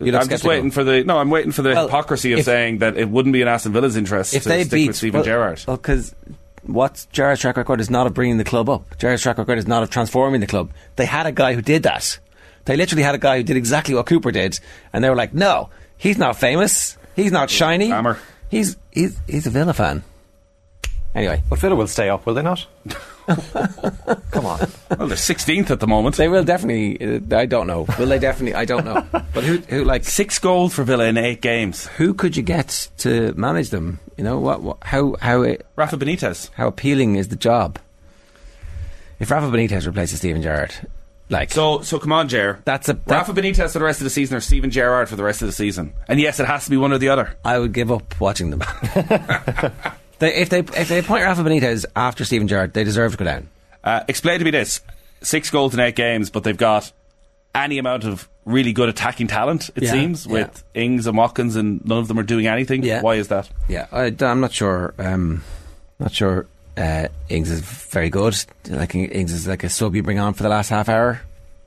[0.00, 1.18] You I'm just waiting for the no.
[1.18, 3.72] I'm waiting for the Well, hypocrisy of if- saying that it wouldn't be in Aston
[3.72, 5.64] Villa's interest if to they stick beat with Steven well, Gerrard.
[5.66, 6.14] Well, because
[6.62, 8.98] what's Gerrard's track record is not of bringing the club up.
[8.98, 10.70] Gerrard's track record is not of transforming the club.
[10.96, 12.18] They had a guy who did that.
[12.64, 14.60] They literally had a guy who did exactly what Cooper did,
[14.92, 16.98] and they were like, "No, he's not famous.
[17.16, 17.88] He's not shiny.
[17.88, 18.18] Hammer.
[18.50, 20.02] He's he's he's a Villa fan."
[21.14, 22.66] Anyway, but Villa will stay up, will they not?
[23.26, 24.58] Come on.
[24.98, 26.16] Well, they're 16th at the moment.
[26.16, 27.00] they will definitely.
[27.00, 27.86] Uh, I don't know.
[27.98, 28.54] Will they definitely?
[28.54, 29.04] I don't know.
[29.34, 31.86] But who who like Six goals for Villa in eight games.
[31.86, 34.00] who could you get to manage them?
[34.18, 34.60] You know what?
[34.62, 36.50] what how how it, Rafa Benitez.
[36.54, 37.78] how appealing is the job?
[39.20, 40.74] If Rafa Benitez replaces Steven Gerrard,
[41.30, 42.60] like So, so come on, Jer.
[42.64, 45.16] that's a that- Rafa Benitez for the rest of the season or Steven Gerrard for
[45.16, 45.92] the rest of the season.
[46.08, 47.36] And yes, it has to be one or the other.
[47.44, 48.60] I would give up watching them.
[50.18, 53.24] they, if they if they appoint Rafa Benitez after Steven Gerrard, they deserve to go
[53.24, 53.48] down.
[53.84, 54.80] Uh, explain to me this:
[55.22, 56.90] six goals in eight games, but they've got
[57.64, 59.70] any amount of really good attacking talent.
[59.76, 60.32] It Yeah, seems yeah.
[60.32, 62.82] with Ings and Watkins, and none of them are doing anything.
[62.82, 63.02] Yeah.
[63.02, 63.48] Why is that?
[63.68, 64.94] Yeah, I, am not sure.
[64.98, 65.42] Um,
[65.98, 66.46] not sure.
[66.76, 68.36] Uh, Ings is very good.
[68.68, 71.20] Like Ings is like a sub you bring on for the last half hour.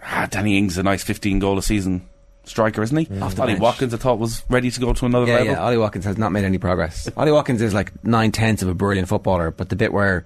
[0.04, 2.08] Ah, Danny Ings is a nice 15 goal a season
[2.46, 3.20] striker, isn't he?
[3.20, 3.62] Off the Ollie bench.
[3.62, 5.48] Watkins, I thought, was ready to go to another Yeah, level.
[5.54, 5.60] yeah.
[5.62, 7.08] Ollie Watkins has not made any progress.
[7.18, 10.26] Ollie Watkins is like nine tenths of a brilliant footballer, but the bit where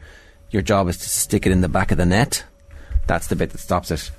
[0.51, 2.45] your job is to stick it in the back of the net,
[3.07, 4.11] that's the bit that stops it.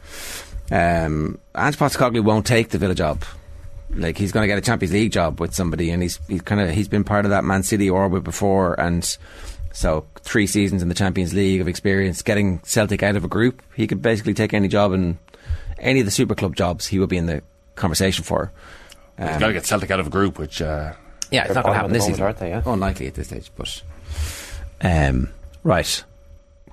[0.70, 3.24] Um, Ange Postecoglou won't take the Villa job.
[3.90, 6.60] Like he's going to get a Champions League job with somebody, and he's he's kind
[6.60, 9.16] of he's been part of that Man City orbit before, and
[9.72, 13.62] so three seasons in the Champions League of experience, getting Celtic out of a group,
[13.76, 15.18] he could basically take any job and
[15.78, 17.42] any of the super club jobs he would be in the
[17.76, 18.50] conversation for.
[19.18, 20.92] He's Um, got to get Celtic out of a group, which uh,
[21.30, 22.24] yeah, it's not going to happen this moment, season.
[22.24, 22.62] aren't they, yeah?
[22.66, 23.82] Unlikely at this stage, but
[24.80, 25.30] um,
[25.62, 26.02] right.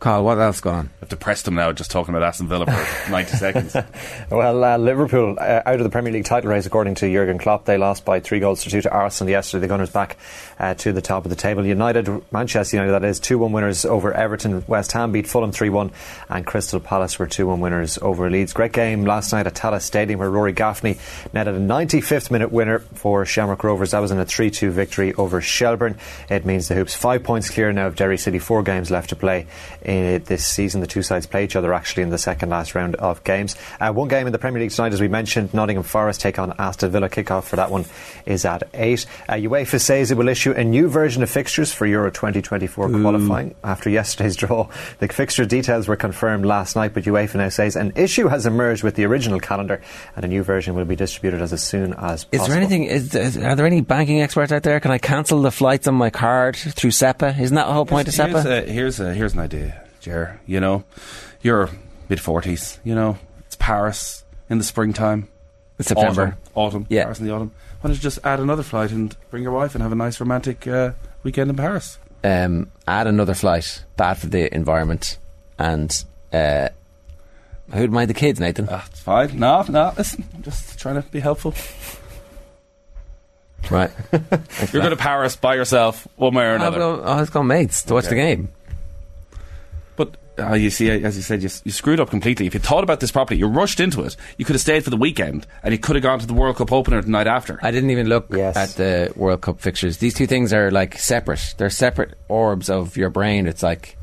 [0.03, 0.89] Carl, what else going on?
[1.01, 3.75] I've depressed him now just talking about Aston Villa for 90 seconds.
[4.29, 7.65] Well, uh, Liverpool uh, out of the Premier League title race, according to Jurgen Klopp.
[7.65, 9.61] They lost by three goals to two to Arsenal yesterday.
[9.61, 10.17] The Gunners back
[10.59, 11.63] uh, to the top of the table.
[11.65, 14.63] United, Manchester United, that is, 2 1 winners over Everton.
[14.65, 15.91] West Ham beat Fulham 3 1,
[16.29, 18.53] and Crystal Palace were 2 1 winners over Leeds.
[18.53, 20.97] Great game last night at Tallaght Stadium where Rory Gaffney
[21.31, 23.91] netted a 95th minute winner for Shamrock Rovers.
[23.91, 25.97] That was in a 3 2 victory over Shelbourne.
[26.29, 29.15] It means the Hoops five points clear now of Derry City, four games left to
[29.15, 29.45] play
[29.93, 30.81] in this season.
[30.81, 33.55] The two sides play each other actually in the second last round of games.
[33.79, 36.53] Uh, one game in the Premier League tonight, as we mentioned, Nottingham Forest take on
[36.57, 37.09] Aston Villa.
[37.09, 37.85] Kickoff for that one
[38.25, 39.05] is at 8.
[39.27, 43.55] Uh, UEFA says it will issue a new version of fixtures for Euro 2024 qualifying.
[43.63, 47.93] After yesterday's draw, the fixture details were confirmed last night, but UEFA now says an
[47.95, 49.81] issue has emerged with the original calendar
[50.15, 52.43] and a new version will be distributed as, as soon as possible.
[52.43, 52.83] Is there anything?
[52.85, 54.79] Is, is, are there any banking experts out there?
[54.79, 57.39] Can I cancel the flights on my card through SEPA?
[57.39, 58.63] Isn't that the whole point of here's, SEPA?
[58.67, 60.39] a, here's, a, here's an idea, Jer.
[60.45, 60.83] You know,
[61.41, 61.69] you're
[62.09, 65.27] mid 40s, you know, it's Paris in the springtime.
[65.79, 66.37] It's September.
[66.53, 67.03] Autumn, autumn Yeah.
[67.05, 67.51] Paris in the autumn.
[67.81, 70.19] Why don't you just add another flight and bring your wife and have a nice
[70.19, 70.91] romantic uh,
[71.23, 71.97] weekend in Paris?
[72.23, 73.83] Um, add another flight.
[73.97, 75.17] Bad for the environment,
[75.57, 76.69] and uh,
[77.73, 78.67] Who'd mind the kids, Nathan?
[78.69, 79.39] It's fine.
[79.39, 79.93] No, no.
[79.97, 81.53] Listen, I'm just trying to be helpful.
[83.71, 83.89] Right.
[84.11, 86.77] You're going to Paris by yourself, one way or I'll another.
[86.79, 88.49] go, oh, go mates to watch the game.
[90.35, 92.47] But uh, you see, as you said, you, you screwed up completely.
[92.47, 94.15] If you thought about this properly, you rushed into it.
[94.37, 96.55] You could have stayed for the weekend, and you could have gone to the World
[96.57, 97.59] Cup opener the night after.
[97.61, 99.97] I didn't even look at the World Cup fixtures.
[99.97, 101.53] These two things are like separate.
[101.57, 103.47] They're separate orbs of your brain.
[103.47, 103.97] It's like.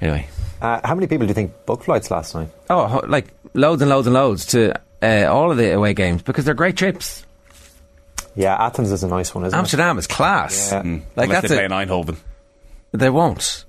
[0.00, 0.28] Anyway.
[0.60, 2.48] Uh, how many people do you think booked flights last night?
[2.68, 6.44] Oh, like loads and loads and loads to uh, all of the away games because
[6.44, 7.24] they're great trips.
[8.34, 10.70] Yeah, Athens is a nice one, isn't Amsterdam is class.
[10.72, 10.82] Yeah.
[10.82, 12.16] Mm, Like Unless that's they play a, in Eindhoven.
[12.92, 13.64] They won't.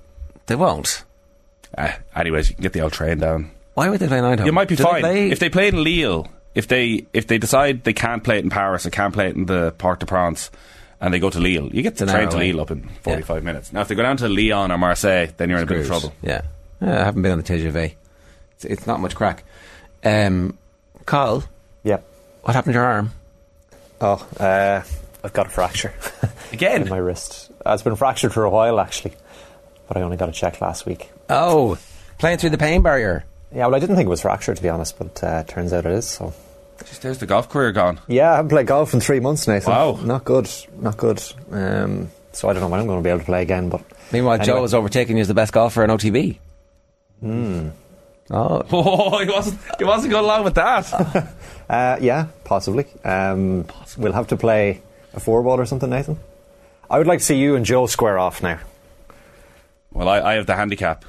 [0.50, 1.04] They won't.
[1.78, 3.52] Uh, anyways, you can get the old train down.
[3.74, 4.46] Why would they play in Eindhoven?
[4.46, 6.26] You might be Do they fine play- if they play in Lille.
[6.56, 9.36] If they if they decide they can't play it in Paris or can't play it
[9.36, 10.50] in the Parc de France,
[11.00, 12.50] and they go to Lille, you get the an train hour to away.
[12.52, 13.72] Lille up in forty five minutes.
[13.72, 15.84] Now, if they go down to Lyon or Marseille, then you're in a bit of
[15.86, 16.00] Screws.
[16.00, 16.16] trouble.
[16.20, 16.42] Yeah.
[16.82, 17.94] Yeah, I haven't been on the TGV.
[18.56, 19.44] It's, it's not much crack.
[20.02, 20.58] Um,
[21.06, 21.44] Carl.
[21.84, 22.04] Yep.
[22.42, 23.12] What happened to your arm?
[24.00, 24.82] Oh, uh,
[25.22, 25.94] I've got a fracture.
[26.52, 26.82] Again?
[26.82, 27.52] in my wrist.
[27.64, 29.12] Uh, it's been fractured for a while, actually.
[29.90, 31.10] But I only got a check last week.
[31.28, 31.76] Oh,
[32.18, 33.24] playing through the pain barrier.
[33.52, 35.84] Yeah, well, I didn't think it was fractured, to be honest, but uh, turns out
[35.84, 36.32] it is, so.
[36.84, 37.98] Just there's the golf career gone.
[38.06, 39.72] Yeah, I haven't played golf in three months, Nathan.
[39.72, 39.98] Wow.
[40.04, 40.48] Not good.
[40.78, 41.20] Not good.
[41.50, 43.82] Um, so I don't know when I'm going to be able to play again, but.
[44.12, 44.64] Meanwhile, Joe Anyway.
[44.66, 46.38] is overtaking you as the best golfer on OTB.
[47.18, 47.68] Hmm.
[48.30, 48.62] Oh.
[48.72, 49.58] Oh, he wasn't.
[49.78, 51.34] He wasn't going along with that.
[51.70, 52.84] Uh, yeah, possibly.
[53.04, 53.64] Um,
[53.96, 54.82] We'll have to play
[55.14, 56.18] a four ball or something, Nathan.
[56.90, 58.58] I would like to see you and Joe square off now.
[59.92, 61.04] Well, I, I have the handicap,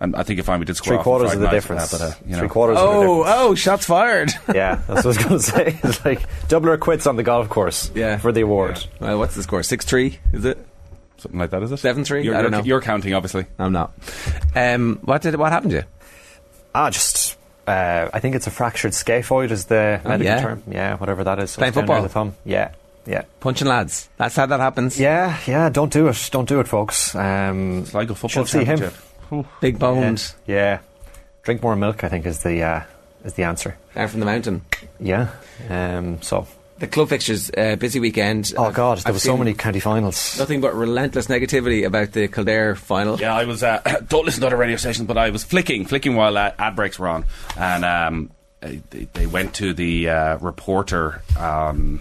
[0.00, 1.62] and I think if I we did score Three quarters on of the Friday night
[1.64, 1.90] for difference.
[1.92, 2.38] that, but, uh, you know.
[2.40, 3.36] Three quarters of the Oh, difference.
[3.40, 4.30] oh, shots fired.
[4.54, 5.78] Yeah, that's what I was going to say.
[5.84, 8.16] It's like double or quits on the golf course Yeah.
[8.18, 8.84] for the award.
[9.00, 9.62] Well, what's the score?
[9.62, 10.58] 6 3, is it?
[11.18, 11.76] Something like that, is it?
[11.78, 12.22] 7 3?
[12.24, 12.66] You're, I don't you're- know.
[12.66, 13.46] You're counting, obviously.
[13.58, 13.92] I'm not.
[14.56, 15.84] Um, what, did, what happened to you?
[16.74, 17.36] Ah, just.
[17.64, 20.40] Uh, I think it's a fractured scaphoid, is the Oh, medical yeah?
[20.42, 20.62] term.
[20.68, 21.54] Yeah, whatever that is.
[21.54, 22.02] Playing it's down football?
[22.02, 22.34] The thumb.
[22.44, 22.72] Yeah,
[23.06, 23.24] yeah.
[23.40, 24.08] Punching lads.
[24.16, 24.98] That's how that happens.
[24.98, 26.28] Yeah, yeah, don't do it.
[26.30, 27.14] Don't do it, folks.
[27.14, 28.78] Um, a football see him.
[28.78, 28.94] championship.
[29.60, 30.34] Big bones.
[30.46, 30.78] Yeah, yeah.
[31.42, 32.82] Drink more milk, I think, is the uh,
[33.24, 33.76] is the answer.
[33.94, 34.64] Down from the mountain.
[35.00, 35.28] Yeah.
[35.68, 36.46] Um, so.
[36.78, 38.54] The club fixtures, uh, busy weekend.
[38.56, 40.36] Oh, God, there I've were so many county finals.
[40.36, 43.20] Nothing but relentless negativity about the Kildare final.
[43.20, 43.62] Yeah, I was.
[43.62, 46.74] Uh, don't listen to other radio stations, but I was flicking, flicking while uh, ad
[46.74, 47.24] breaks were on,
[47.56, 48.30] and um,
[48.60, 52.00] they, they went to the uh, reporter on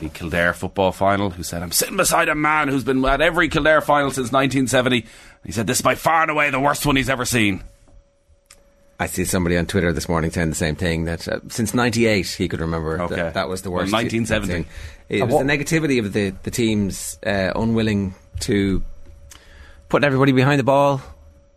[0.00, 3.48] the Kildare football final, who said, "I'm sitting beside a man who's been at every
[3.48, 5.06] Kildare final since 1970."
[5.44, 7.62] He said, "This is by far and away the worst one he's ever seen."
[9.00, 12.26] I see somebody on Twitter this morning saying the same thing that uh, since '98
[12.26, 13.16] he could remember Okay.
[13.16, 13.92] that, that was the Well, worst.
[13.92, 14.66] 1970.
[15.08, 18.82] It was what- the negativity of the the teams uh, unwilling to
[19.88, 21.00] put everybody behind the ball.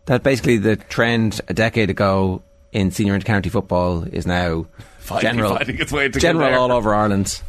[0.06, 4.66] That basically the trend a decade ago in senior and county football is now
[4.98, 7.40] Finally general, finding its way to general all over Ireland.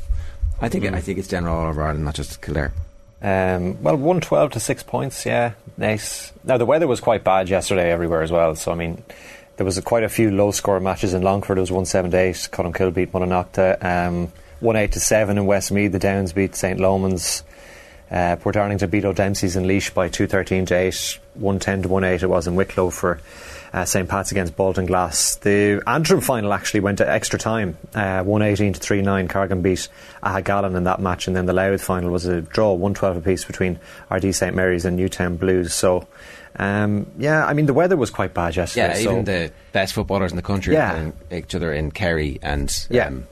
[0.59, 2.73] I think I think it's general all over Ireland, not just Kildare.
[3.21, 6.31] Um, well, 112 to 6 points, yeah, nice.
[6.43, 9.03] Now, the weather was quite bad yesterday everywhere as well, so I mean,
[9.57, 11.57] there was a, quite a few low score matches in Longford.
[11.57, 14.31] It was 178, Cottonkill beat Mononocta, um,
[14.61, 16.79] 18 to 7 in Westmeath, the Downs beat St.
[16.79, 17.43] Lomans,
[18.11, 22.47] uh, Portarlington beat O'Dempsey's in Laois by 213 to 8, 110 to 18 it was
[22.47, 23.19] in Wicklow for
[23.73, 24.07] uh, St.
[24.07, 25.39] Pat's against Baltinglass.
[25.41, 29.27] The Antrim final actually went to extra time, uh, 118 to 39.
[29.27, 29.87] Cargin beat
[30.23, 33.79] Aghagallon in that match, and then the Louth final was a draw, 112 apiece between
[34.09, 34.55] Ardee St.
[34.55, 35.73] Mary's and Newtown Blues.
[35.73, 36.07] So,
[36.57, 38.87] um, yeah, I mean, the weather was quite bad yesterday.
[38.87, 40.91] Yeah, so even the best footballers in the country Yeah.
[40.91, 43.07] playing each other in Kerry, and Yeah.
[43.07, 43.27] um,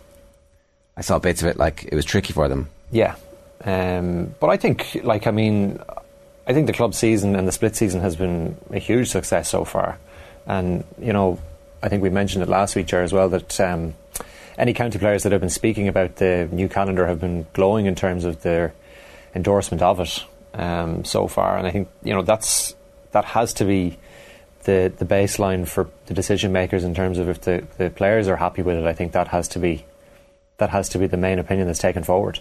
[0.97, 1.57] I saw bits of it.
[1.57, 2.69] Like it was tricky for them.
[2.91, 3.15] Yeah.
[3.63, 5.79] Um, but I think, like, I mean,
[6.47, 9.65] I think the club season and the split season has been a huge success so
[9.65, 9.97] far.
[10.47, 11.39] And, you know,
[11.81, 13.95] I think we mentioned it last week, Chair, as well, that um,
[14.57, 17.95] any county players that have been speaking about the new calendar have been glowing in
[17.95, 18.73] terms of their
[19.33, 20.23] endorsement of it
[20.53, 21.57] um, so far.
[21.57, 22.75] And I think, you know, that's
[23.11, 23.97] that has to be
[24.63, 28.35] the, the baseline for the decision makers in terms of if the, the players are
[28.35, 28.85] happy with it.
[28.85, 29.85] I think that has to be
[30.57, 32.39] that has to be the main opinion that's taken forward.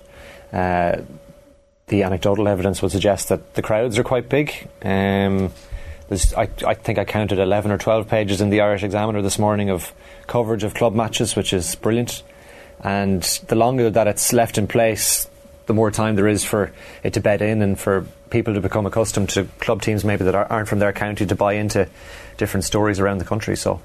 [0.52, 1.02] Uh,
[1.89, 4.68] the anecdotal evidence would suggest that the crowds are quite big.
[4.82, 5.52] Um,
[6.09, 9.39] there's, I, I think I counted 11 or 12 pages in the Irish Examiner this
[9.39, 9.93] morning of
[10.26, 12.22] coverage of club matches, which is brilliant.
[12.81, 15.28] And the longer that it's left in place,
[15.66, 16.72] the more time there is for
[17.02, 20.35] it to bed in and for people to become accustomed to club teams maybe that
[20.35, 21.89] are- aren't from their county to buy into
[22.36, 23.56] different stories around the country.
[23.56, 23.81] So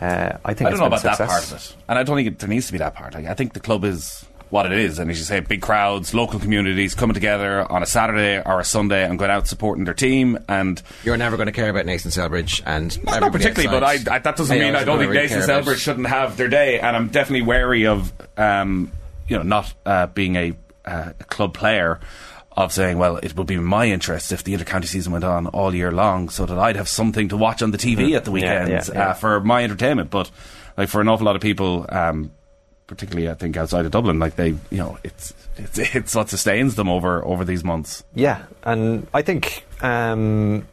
[0.00, 2.14] uh, I think I it's don't know about that part of it, and I don't
[2.16, 3.14] think it, there needs to be that part.
[3.14, 4.98] Like, I think the club is what it is.
[4.98, 8.64] And as you say, big crowds, local communities coming together on a Saturday or a
[8.64, 10.38] Sunday and going out supporting their team.
[10.48, 14.14] And You're never going to care about Nathan Celbridge and not, not particularly, but I,
[14.14, 16.80] I, that doesn't mean I don't think Nathan Celbridge shouldn't have their day.
[16.80, 18.90] And I'm definitely wary of, um,
[19.28, 20.54] you know, not uh, being a,
[20.84, 22.00] uh, club player
[22.52, 25.46] of saying, well, it would be in my interest if the intercounty season went on
[25.48, 28.16] all year long so that I'd have something to watch on the TV Mhm.
[28.16, 28.34] at the Yeah,
[28.64, 29.08] weekends yeah, yeah.
[29.10, 30.10] Uh, for my entertainment.
[30.10, 30.30] But
[30.76, 32.30] like for an awful lot of people, um,
[32.88, 36.74] particularly I think outside of Dublin, like they, you know, it's it's, it's what sustains
[36.74, 38.02] them over over these months.
[38.14, 40.66] Yeah, and I think um,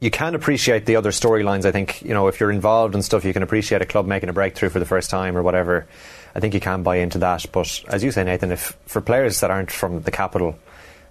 [0.00, 1.64] you can appreciate the other storylines.
[1.64, 4.28] I think you know if you're involved in stuff, you can appreciate a club making
[4.28, 5.86] a breakthrough for the first time or whatever.
[6.34, 7.46] I think you can buy into that.
[7.52, 10.58] But as you say, Nathan, if for players that aren't from the capital,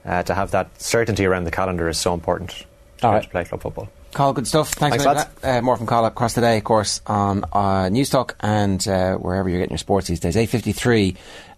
[0.06, 2.66] uh, to have that certainty around the calendar is so important.
[3.04, 3.30] All to right.
[3.30, 3.90] play club football.
[4.14, 4.70] Carl, good stuff.
[4.74, 5.42] Thanks, Thanks, for lads.
[5.42, 5.58] that.
[5.60, 9.48] Uh, more from Carl across the day, of course, on uh, Newstalk and uh, wherever
[9.50, 10.36] you're getting your sports these days.
[10.36, 11.16] 8.53,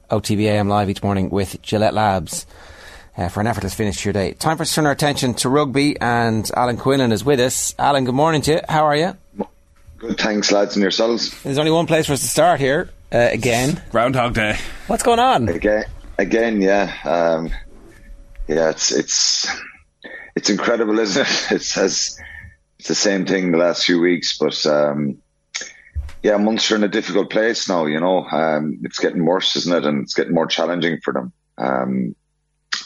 [0.10, 2.46] OTBAM live each morning with Gillette Labs
[3.18, 4.34] uh, for an effortless finish to your day.
[4.34, 7.74] Time for us to turn our attention to rugby, and Alan Quinlan is with us.
[7.80, 8.60] Alan, good morning to you.
[8.68, 9.18] How are you?
[9.98, 11.42] Good, thanks, lads, and yourselves.
[11.44, 13.82] There's only one place for us to start here, uh, again.
[13.92, 14.58] Groundhog Day.
[14.88, 15.48] What's going on?
[15.48, 15.86] Again,
[16.18, 17.50] again, yeah, um,
[18.48, 18.72] yeah.
[18.72, 19.48] It's it's
[20.36, 21.48] it's incredible, isn't it?
[21.52, 22.20] It says
[22.82, 25.20] it's the same thing the last few weeks, but um,
[26.24, 27.86] yeah, Munster in a difficult place now.
[27.86, 29.86] You know, um, it's getting worse, isn't it?
[29.86, 31.32] And it's getting more challenging for them.
[31.60, 32.16] Um,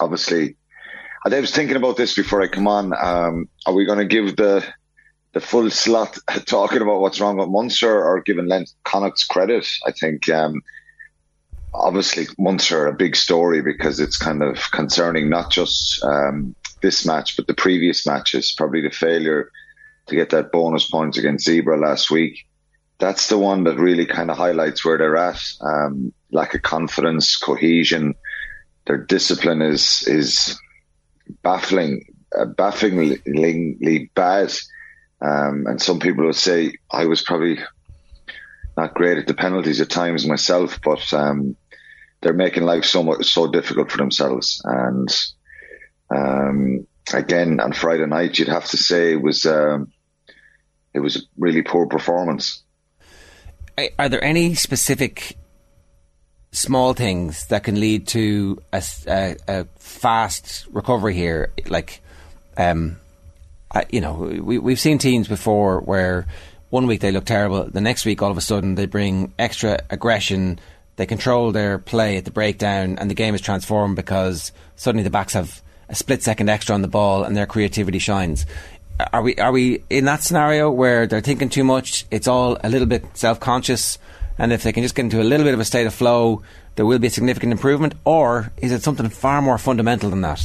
[0.02, 0.58] obviously,
[1.26, 2.92] I was thinking about this before I come on.
[2.94, 4.66] Um, are we going to give the
[5.32, 9.66] the full slot talking about what's wrong with Munster or giving Len Connacht's credit?
[9.88, 10.62] I think um,
[11.74, 17.38] obviously Munster a big story because it's kind of concerning not just um, this match
[17.38, 18.54] but the previous matches.
[18.58, 19.52] Probably the failure
[20.08, 22.46] to get that bonus points against Zebre last week.
[23.00, 25.42] That's the one that really kind of highlights where they're at.
[25.62, 28.16] Um, lack of confidence, cohesion.
[28.88, 30.60] Their discipline is is
[31.44, 32.06] baffling,
[32.38, 34.54] uh, bafflingly bad.
[35.22, 37.60] Um, and some people would say I was probably
[38.78, 41.56] not great at the penalties at times myself, but um,
[42.22, 44.62] they're making life so much so difficult for themselves.
[44.66, 45.10] And
[46.10, 49.92] um, again, on Friday night, you'd have to say was um,
[50.96, 52.64] it was a really poor performance.
[54.00, 55.38] Are- there any specific
[56.54, 61.52] small things that can lead to a fast recovery here?
[61.68, 62.02] Like,
[62.56, 62.98] um,
[63.70, 66.26] I, you know, we, we've seen teams before where
[66.70, 69.82] one week they look terrible, the next week all of a sudden they bring extra
[69.90, 70.60] aggression,
[70.96, 75.10] they control their play at the breakdown, and the game is transformed because suddenly the
[75.10, 78.46] backs have a split second extra on the ball and their creativity shines.
[79.12, 82.06] Are we are we in that scenario where they're thinking too much?
[82.12, 84.00] It's all a little bit self conscious,
[84.38, 86.44] and if they can just get into a little bit of a state of flow,
[86.76, 87.94] there will be a significant improvement.
[88.06, 90.42] Or is it something far more fundamental than that?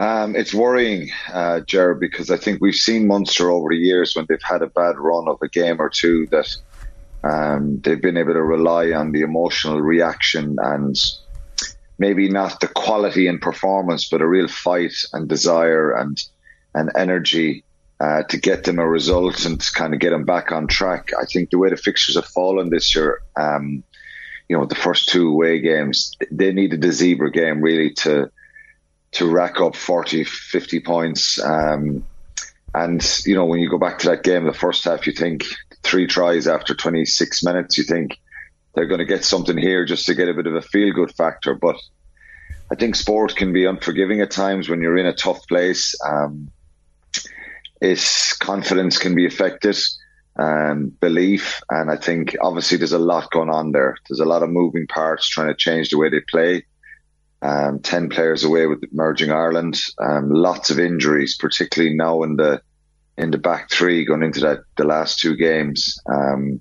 [0.00, 4.26] Um, it's worrying, uh, Jared, because I think we've seen Munster over the years when
[4.28, 6.56] they've had a bad run of a game or two that
[7.24, 10.96] um, they've been able to rely on the emotional reaction and
[11.98, 16.22] maybe not the quality and performance, but a real fight and desire and
[16.74, 17.64] and energy
[18.00, 21.10] uh, to get them a result and to kind of get them back on track.
[21.20, 23.82] I think the way the fixtures have fallen this year, um,
[24.48, 28.30] you know, the first two away games, they needed the Zebre game really to
[29.10, 31.42] to rack up 40, 50 points.
[31.42, 32.04] Um,
[32.74, 35.44] and, you know, when you go back to that game, the first half, you think
[35.82, 38.18] three tries after 26 minutes, you think
[38.74, 41.10] they're going to get something here just to get a bit of a feel good
[41.14, 41.54] factor.
[41.54, 41.76] But
[42.70, 45.94] I think sport can be unforgiving at times when you're in a tough place.
[46.06, 46.50] Um,
[47.80, 49.76] its confidence can be affected,
[50.38, 51.60] um, belief.
[51.70, 53.96] And I think obviously there's a lot going on there.
[54.08, 56.64] There's a lot of moving parts trying to change the way they play
[57.42, 62.60] um, 10 players away with Emerging Ireland, um, lots of injuries, particularly now in the
[63.16, 65.98] in the back three going into that the last two games.
[66.08, 66.60] Um,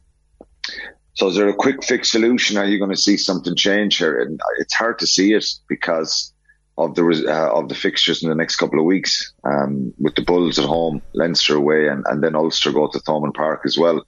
[1.13, 2.57] so is there a quick fix solution?
[2.57, 4.19] Are you going to see something change here?
[4.19, 6.33] And it's hard to see it because
[6.77, 10.21] of the uh, of the fixtures in the next couple of weeks um, with the
[10.21, 14.05] Bulls at home, Leinster away, and, and then Ulster go to Thomond Park as well.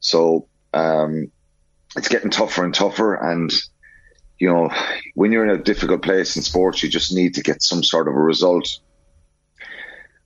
[0.00, 1.30] So um,
[1.96, 3.52] it's getting tougher and tougher, and
[4.38, 4.70] you know,
[5.14, 8.06] when you're in a difficult place in sports, you just need to get some sort
[8.06, 8.68] of a result.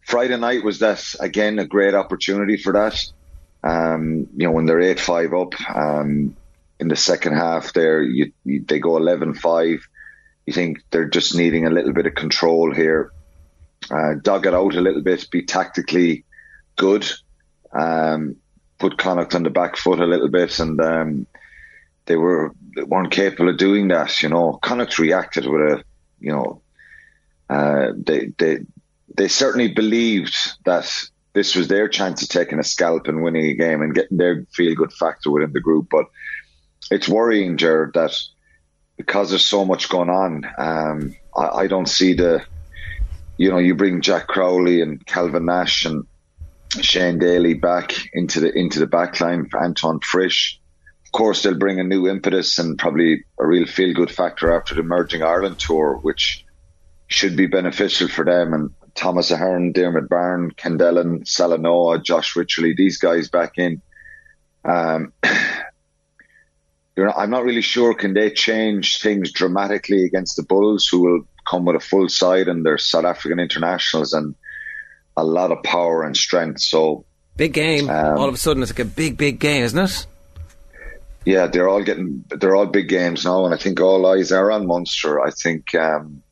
[0.02, 3.02] Friday night was that again a great opportunity for that.
[3.64, 6.36] Um, you know, when they're eight five up um,
[6.80, 9.80] in the second half, there you, you, they go 11-5.
[10.46, 13.12] You think they're just needing a little bit of control here,
[13.90, 16.24] uh, dug it out a little bit, be tactically
[16.76, 17.08] good,
[17.72, 18.36] um,
[18.78, 21.26] put Connacht on the back foot a little bit, and um,
[22.06, 24.22] they were they weren't capable of doing that.
[24.22, 25.84] You know, Connacht reacted with a,
[26.20, 26.62] you know,
[27.48, 28.58] uh, they they
[29.16, 30.90] they certainly believed that
[31.34, 34.44] this was their chance of taking a scalp and winning a game and getting their
[34.52, 35.88] feel good factor within the group.
[35.90, 36.06] But
[36.90, 38.14] it's worrying, Jared, that
[39.06, 42.44] because there's so much going on, um, I, I don't see the,
[43.36, 46.06] you know, you bring Jack Crowley and Calvin Nash and
[46.80, 50.60] Shane Daly back into the into the backline for Antoine Frisch.
[51.04, 54.74] Of course, they'll bring a new impetus and probably a real feel good factor after
[54.74, 56.44] the Emerging Ireland tour, which
[57.08, 58.54] should be beneficial for them.
[58.54, 63.82] And Thomas Ahern, Dermot Byrne, Ken Dillon, Salanoa, Josh Wycherley, these guys back in.
[64.64, 65.12] Um,
[66.96, 67.94] not, I'm not really sure.
[67.94, 72.48] Can they change things dramatically against the Bulls, who will come with a full side
[72.48, 74.34] and their South African internationals and
[75.16, 76.60] a lot of power and strength.
[76.60, 77.04] So
[77.36, 77.90] big game.
[77.90, 80.06] Um, all of a sudden, it's like a big, big game, isn't it?
[81.24, 84.50] Yeah, they're all getting they're all big games now, and I think all eyes are
[84.50, 85.20] on Munster.
[85.20, 86.22] I think um,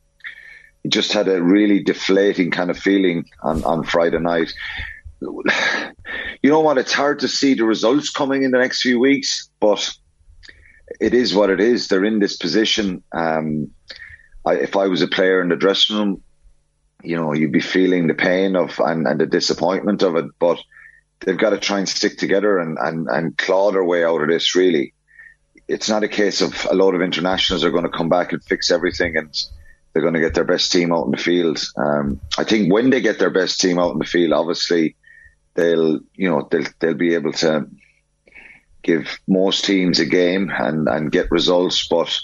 [0.83, 4.53] he just had a really deflating kind of feeling on, on Friday night.
[6.43, 6.79] You know what?
[6.79, 9.93] It's hard to see the results coming in the next few weeks, but
[10.99, 11.87] it is what it is.
[11.87, 13.03] They're in this position.
[13.11, 13.71] Um,
[14.45, 16.23] I, if I was a player in the dressing room,
[17.03, 20.59] you know, you'd be feeling the pain of and, and the disappointment of it, but
[21.21, 24.29] they've got to try and stick together and, and, and claw their way out of
[24.29, 24.93] this, really.
[25.67, 28.43] It's not a case of a load of internationals are going to come back and
[28.43, 29.33] fix everything and
[29.93, 31.63] they're going to get their best team out in the field.
[31.77, 34.95] Um, I think when they get their best team out in the field, obviously
[35.53, 37.67] they'll, you know, they'll, they'll be able to
[38.83, 42.17] give most teams a game and, and get results, but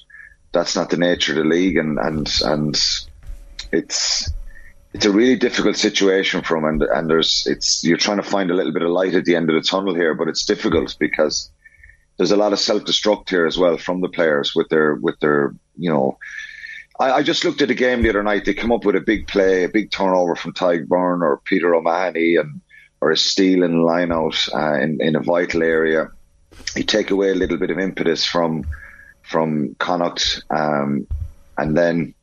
[0.51, 1.77] that's not the nature of the league.
[1.77, 2.79] And, and, and
[3.71, 4.29] it's,
[4.97, 8.49] it's a really difficult situation for them, and and there's it's you're trying to find
[8.49, 10.95] a little bit of light at the end of the tunnel here, but it's difficult
[10.99, 11.51] because
[12.17, 15.19] there's a lot of self destruct here as well from the players with their with
[15.19, 16.17] their you know.
[16.99, 18.45] I, I, just looked at the game the other night.
[18.45, 22.37] They come up with a big play, a big turnover from Beirne or Peter O'Mahony,
[22.37, 22.61] and
[22.99, 26.09] or a steal and line out uh, in in a vital area.
[26.75, 28.65] You take away a little bit of impetus from
[29.23, 31.07] from Connacht, um,
[31.57, 32.13] and then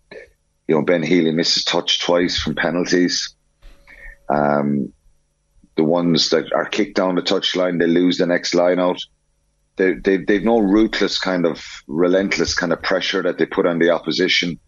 [0.66, 3.34] you know, Ben Healy misses touch twice from penalties.
[4.28, 4.92] Um,
[5.76, 8.98] the ones that are kicked down the touchline, they lose the next line out.
[9.76, 13.78] They, they, they've no ruthless kind of relentless kind of pressure that they put on
[13.78, 14.58] the opposition.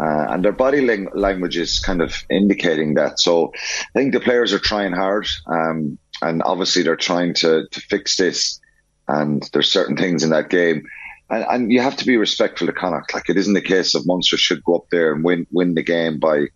[0.00, 3.18] Uh, and their body ling- language is kind of indicating that.
[3.18, 3.52] So
[3.94, 5.26] I think the players are trying hard.
[5.46, 8.60] Um, and obviously they're trying to, to fix this.
[9.08, 10.84] And there's certain things in that game
[11.30, 13.14] and, and you have to be respectful to Connacht.
[13.14, 15.82] Like it isn't the case of Munster should go up there and win win the
[15.82, 16.46] game by,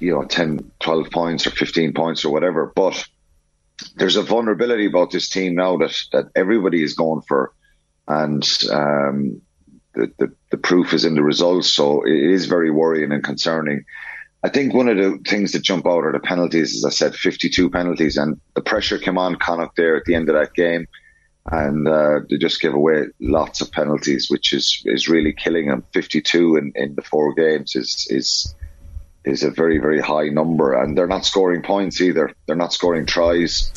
[0.00, 2.72] you know, 10, 12 points or 15 points or whatever.
[2.74, 3.04] But
[3.96, 7.52] there's a vulnerability about this team now that, that everybody is going for.
[8.06, 9.40] And um,
[9.94, 11.68] the, the, the proof is in the results.
[11.68, 13.84] So it is very worrying and concerning.
[14.44, 16.76] I think one of the things that jump out are the penalties.
[16.76, 18.16] As I said, 52 penalties.
[18.16, 20.86] And the pressure came on Connacht there at the end of that game
[21.50, 25.84] and uh, they just give away lots of penalties, which is is really killing them.
[25.92, 28.54] Fifty two in, in the four games is is
[29.24, 32.32] is a very very high number, and they're not scoring points either.
[32.46, 33.72] They're not scoring tries.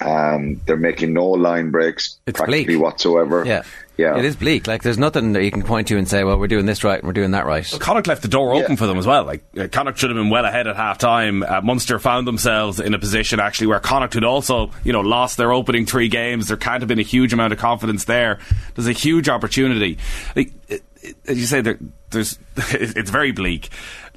[0.00, 2.80] Um, they're making no line breaks it's practically bleak.
[2.80, 3.44] whatsoever.
[3.44, 3.64] Yeah.
[4.00, 4.16] Yeah.
[4.16, 4.66] It is bleak.
[4.66, 6.98] Like, there's nothing that you can point to and say, well, we're doing this right
[6.98, 7.66] and we're doing that right.
[7.80, 9.24] Connacht left the door open for them as well.
[9.24, 11.42] Like uh, Connacht should have been well ahead at half time.
[11.42, 15.36] Uh, Munster found themselves in a position actually where Connacht had also, you know, lost
[15.36, 16.48] their opening three games.
[16.48, 18.38] There can't have been a huge amount of confidence there.
[18.74, 19.98] There's a huge opportunity.
[20.34, 21.78] Like, it, it, as you say, there,
[22.08, 23.68] there's it's very bleak.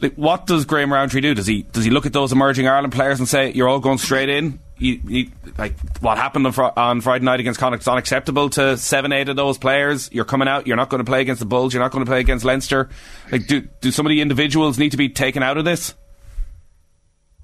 [0.03, 1.34] Like, what does Graham Rowntree do?
[1.34, 3.99] Does he does he look at those emerging Ireland players and say, "You're all going
[3.99, 4.59] straight in"?
[4.77, 8.75] You, you, like what happened on, fr- on, Friday night against Connacht is unacceptable to
[8.75, 10.09] seven, eight of those players.
[10.11, 10.67] You're coming out.
[10.67, 11.73] You're not going to play against the Bulls.
[11.73, 12.89] You're not going to play against Leinster.
[13.31, 15.93] Like, do do some of the individuals need to be taken out of this?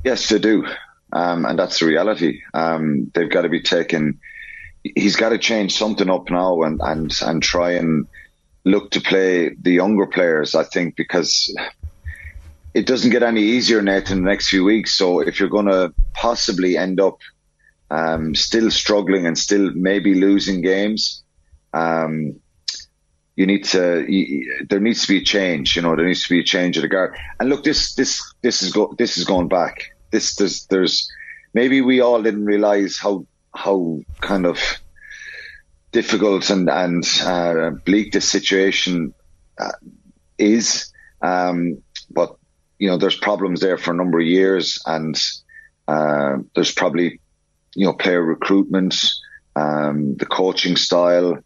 [0.03, 0.67] Yes, they do,
[1.13, 2.41] um, and that's the reality.
[2.53, 4.19] Um, they've got to be taken.
[4.83, 8.05] He's got to change something up now and and and try and
[8.65, 10.55] look to play the younger players.
[10.55, 11.55] I think because
[12.73, 14.93] it doesn't get any easier, Nathan, in the next few weeks.
[14.93, 17.19] So if you're going to possibly end up
[17.89, 21.23] um, still struggling and still maybe losing games,
[21.73, 22.39] um,
[23.35, 24.05] you need to.
[24.07, 25.75] You, there needs to be a change.
[25.75, 27.15] You know, there needs to be a change of the guard.
[27.39, 29.95] And look, this this this is go, this is going back.
[30.11, 31.09] This there's there's
[31.53, 33.25] maybe we all didn't realize how
[33.55, 34.59] how kind of
[35.93, 39.13] difficult and and uh, bleak this situation
[39.57, 39.71] uh,
[40.37, 40.91] is.
[41.21, 41.81] Um,
[42.79, 45.21] you know, there's problems there for a number of years, and
[45.87, 47.19] uh, there's probably
[47.75, 48.95] you know player recruitment,
[49.55, 51.37] um, the coaching style,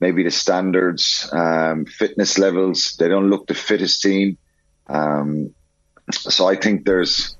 [0.00, 2.96] maybe the standards, um, fitness levels.
[2.98, 4.36] They don't look the fittest team.
[4.88, 5.54] Um,
[6.10, 7.36] so I think there's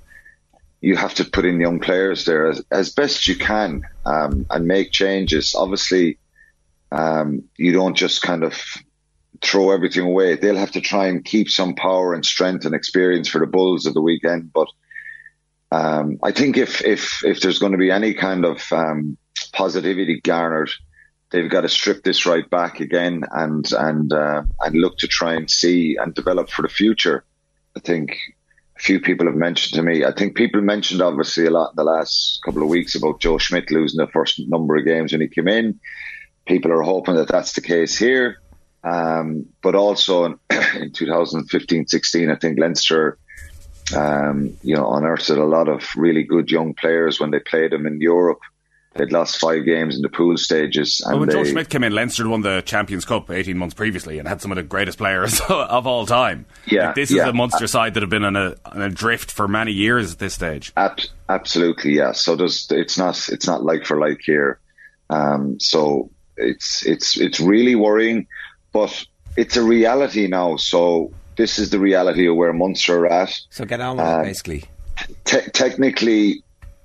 [0.81, 4.67] you have to put in young players there as, as best you can um, and
[4.67, 5.55] make changes.
[5.57, 6.19] Obviously,
[6.91, 8.55] um, you don't just kind of
[9.43, 10.37] throw everything away.
[10.37, 13.87] They'll have to try and keep some power and strength and experience for the Bulls
[13.87, 14.53] of the weekend.
[14.53, 14.69] But
[15.73, 19.17] um, I think if if if there's going to be any kind of um,
[19.53, 20.71] positivity garnered,
[21.31, 25.35] they've got to strip this right back again and and uh, and look to try
[25.35, 27.25] and see and develop for the future.
[27.77, 28.19] I think
[28.77, 30.05] a few people have mentioned to me.
[30.05, 33.39] I think people mentioned obviously a lot in the last couple of weeks about Joe
[33.39, 35.81] Schmidt losing the first number of games when he came in.
[36.47, 38.42] People are hoping that that's the case here.
[38.85, 43.19] Um, but also in, in 2015-16, I think Leinster,
[43.97, 47.87] um, you know, unearthed a lot of really good young players when they played them
[47.87, 48.41] in Europe.
[48.95, 51.01] They'd lost five games in the pool stages.
[51.03, 53.75] And Well, when Joe they- Schmidt came in, Leinster won the Champions Cup 18 months
[53.75, 56.45] previously and had some of the greatest players of all time.
[56.67, 57.29] Yeah, Like, this is yeah.
[57.29, 60.19] a Munster side that have been on a, on a drift for many years at
[60.19, 60.73] this stage.
[60.77, 61.01] Ab-
[61.31, 62.13] absolutely, yeah.
[62.13, 64.59] So there's, it's not it's not like for like here.
[65.09, 68.27] Um, so it's it's it's really worrying,
[68.73, 69.05] but
[69.37, 70.57] it's a reality now.
[70.57, 73.39] So this is the reality of where Munster are at.
[73.51, 74.65] So get on with Um, it, basically.
[75.25, 76.43] Te- technically,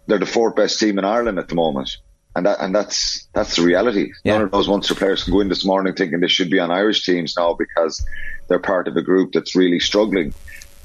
[0.08, 1.98] they're the fourth best team in Ireland at the moment,
[2.36, 4.12] and that and that's that's the reality.
[4.24, 6.72] None of those Munster players can go in this morning thinking they should be on
[6.72, 8.06] Irish teams now because
[8.48, 10.34] they're part of a group that's really struggling.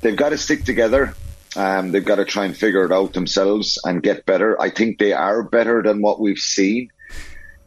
[0.01, 1.15] They've got to stick together.
[1.55, 4.61] Um, they've got to try and figure it out themselves and get better.
[4.61, 6.91] I think they are better than what we've seen.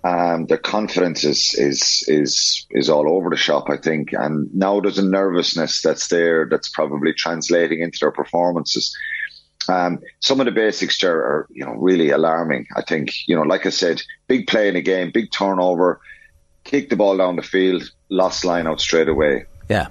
[0.06, 4.80] Um, their confidence is, is is is all over the shop, I think, and now
[4.80, 8.96] there's a nervousness that's there that's probably translating into their performances.
[9.68, 12.68] Um, some of the basics there are, you know, really alarming.
[12.76, 16.00] I think, you know, like I said, big play in a game, big turnover,
[16.64, 19.46] kick the ball down the field, lost line out straight away.
[19.70, 19.88] Yeah.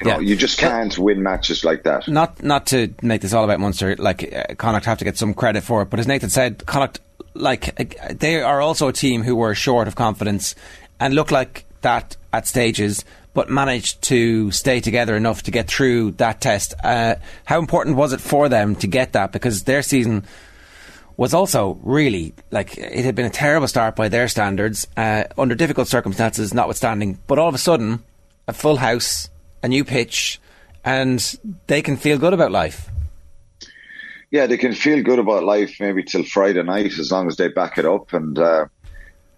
[0.00, 2.08] You know, you just can't win matches like that.
[2.08, 5.34] Not not to make this all about Munster, like uh, Connacht have to get some
[5.34, 6.98] credit for it, but as Nathan said, Connacht,
[7.34, 10.54] like uh, they are also a team who were short of confidence
[11.00, 13.04] and look like that at stages,
[13.34, 16.74] but managed to stay together enough to get through that test.
[16.82, 19.32] Uh, how important was it for them to get that?
[19.32, 20.24] Because their season
[21.16, 25.54] was also really like it had been a terrible start by their standards uh, under
[25.54, 27.18] difficult circumstances, notwithstanding.
[27.26, 28.02] But all of a sudden,
[28.48, 29.28] a full house,
[29.62, 30.40] a new pitch,
[30.84, 31.20] and
[31.66, 32.90] they can feel good about life.
[34.32, 37.48] Yeah, they can feel good about life maybe till Friday night as long as they
[37.48, 38.64] back it up, and uh,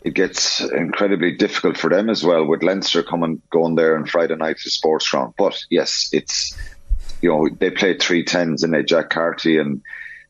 [0.04, 4.36] it gets incredibly difficult for them as well with Leinster coming going there on Friday
[4.36, 5.34] night to Sports Ground.
[5.36, 6.56] But yes, it's
[7.20, 9.82] you know they played three tens and they Jack Carty and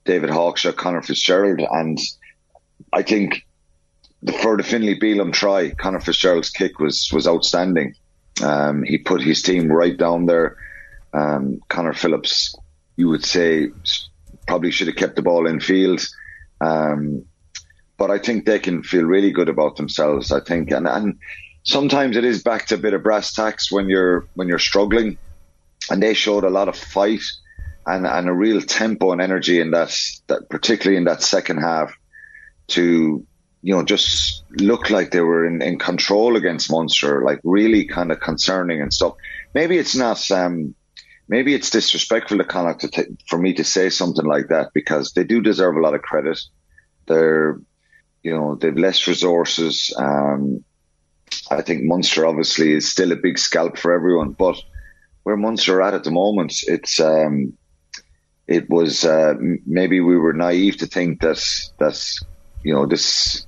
[0.07, 1.99] David Hawkshaw, Conor Fitzgerald, and
[2.91, 3.47] I think
[4.23, 7.97] the for the Finlay Bealham try, Conor Fitzgerald's kick was was outstanding.
[8.43, 10.57] Um, he put his team right down there.
[11.13, 12.57] Um, Connor Phillips,
[12.97, 13.69] you would say,
[14.47, 16.05] probably should have kept the ball in field.
[16.61, 17.25] Um,
[17.97, 20.33] but I think they can feel really good about themselves.
[20.33, 21.19] I think, and, and
[21.63, 25.19] sometimes it is back to a bit of brass tacks when you're when you're struggling,
[25.91, 27.23] and they showed a lot of fight
[27.87, 29.97] and and a real tempo and energy in that
[30.27, 31.93] that particularly in that second half
[32.67, 33.25] to
[33.63, 38.11] you know just look like they were in, in control against Munster, like really kind
[38.11, 39.15] of concerning and stuff.
[39.55, 40.31] Maybe it's not.
[40.31, 40.75] Um,
[41.29, 45.13] maybe it's disrespectful to Connacht to t- for me to say something like that because
[45.13, 46.41] they do deserve a lot of credit.
[47.07, 47.61] They're,
[48.23, 49.95] you know, they've less resources.
[49.97, 50.65] Um,
[51.51, 54.57] I think Munster obviously is still a big scalp for everyone, but
[55.23, 57.55] where Munster are at at the moment, it's um,
[58.47, 59.35] it was uh,
[59.67, 61.43] maybe we were naive to think that
[61.79, 62.03] that
[62.63, 63.47] you know this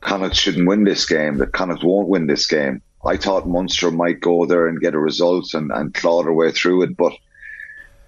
[0.00, 2.82] Connacht shouldn't win this game, that Connacht won't win this game.
[3.06, 6.50] I thought Munster might go there and get a result and, and claw their way
[6.50, 7.12] through it, but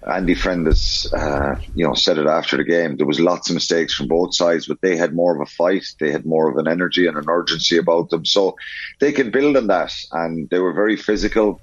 [0.09, 2.97] Andy Friend has, uh, you know, said it after the game.
[2.97, 5.85] There was lots of mistakes from both sides, but they had more of a fight.
[5.99, 8.25] They had more of an energy and an urgency about them.
[8.25, 8.55] So
[8.99, 9.93] they can build on that.
[10.11, 11.61] And they were very physical.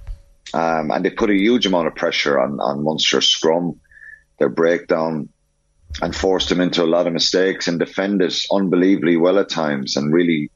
[0.53, 3.79] Um, and they put a huge amount of pressure on, on Munster's scrum,
[4.39, 5.29] their breakdown,
[6.01, 10.13] and forced them into a lot of mistakes and defended unbelievably well at times and
[10.13, 10.49] really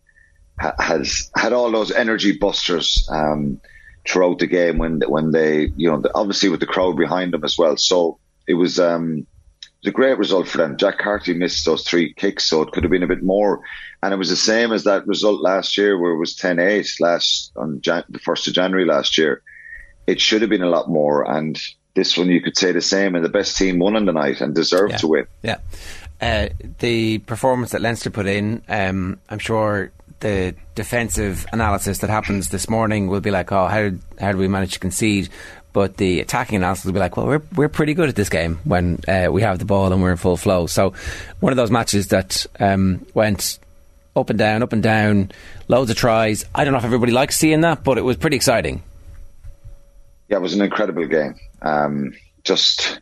[0.60, 3.60] ha- has had all those energy busters um,
[4.08, 7.58] throughout the game when when they you know obviously with the crowd behind them as
[7.58, 7.78] well.
[7.78, 9.20] So it was um,
[9.62, 10.78] it was a great result for them.
[10.78, 13.62] Jack Carty missed those three kicks, so it could have been a bit more.
[14.02, 17.54] And it was the same as that result last year, where it was 10-8 last
[17.56, 19.42] on Jan- the first of January last year.
[20.08, 21.58] It should have been a lot more, and
[21.96, 23.16] this one you could say the same.
[23.16, 24.98] And the best team won on the night and deserved Yeah.
[24.98, 25.26] to win.
[25.42, 25.58] Yeah.
[26.22, 26.50] Uh,
[26.80, 29.92] the performance that Leinster put in, um, I'm sure
[30.24, 34.48] the defensive analysis that happens this morning will be like, oh, how how did we
[34.48, 35.30] manage to concede?
[35.74, 38.60] But the attacking analysis will be like, well, we're we're pretty good at this game
[38.64, 40.66] when uh, we have the ball and we're in full flow.
[40.66, 40.94] So
[41.42, 43.60] one of those matches that um, went
[44.16, 45.32] up and down, up and down,
[45.68, 46.46] loads of tries.
[46.56, 48.82] I don't know if everybody likes seeing that, but it was pretty exciting.
[50.30, 51.36] Yeah, it was an incredible game.
[51.62, 52.14] Um,
[52.44, 53.02] just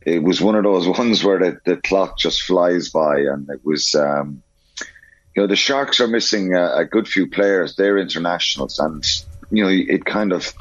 [0.00, 3.60] it was one of those ones where the, the clock just flies by, and it
[3.62, 3.94] was.
[3.94, 4.42] Um,
[5.34, 7.74] you know, the Sharks are missing a, a good few players.
[7.74, 9.04] They're internationals, and
[9.50, 10.52] you know, it kind of,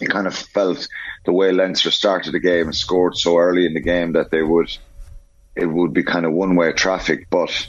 [0.00, 0.86] it kind of felt
[1.24, 4.42] the way Leinster started the game and scored so early in the game that they
[4.42, 4.76] would,
[5.56, 7.28] it would be kind of one-way traffic.
[7.30, 7.68] But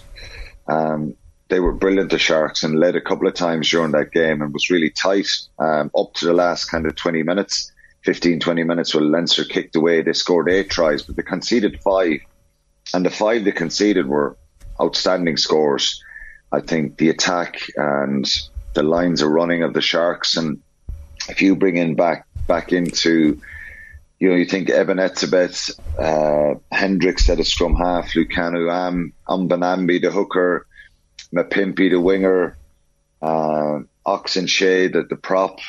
[0.67, 1.15] um,
[1.49, 4.53] they were brilliant, the Sharks, and led a couple of times during that game and
[4.53, 5.27] was really tight
[5.59, 7.71] um, up to the last kind of 20 minutes,
[8.03, 10.01] 15, 20 minutes where Leinster kicked away.
[10.01, 12.19] They scored eight tries, but they conceded five.
[12.93, 14.35] And the five they conceded were
[14.81, 16.03] outstanding scores.
[16.53, 18.25] I think the attack and
[18.73, 20.61] the lines of running of the Sharks, and
[21.27, 23.41] if you bring in back back into,
[24.19, 29.99] you know, you think Eben Etzebeth, uh, Hendrikse at a scrum half, Lukhanyo Am, Mbonambi
[29.99, 30.67] the hooker,
[31.33, 32.55] Mapimpi the winger,
[33.23, 35.59] uh, Ox Nché the, the prop,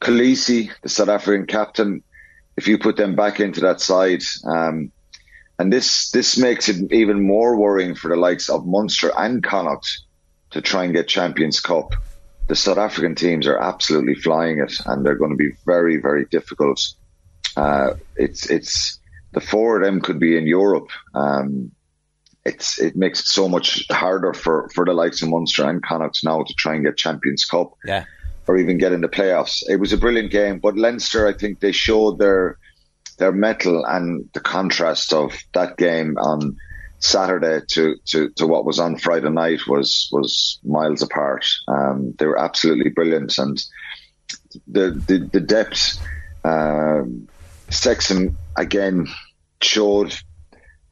[0.00, 2.02] Kolisi the South African captain.
[2.56, 4.90] If you put them back into that side, um,
[5.58, 10.02] and this this makes it even more worrying for the likes of Munster and Connacht
[10.50, 11.94] to try and get Champions Cup.
[12.48, 16.26] The South African teams are absolutely flying it, and they're going to be very very
[16.26, 16.80] difficult.
[17.56, 18.98] Uh, it's it's
[19.32, 20.88] the four of them could be in Europe.
[21.14, 21.72] Um,
[22.46, 26.20] it's it makes it so much harder for, for the likes of Munster and Connacht
[26.22, 27.72] now to try and get Champions Cup.
[27.84, 28.04] Yeah.
[28.48, 29.64] Or even get in the playoffs.
[29.68, 32.58] It was a brilliant game, but Leinster, I think they showed their
[33.18, 36.56] their mettle and the contrast of that game on
[36.98, 41.46] Saturday to, to, to what was on Friday night was was miles apart.
[41.68, 43.62] Um, they were absolutely brilliant, and
[44.66, 46.00] the the, the depth.
[46.44, 47.28] Um,
[47.68, 49.08] Sexton again
[49.60, 50.14] showed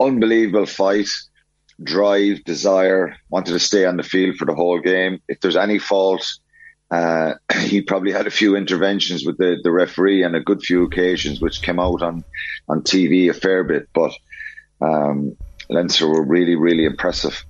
[0.01, 1.09] unbelievable fight,
[1.83, 3.17] drive, desire.
[3.31, 5.21] Wanted to stay on the field for the whole game.
[5.29, 6.27] If there's any fault,
[6.95, 10.85] uh, he probably had a few interventions with the, the referee and a good few
[10.85, 12.25] occasions which came out on,
[12.69, 13.89] on TV a fair bit.
[13.93, 14.13] But
[14.81, 15.37] um,
[15.69, 17.45] Leinster were really, really impressive.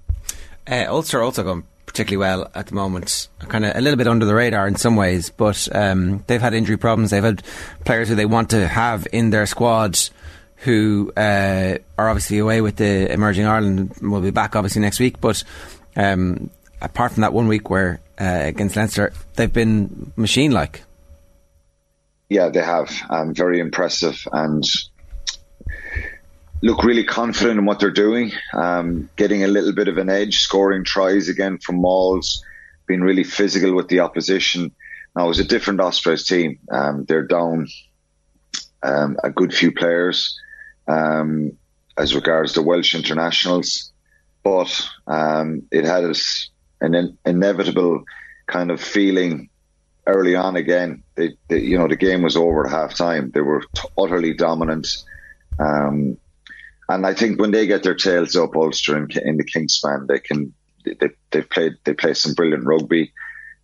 [0.66, 3.28] Uh, Ulster also going particularly well at the moment.
[3.40, 6.54] Kind of a little bit under the radar in some ways, but um, they've had
[6.54, 7.10] injury problems.
[7.10, 7.42] They've had
[7.84, 9.98] players who they want to have in their squad
[10.58, 13.94] who uh, are obviously away with the emerging Ireland.
[14.00, 15.44] We'll be back obviously next week, but
[15.94, 16.48] um,
[16.80, 20.82] apart from that one week where uh, against Leinster, they've been machine like.
[22.28, 22.90] Yeah, they have.
[23.10, 24.64] Um, very impressive and
[26.62, 28.32] look really confident in what they're doing.
[28.54, 32.42] Um, getting a little bit of an edge, scoring tries again from mauls,
[32.86, 34.72] being really physical with the opposition.
[35.14, 36.58] Now, it was a different Ospreys team.
[36.70, 37.68] Um, they're down
[38.82, 40.38] um, a good few players
[40.88, 41.52] um,
[41.96, 43.92] as regards the Welsh internationals,
[44.42, 46.04] but um, it had
[46.85, 48.05] an in- inevitable
[48.47, 49.48] kind of feeling
[50.06, 51.02] early on again.
[51.15, 53.31] They, they, you know, the game was over at half time.
[53.32, 54.86] They were t- utterly dominant.
[55.59, 56.16] Um,
[56.89, 60.19] and I think when they get their tails up, Ulster in, in the Kingspan, they
[60.19, 60.52] can,
[60.85, 63.12] they, they've played, they play some brilliant rugby.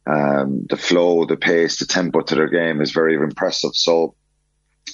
[0.07, 3.75] Um, the flow, the pace, the tempo to their game is very impressive.
[3.75, 4.15] So,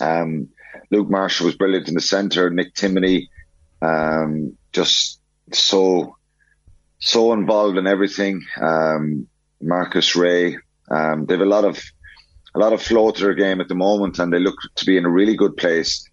[0.00, 0.48] um,
[0.90, 2.50] Luke Marshall was brilliant in the centre.
[2.50, 3.28] Nick Timoney,
[3.80, 5.20] um, just
[5.52, 6.15] so,
[6.98, 8.44] so involved in everything.
[8.60, 9.26] Um,
[9.60, 10.58] Marcus Rea,
[10.90, 11.82] um, they have a lot of,
[12.54, 14.96] a lot of flow to their game at the moment, and they look to be
[14.96, 16.08] in a really good place.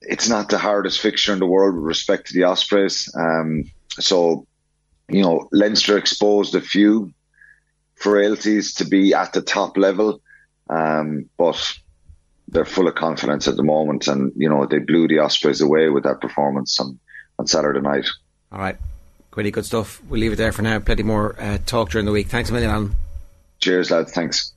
[0.00, 3.08] It's not the hardest fixture in the world with respect to the Ospreys.
[3.16, 4.46] Um, so,
[5.08, 7.12] you know, Leinster exposed a few
[8.02, 10.20] frailties to be at the top level,
[10.68, 11.72] um, but
[12.48, 15.88] they're full of confidence at the moment, and you know they blew the Ospreys away
[15.88, 16.98] with that performance on,
[17.38, 18.06] on Saturday night.
[18.50, 18.76] All right,
[19.32, 20.00] Quiddy, good stuff.
[20.08, 20.78] We'll leave it there for now.
[20.78, 22.28] Plenty more uh, talk during the week.
[22.28, 22.94] Thanks a million, Alan.
[23.60, 24.12] Cheers, lads.
[24.12, 24.52] Thanks.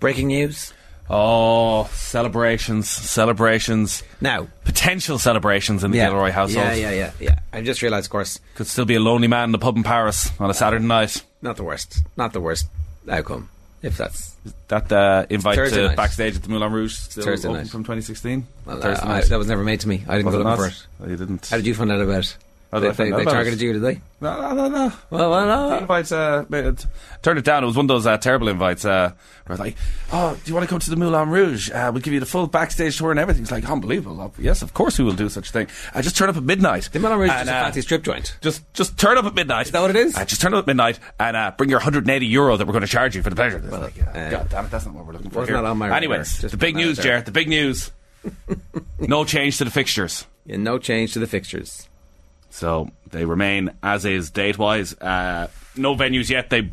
[0.00, 0.72] Breaking news.
[1.10, 4.02] Oh, celebrations, celebrations.
[4.20, 6.10] Now, potential celebrations in the Yeah.
[6.10, 6.66] Gilroy household.
[6.66, 7.38] Yeah, yeah, yeah, yeah.
[7.52, 9.82] I just realised, of course, Could still be a lonely man in the pub in
[9.82, 11.24] Paris on a Saturday night.
[11.40, 12.66] not the worst, not the worst
[13.08, 13.48] outcome.
[13.80, 14.36] If that's
[14.68, 15.96] That uh, invite Thursday to night.
[15.96, 17.70] backstage at the Moulin Rouge still Thursday open night.
[17.70, 18.46] from 2016.
[18.66, 19.24] well, uh, Thursday I- night.
[19.30, 20.04] that was never made to me.
[20.06, 20.58] I didn't Was go it looking not?
[20.58, 20.86] for it.
[21.02, 21.46] Oh, you didn't.
[21.48, 22.36] How did you find out about it?
[22.70, 24.00] Oh, They, they, they targeted you, did they?
[24.20, 24.92] No, no, no, no.
[25.08, 25.70] Well, well, no.
[25.70, 26.86] The invites, uh, it-
[27.22, 27.62] turned it down.
[27.62, 28.84] It was one of those uh, terrible invites.
[28.84, 29.12] Uh,
[29.46, 29.76] where like,
[30.12, 31.70] oh, do you want to come to the Moulin Rouge?
[31.70, 33.42] Uh, we'll give you the full backstage tour and everything.
[33.44, 34.34] It's like unbelievable.
[34.38, 35.68] Yes, of course we will do such a thing.
[35.94, 36.90] Uh, just turn up at midnight.
[36.92, 38.36] The Moulin Rouge is And, just a uh, fancy strip joint.
[38.42, 39.66] Just, just turn up at midnight.
[39.66, 40.14] Is that what it is?
[40.14, 42.82] Uh, just turn up at midnight and uh, bring your 180 euro that we're going
[42.82, 43.56] to charge you for the pleasure.
[43.58, 45.46] It's like, God damn it, that's not what we're looking for.
[45.46, 45.54] here.
[45.54, 45.96] not on my.
[45.96, 46.98] Anyways, the big news.
[46.98, 47.24] Jared.
[47.24, 47.92] The big news.
[48.98, 50.26] no change to the fixtures.
[50.44, 51.87] Yeah, no change to the fixtures.
[52.50, 54.94] So they remain as is date wise.
[55.00, 56.50] Uh, no venues yet.
[56.50, 56.70] They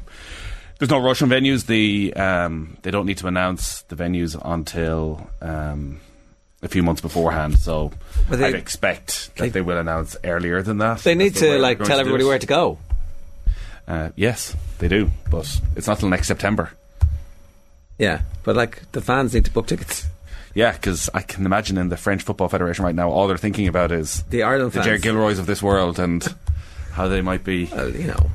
[0.80, 1.66] there's no Russian venues.
[1.68, 6.00] The um, they don't need to announce the venues until um,
[6.62, 7.60] a few months beforehand.
[7.60, 7.92] So
[8.30, 11.00] they- I'd expect that they, will announce earlier than that.
[11.00, 12.78] They need That's the way to like tell to everybody where to go.
[13.88, 16.72] Uh, yes, they do, but it's not till next September.
[18.00, 20.08] Yeah, but like the fans need to book tickets.
[20.56, 23.68] Yeah, because I can imagine in the French Football Federation right now, all they're thinking
[23.68, 24.82] about is The Ireland the.
[24.82, 26.26] Jared Gilroys of this world and
[26.94, 28.32] how they might be, you know,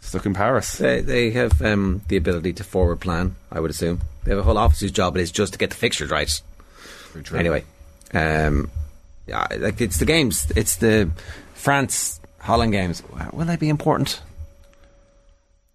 [0.00, 0.78] stuck in Paris.
[0.78, 3.36] They they have um, the ability to forward plan.
[3.50, 5.68] I would assume they have a whole office whose job it is just to get
[5.68, 6.40] the fixtures right.
[7.22, 7.38] true.
[7.38, 7.64] Anyway,
[8.14, 8.70] um,
[9.26, 10.50] yeah, like it's the games.
[10.56, 11.10] It's the
[11.52, 13.02] France Holland games.
[13.34, 14.22] Will they be important?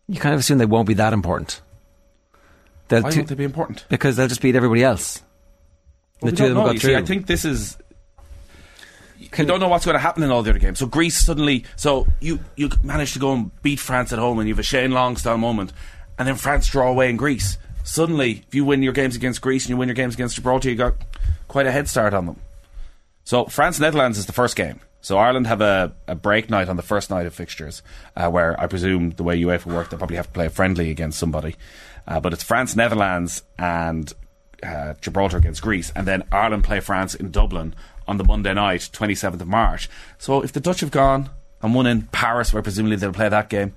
[0.08, 1.62] You kind of assume they won't be that important.
[2.88, 3.86] They'll Why two- won't they be important?
[3.88, 5.22] Because they'll just beat everybody else.
[6.22, 6.74] Well, the we two of don't them know.
[6.74, 6.90] got through.
[6.92, 7.78] see, I think this is.
[9.20, 10.80] You don't know what's going to happen in all the other games.
[10.80, 14.48] So Greece suddenly, so you you manage to go and beat France at home, and
[14.48, 15.74] you have a Shane Long style moment,
[16.18, 17.58] and then France draw away in Greece.
[17.84, 20.70] Suddenly, if you win your games against Greece and you win your games against Gibraltar,
[20.70, 20.96] you got
[21.48, 22.40] quite a head start on them.
[23.24, 24.80] So France Netherlands is the first game.
[25.02, 27.82] So Ireland have a, a break night on the first night of fixtures,
[28.16, 30.92] uh, where I presume the way UEFA work, they probably have to play a friendly
[30.92, 31.56] against somebody.
[32.06, 34.12] Uh, but it's France Netherlands and
[34.64, 37.76] uh, Gibraltar against Greece, and then Ireland play France in Dublin
[38.08, 39.90] on the Monday night, 27th of March.
[40.18, 41.30] So if the Dutch have gone
[41.62, 43.74] and won in Paris, where presumably they'll play that game,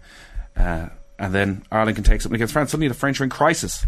[0.57, 0.89] uh,
[1.19, 3.85] and then Ireland can take something against France, suddenly the French are in crisis.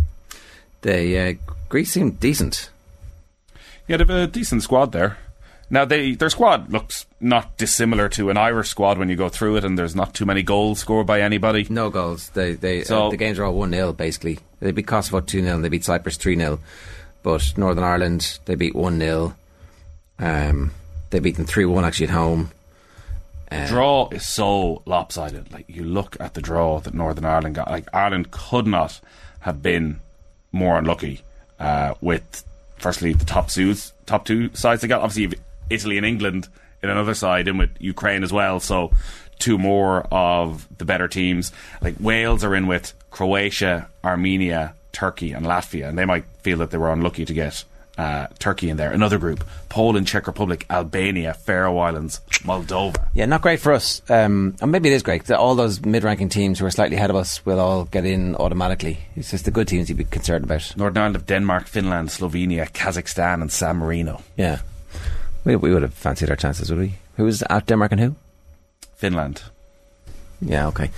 [0.82, 1.34] They uh,
[1.68, 2.70] Greece seemed decent.
[3.86, 5.16] Yeah, they have a decent squad there.
[5.72, 9.56] Now, they their squad looks not dissimilar to an Irish squad when you go through
[9.56, 11.66] it, and there's not too many goals scored by anybody.
[11.70, 12.28] No goals.
[12.28, 14.38] They they So- uh, the games are all one 0 basically.
[14.60, 16.58] They beat Kosovo two 0 and they beat Cyprus three 0
[17.22, 19.34] But Northern Ireland they beat one 0
[20.18, 20.72] Um,
[21.08, 22.50] they beat them three one actually at home.
[23.50, 25.52] Uh, draw is so lopsided.
[25.52, 27.70] Like you look at the draw that Northern Ireland got.
[27.70, 29.00] Like Ireland could not
[29.40, 30.00] have been
[30.52, 31.22] more unlucky
[31.58, 32.44] uh, with
[32.76, 33.74] firstly the top two
[34.04, 35.00] top two sides they got.
[35.00, 35.38] Obviously,
[35.72, 36.48] Italy and England
[36.82, 38.60] in another side, and with Ukraine as well.
[38.60, 38.92] So
[39.38, 41.52] two more of the better teams.
[41.80, 46.70] Like Wales are in with Croatia, Armenia, Turkey, and Latvia, and they might feel that
[46.70, 47.64] they were unlucky to get.
[47.98, 53.06] Uh, Turkey in there, another group: Poland, Czech Republic, Albania, Faroe Islands, Moldova.
[53.12, 54.00] Yeah, not great for us.
[54.08, 55.24] Um, and maybe it is great.
[55.26, 58.34] that All those mid-ranking teams who are slightly ahead of us will all get in
[58.36, 58.98] automatically.
[59.14, 60.74] It's just the good teams you'd be concerned about.
[60.74, 64.22] Northern Ireland of Denmark, Finland, Slovenia, Kazakhstan, and San Marino.
[64.38, 64.60] Yeah,
[65.44, 66.94] we, we would have fancied our chances, would we?
[67.16, 68.14] Who was at Denmark and who?
[68.96, 69.42] Finland.
[70.40, 70.90] Yeah, okay.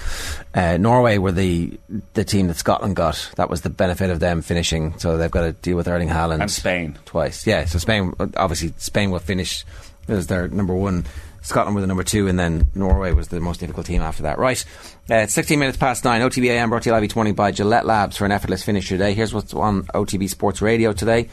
[0.54, 1.78] Uh, Norway were the
[2.14, 3.30] the team that Scotland got.
[3.36, 4.98] That was the benefit of them finishing.
[4.98, 6.98] So they've got to deal with Erling Haaland And Spain.
[7.04, 7.46] twice.
[7.46, 9.64] Yeah, so Spain obviously Spain will finish
[10.08, 11.04] as their number one.
[11.42, 14.38] Scotland were the number two, and then Norway was the most difficult team after that.
[14.38, 14.64] Right,
[15.10, 16.22] uh, it's 16 minutes past nine.
[16.22, 19.12] OTBAM brought to you live each morning by Gillette Labs for an effortless finish today.
[19.12, 21.28] Here's what's on OTB Sports Radio today.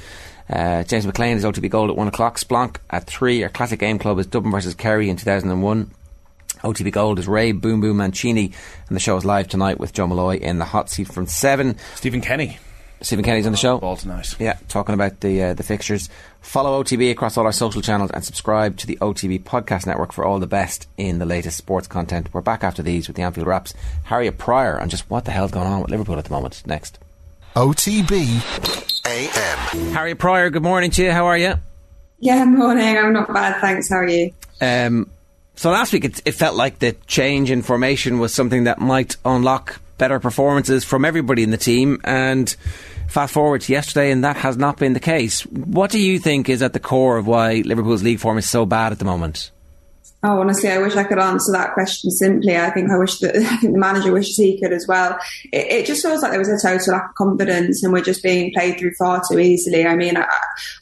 [0.52, 2.38] Uh, James McLean is OTB Gold at 1 o'clock.
[2.38, 3.44] Splonk at 3.
[3.44, 5.92] Our classic game club is Dublin versus Kerry in 2001.
[6.64, 8.52] OTB Gold is Ray Boom Boom Mancini,
[8.88, 11.78] and the show is live tonight with Joe Molloy in the hot seat from 7.
[11.96, 12.60] Stephen Kenny.
[13.02, 13.80] Stephen Kenny's on the show.
[13.80, 14.36] Ball tonight.
[14.40, 16.08] Yeah, talking about the uh, the fixtures.
[16.40, 20.24] Follow OTB across all our social channels and subscribe to the OTB podcast network for
[20.24, 22.32] all the best in the latest sports content.
[22.32, 23.74] We're back after these with the Anfield Wraps.
[24.04, 26.62] Harriet Pryor and just what the hell's going on with Liverpool at the moment.
[26.68, 27.00] Next.
[27.56, 29.92] OTB AM.
[29.92, 31.12] Harriet Pryor, good morning to you.
[31.12, 31.56] How are you?
[32.20, 32.98] Yeah, morning.
[32.98, 33.90] I'm not bad, thanks.
[33.90, 34.32] How are you?
[34.62, 35.10] Um,
[35.56, 39.18] so last week it, it felt like the change in formation was something that might
[39.26, 42.00] unlock better performances from everybody in the team.
[42.06, 42.50] And
[43.10, 45.42] fast forward to yesterday, and that has not been the case.
[45.42, 48.66] What do you think is at the core of why Liverpool's league form is so
[48.66, 49.52] bad at the moment?
[50.24, 52.56] Oh, honestly, I wish I could answer that question simply.
[52.56, 55.18] I think I wish that I think the manager wishes he could as well.
[55.52, 58.22] It, it just feels like there was a total lack of confidence, and we're just
[58.22, 59.88] being played through far too easily.
[59.88, 60.28] I mean, I,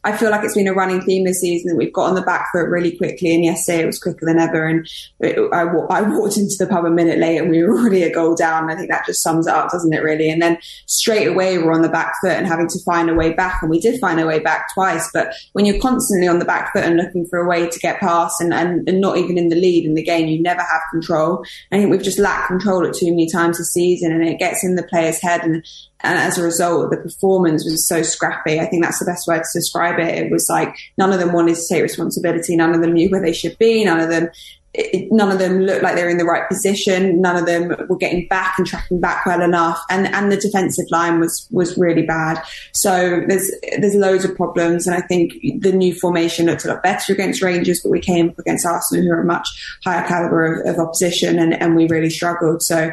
[0.03, 2.22] I feel like it's been a running theme this season that we've got on the
[2.22, 4.66] back foot really quickly, and yesterday it was quicker than ever.
[4.66, 4.86] And
[5.22, 8.14] it, I, I walked into the pub a minute late, and we were already a
[8.14, 8.70] goal down.
[8.70, 10.03] I think that just sums it up, doesn't it?
[10.03, 10.30] Really.
[10.30, 13.32] And then straight away we're on the back foot and having to find a way
[13.32, 15.10] back, and we did find a way back twice.
[15.14, 18.02] But when you're constantly on the back foot and looking for a way to get
[18.02, 20.61] past, and, and, and not even even in the lead in the game, you never
[20.61, 21.45] have control.
[21.72, 24.64] I think we've just lacked control at too many times this season, and it gets
[24.64, 25.41] in the player's head.
[25.41, 25.65] And,
[26.01, 28.60] and as a result, the performance was so scrappy.
[28.60, 30.18] I think that's the best way to describe it.
[30.18, 32.56] It was like none of them wanted to take responsibility.
[32.56, 33.85] None of them knew where they should be.
[33.85, 34.30] None of them
[34.73, 37.21] it, none of them looked like they were in the right position.
[37.21, 40.85] None of them were getting back and tracking back well enough, and and the defensive
[40.91, 42.41] line was was really bad.
[42.73, 46.83] So there's there's loads of problems, and I think the new formation looked a lot
[46.83, 49.47] better against Rangers, but we came up against Arsenal, who are a much
[49.83, 52.61] higher caliber of, of opposition, and, and we really struggled.
[52.61, 52.91] So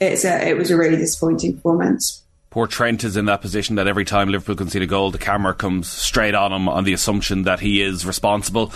[0.00, 2.22] it's a it was a really disappointing performance.
[2.50, 5.52] Poor Trent is in that position that every time Liverpool concede a goal, the camera
[5.52, 8.72] comes straight on him on the assumption that he is responsible.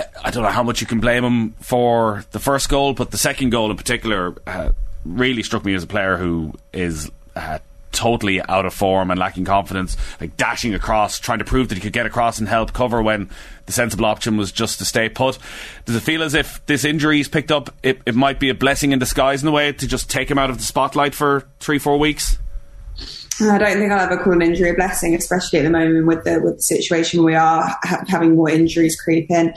[0.00, 3.10] I, I, don't know how much you can blame him for the first goal, but
[3.10, 4.72] the second goal in particular uh,
[5.04, 7.58] really struck me as a player who is uh,
[7.92, 11.80] totally out of form and lacking confidence, like dashing across, trying to prove that he
[11.80, 13.28] could get across and help cover when
[13.66, 15.38] the sensible option was just to stay put.
[15.84, 18.54] Does it feel as if this injury he's picked up, it, it might be a
[18.54, 21.46] blessing in disguise in a way to just take him out of the spotlight for
[21.58, 22.38] three, four weeks?
[23.42, 26.24] I don't think I'll ever call an injury a blessing, especially at the moment with
[26.24, 29.54] the with the situation we are ha- having more injuries creep in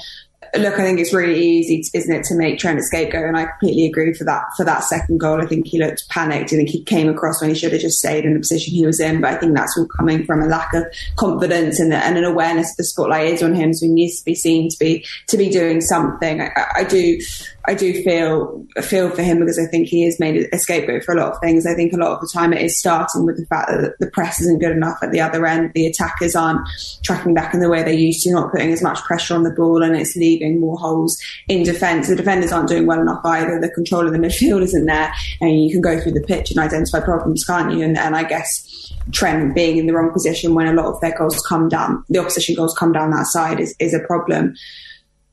[0.58, 3.46] look, I think it's really easy, isn't it, to make Trent a scapegoat, and I
[3.46, 5.42] completely agree for that for that second goal.
[5.42, 6.54] I think he looked panicked.
[6.54, 8.86] I think he came across when he should have just stayed in the position he
[8.86, 9.22] was in.
[9.22, 10.86] But I think that's all coming from a lack of
[11.16, 14.26] confidence and, and an awareness that the spotlight is on him, so he needs to
[14.26, 16.42] be seen to be to be doing something.
[16.42, 17.20] I, I do.
[17.66, 21.14] I do feel feel for him because I think he has made a scapegoat for
[21.14, 21.66] a lot of things.
[21.66, 24.12] I think a lot of the time it is starting with the fact that the
[24.12, 25.72] press isn't good enough at the other end.
[25.74, 26.68] The attackers aren't
[27.04, 29.52] tracking back in the way they used to, not putting as much pressure on the
[29.52, 31.18] ball, and it's leaving more holes
[31.48, 32.10] in defence.
[32.10, 33.62] The defenders aren't doing well enough either.
[33.62, 36.60] The control of the midfield isn't there, and you can go through the pitch and
[36.60, 37.84] identify problems, can't you?
[37.84, 41.18] And, and I guess Trent being in the wrong position when a lot of their
[41.18, 44.54] goals come down, the opposition goals come down that side is, is a problem.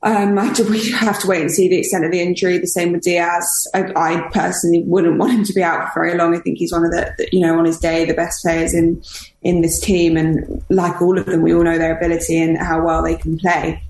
[0.03, 0.35] Um,
[0.69, 2.57] we have to wait and see the extent of the injury.
[2.57, 3.67] The same with Diaz.
[3.73, 6.35] I, I, personally wouldn't want him to be out for very long.
[6.35, 8.73] I think he's one of the, the, you know, on his day, the best players
[8.73, 9.01] in
[9.43, 12.83] in this team, and like all of them, we all know their ability and how
[12.83, 13.81] well they can play.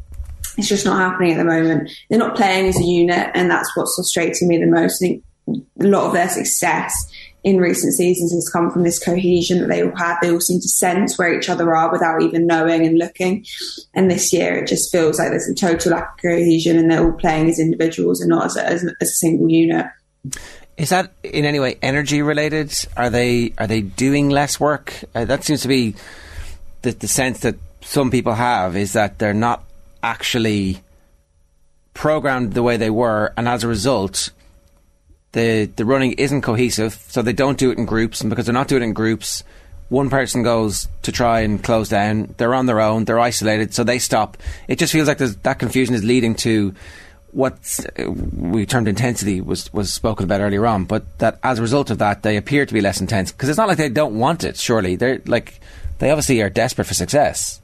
[0.57, 1.91] It's just not happening at the moment.
[2.09, 5.01] They're not playing as a unit, and that's what's frustrating me the most.
[5.01, 6.93] I think a lot of their success
[7.43, 10.17] in recent seasons has come from this cohesion that they all have.
[10.21, 13.45] They all seem to sense where each other are without even knowing and looking.
[13.93, 17.03] And this year, it just feels like there's a total lack of cohesion, and they're
[17.03, 19.87] all playing as individuals and not as a, as, as a single unit.
[20.77, 22.73] Is that in any way energy related?
[22.95, 25.03] Are they are they doing less work?
[25.13, 25.95] Uh, that seems to be
[26.81, 29.63] the, the sense that some people have is that they're not
[30.03, 30.81] actually
[31.93, 34.31] programmed the way they were, and as a result,
[35.31, 38.53] the the running isn't cohesive, so they don't do it in groups, and because they're
[38.53, 39.43] not doing it in groups,
[39.89, 42.33] one person goes to try and close down.
[42.37, 43.05] They're on their own.
[43.05, 44.37] They're isolated, so they stop.
[44.67, 46.73] It just feels like that confusion is leading to
[47.31, 51.61] what uh, we termed intensity was was spoken about earlier on, but that as a
[51.61, 54.17] result of that, they appear to be less intense because it's not like they don't
[54.17, 54.57] want it.
[54.57, 55.59] Surely they're like
[55.99, 57.60] they obviously are desperate for success.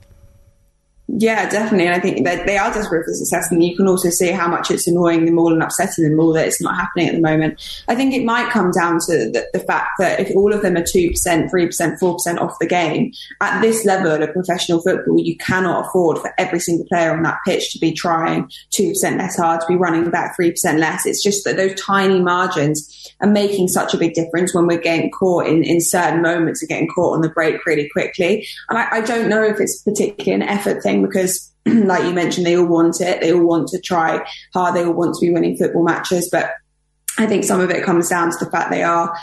[1.09, 1.87] Yeah, definitely.
[1.87, 3.49] And I think that they are desperate for success.
[3.49, 6.33] And you can also see how much it's annoying them all and upsetting them all
[6.33, 7.83] that it's not happening at the moment.
[7.87, 10.75] I think it might come down to the, the fact that if all of them
[10.75, 15.85] are 2%, 3%, 4% off the game, at this level of professional football, you cannot
[15.87, 19.67] afford for every single player on that pitch to be trying 2% less hard, to
[19.67, 21.05] be running back 3% less.
[21.05, 25.09] It's just that those tiny margins are making such a big difference when we're getting
[25.11, 28.47] caught in, in certain moments and getting caught on the break really quickly.
[28.69, 32.45] And I, I don't know if it's particularly an effort thing because like you mentioned,
[32.45, 33.21] they all want it.
[33.21, 34.75] They all want to try hard.
[34.75, 36.29] They all want to be winning football matches.
[36.31, 36.51] But
[37.17, 39.15] I think some of it comes down to the fact they are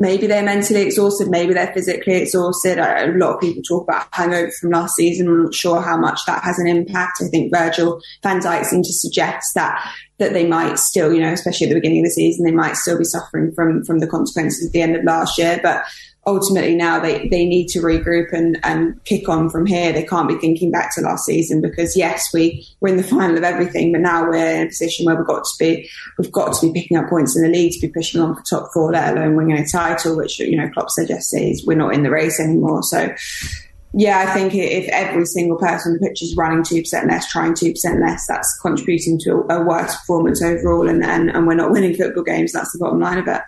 [0.00, 2.78] maybe they're mentally exhausted, maybe they're physically exhausted.
[2.78, 5.28] A lot of people talk about hangover from last season.
[5.28, 7.22] I'm not sure how much that has an impact.
[7.22, 11.32] I think Virgil van Dijk seemed to suggest that that they might still, you know,
[11.32, 14.06] especially at the beginning of the season, they might still be suffering from from the
[14.06, 15.58] consequences of the end of last year.
[15.62, 15.84] But
[16.26, 19.92] ultimately now they, they need to regroup and, and kick on from here.
[19.92, 23.36] They can't be thinking back to last season because yes, we were in the final
[23.36, 25.88] of everything, but now we're in a position where we've got to be
[26.18, 28.42] we've got to be picking up points in the league to be pushing on for
[28.42, 31.76] top four, let alone winning a title, which you know Klopp said yesterday is we're
[31.76, 32.82] not in the race anymore.
[32.84, 33.12] So
[33.94, 37.52] yeah, I think if every single person on the pitch is running 2% less, trying
[37.52, 40.88] 2% less, that's contributing to a worse performance overall.
[40.88, 42.52] And, and, and we're not winning football games.
[42.52, 43.42] That's the bottom line of it.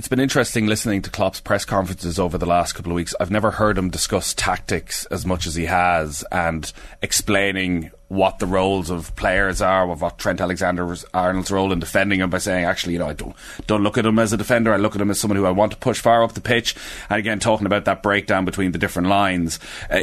[0.00, 3.14] It's been interesting listening to Klopp's press conferences over the last couple of weeks.
[3.20, 6.72] I've never heard him discuss tactics as much as he has and
[7.02, 12.38] explaining what the roles of players are, what Trent Alexander-Arnold's role in defending him by
[12.38, 13.36] saying, actually, you know, I don't
[13.68, 14.72] don't look at him as a defender.
[14.72, 16.74] I look at him as someone who I want to push far up the pitch.
[17.08, 19.60] And again, talking about that breakdown between the different lines,
[19.90, 20.00] uh,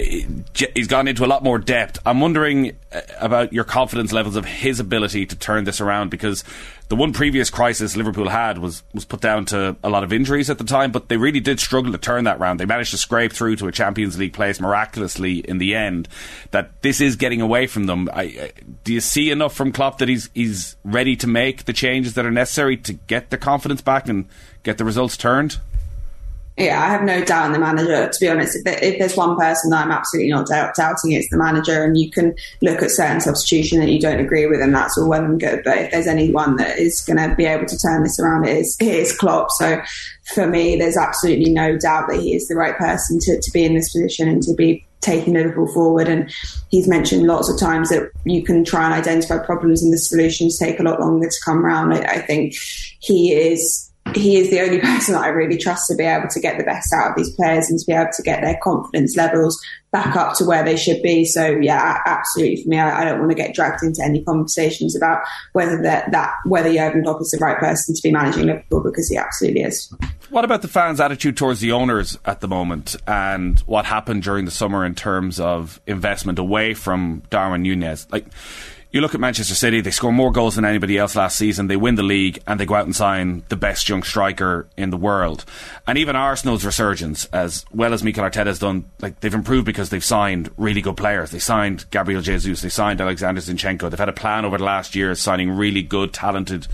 [0.73, 1.99] he's gone into a lot more depth.
[2.05, 6.45] I'm wondering uh, about your confidence levels of his ability to turn this around because
[6.89, 10.49] the one previous crisis Liverpool had was was put down to a lot of injuries
[10.49, 12.59] at the time, but they really did struggle to turn that round.
[12.59, 16.07] They managed to scrape through to a Champions League place miraculously in the end.
[16.51, 18.09] That this is getting away from them.
[18.13, 18.51] I,
[18.83, 22.25] do you see enough from Klopp that he's he's ready to make the changes that
[22.25, 24.25] are necessary to get the confidence back and
[24.63, 25.57] get the results turned?
[26.57, 28.09] Yeah, I have no doubt in the manager.
[28.09, 31.29] To be honest, if, if there's one person that I'm absolutely not doubt, doubting, it's
[31.29, 31.83] the manager.
[31.83, 35.07] And you can look at certain substitution that you don't agree with, and that's all
[35.07, 35.61] well and good.
[35.63, 38.57] But if there's anyone that is going to be able to turn this around, it
[38.57, 39.51] is, it is Klopp.
[39.51, 39.79] So
[40.33, 43.63] for me, there's absolutely no doubt that he is the right person to, to be
[43.63, 46.07] in this position and to be taking Liverpool forward.
[46.07, 46.33] And
[46.69, 50.57] he's mentioned lots of times that you can try and identify problems and the solutions
[50.57, 51.93] take a lot longer to come around.
[51.93, 52.55] I, I think
[52.99, 56.39] he is he is the only person that I really trust to be able to
[56.39, 59.15] get the best out of these players and to be able to get their confidence
[59.15, 59.59] levels
[59.91, 61.25] back up to where they should be.
[61.25, 64.95] So yeah, absolutely for me, I, I don't want to get dragged into any conversations
[64.95, 65.23] about
[65.53, 69.07] whether that, that whether Jurgen Klopp is the right person to be managing Liverpool because
[69.07, 69.93] he absolutely is.
[70.29, 74.43] What about the fans' attitude towards the owners at the moment, and what happened during
[74.43, 78.07] the summer in terms of investment away from Darwin Nunez?
[78.11, 78.25] Like
[78.91, 81.67] you look at Manchester City, they score more goals than anybody else last season.
[81.67, 84.91] They win the league and they go out and sign the best young striker in
[84.91, 85.43] the world.
[85.85, 89.89] And even Arsenal's resurgence, as well as Mikel Arteta has done, like they've improved because
[89.89, 91.31] they've signed really good players.
[91.31, 93.89] They signed Gabriel Jesus, they signed Alexander Zinchenko.
[93.89, 96.67] They've had a plan over the last year signing really good, talented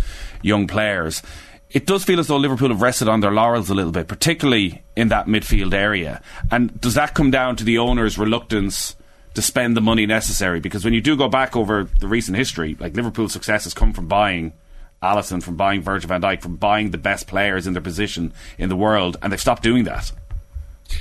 [0.43, 1.23] young players.
[1.71, 4.83] It does feel as though Liverpool have rested on their laurels a little bit, particularly
[4.95, 6.21] in that midfield area.
[6.51, 8.95] And does that come down to the owner's reluctance?
[9.33, 10.59] To spend the money necessary.
[10.59, 13.91] Because when you do go back over the recent history, like Liverpool's success has come
[13.91, 14.53] from buying
[15.01, 18.69] Alisson, from buying Virgil van Dijk, from buying the best players in their position in
[18.69, 20.11] the world, and they've stopped doing that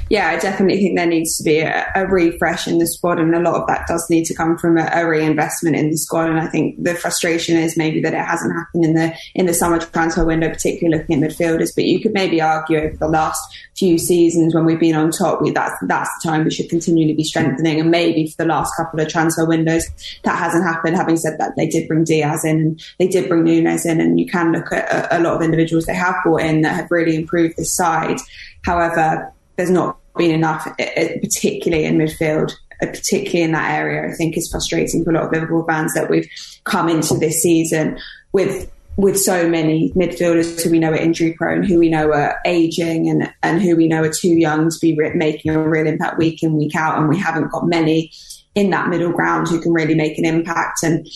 [0.09, 3.35] yeah, I definitely think there needs to be a, a, refresh in the squad, and
[3.35, 6.29] a lot of that does need to come from a, a, reinvestment in the squad.
[6.29, 9.55] And I think the frustration is maybe that it hasn't happened in the in the
[9.55, 11.75] summer transfer window, particularly looking at midfielders.
[11.75, 13.41] But you could maybe argue over the last
[13.77, 17.15] few seasons when we've been on top, we, that's that's the time we should continually
[17.15, 17.81] be strengthening.
[17.81, 19.87] And maybe for the last couple of transfer windows,
[20.25, 20.97] that hasn't happened.
[20.97, 24.19] Having said that, they did bring Diaz in and they did bring Nunez in, and
[24.19, 26.91] you can look at a, a lot of individuals they have brought in that have
[26.91, 28.19] really improved this side.
[28.65, 32.53] However, there's not been enough, particularly in midfield,
[32.83, 34.11] uh, particularly in that area.
[34.11, 36.29] I think is frustrating for a lot of Liverpool fans that we've
[36.65, 37.99] come into this season
[38.33, 42.39] with with so many midfielders who we know are injury prone, who we know are
[42.45, 45.87] aging, and and who we know are too young to be re- making a real
[45.87, 48.13] impact week in week out, and we haven't got many
[48.55, 50.83] in that middle ground who can really make an impact.
[50.83, 51.07] And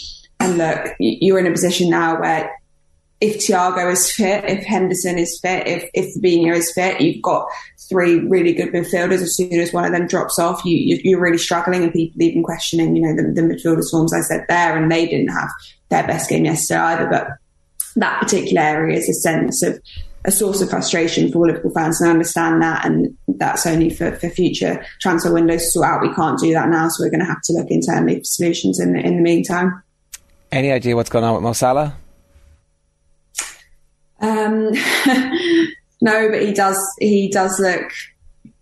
[0.40, 2.50] and look, you're in a position now where
[3.20, 7.48] if Thiago is fit, if Henderson is fit, if if Fabinho is fit, you've got
[7.88, 9.22] three really good midfielders.
[9.22, 12.20] As soon as one of them drops off, you, you are really struggling, and people
[12.20, 14.12] even questioning, you know, the, the midfielders' forms.
[14.12, 15.48] I said there, and they didn't have
[15.88, 17.08] their best game yesterday either.
[17.08, 17.28] But
[17.96, 19.80] that particular area is a sense of
[20.26, 22.84] a source of frustration for Liverpool fans, and I understand that.
[22.84, 26.02] And that's only for, for future transfer windows to sort out.
[26.02, 28.78] We can't do that now, so we're going to have to look internally for solutions
[28.78, 29.82] in the, in the meantime.
[30.52, 31.96] Any idea what's going on with Mo Salah?
[34.20, 34.72] Um,
[36.00, 36.78] no, but he does.
[36.98, 37.90] He does look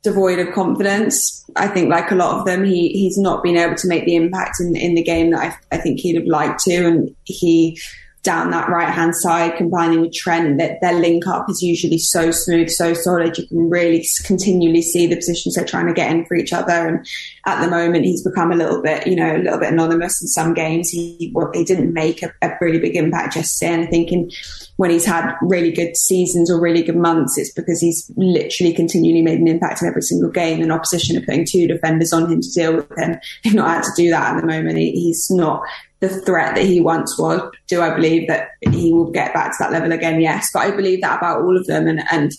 [0.03, 1.45] devoid of confidence.
[1.57, 4.17] I think, like a lot of them, he he's not been able to make the
[4.17, 5.41] impact in in the game that
[5.73, 7.81] I, I think he'd have liked to, and he
[8.25, 12.31] down that right hand side, combining with Trent, that their link up is usually so
[12.31, 13.37] smooth, so solid.
[13.37, 16.73] You can really continually see the positions they're trying to get in for each other.
[16.73, 17.07] And
[17.47, 20.29] at the moment, he's become a little bit, you know, a little bit anonymous in
[20.29, 20.89] some games.
[20.89, 23.75] He well, he didn't make a, a, really big impact yesterday.
[23.75, 24.31] And I think in,
[24.77, 29.23] when he's had really good seasons or really good months, it's because he's literally continually
[29.23, 30.63] made an impact in every single game.
[30.63, 33.19] And opposition are putting two defenders on him to deal with him.
[33.45, 34.79] They've not had to do that at the moment.
[34.79, 35.63] He, he's not
[36.09, 37.41] the threat that he once was.
[37.69, 40.21] Do I believe that he will get back to that level again?
[40.21, 41.87] Yes, but I believe that about all of them.
[41.87, 42.33] And, and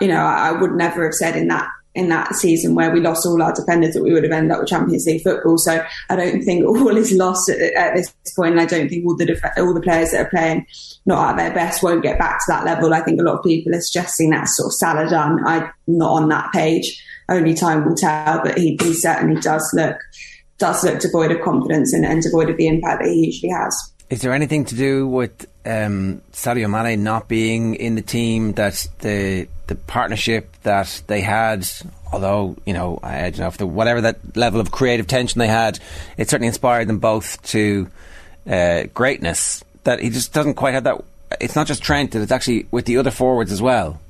[0.00, 3.00] you know, I, I would never have said in that in that season where we
[3.00, 5.58] lost all our defenders that we would have ended up with Champions League football.
[5.58, 8.52] So I don't think all is lost at, at this point.
[8.52, 10.66] And I don't think all the def- all the players that are playing
[11.04, 12.94] not at their best won't get back to that level.
[12.94, 15.44] I think a lot of people are suggesting that sort of Salah done.
[15.46, 17.02] I'm not on that page.
[17.28, 19.96] Only time will tell, but he, he certainly does look
[20.62, 23.76] does look devoid of confidence and, and devoid of the impact that he usually has.
[24.08, 28.86] Is there anything to do with um, Sadio Mane not being in the team that
[29.00, 31.66] the the partnership that they had
[32.12, 35.48] although you know, I don't know if the, whatever that level of creative tension they
[35.48, 35.80] had,
[36.16, 37.90] it certainly inspired them both to
[38.46, 39.64] uh, greatness.
[39.84, 41.02] That he just doesn't quite have that.
[41.40, 44.00] It's not just Trent; it's actually with the other forwards as well.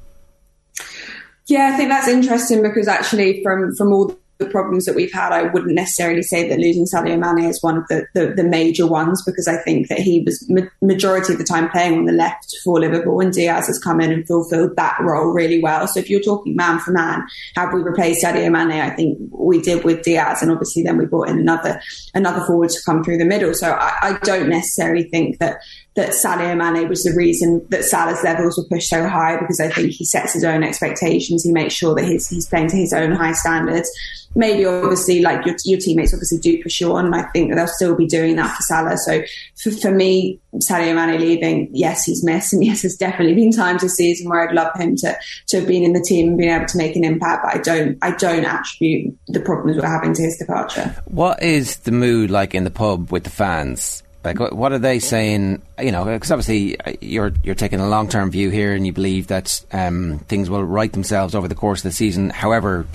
[1.47, 5.33] Yeah, I think that's interesting because actually, from from all the problems that we've had,
[5.33, 8.87] I wouldn't necessarily say that losing Sadio Mane is one of the, the, the major
[8.87, 12.13] ones because I think that he was ma- majority of the time playing on the
[12.13, 15.87] left for Liverpool and Diaz has come in and fulfilled that role really well.
[15.87, 17.25] So if you're talking man for man,
[17.57, 18.81] have we replaced Sadio Mane?
[18.81, 21.81] I think we did with Diaz and obviously then we brought in another
[22.15, 23.55] another forward to come through the middle.
[23.55, 25.59] So I, I don't necessarily think that
[25.95, 29.69] that Sadio Mane was the reason that Salah's levels were pushed so high because I
[29.69, 31.45] think he sets his own expectations.
[31.45, 33.91] He makes sure that he's, he's playing to his own high standards.
[34.35, 37.57] Maybe obviously like your, your teammates obviously do push you on and I think that
[37.57, 38.97] they'll still be doing that for Salah.
[38.97, 39.23] So
[39.63, 43.83] for, for me, Sadio Mane leaving, yes, he's missed and yes, there's definitely been times
[43.83, 45.15] this season where I'd love him to,
[45.49, 47.59] to have been in the team and been able to make an impact, but I
[47.59, 50.97] don't, I don't attribute the problems we're having to his departure.
[51.05, 54.03] What is the mood like in the pub with the fans?
[54.25, 55.63] Like, what are they saying?
[55.81, 58.93] You know, because obviously uh, you're you're taking a long term view here, and you
[58.93, 62.31] believe that um, things will right themselves over the course of the season.
[62.31, 62.87] However,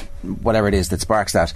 [0.42, 1.54] whatever it is that sparks that,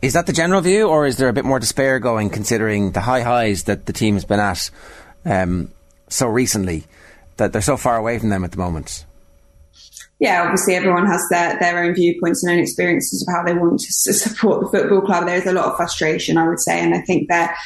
[0.00, 3.00] is that the general view, or is there a bit more despair going, considering the
[3.00, 4.70] high highs that the team has been at
[5.24, 5.70] um,
[6.08, 6.84] so recently,
[7.36, 9.04] that they're so far away from them at the moment?
[10.22, 13.80] yeah, obviously everyone has their, their own viewpoints and own experiences of how they want
[13.80, 15.26] to support the football club.
[15.26, 17.56] There's a lot of frustration, I would say, and I think that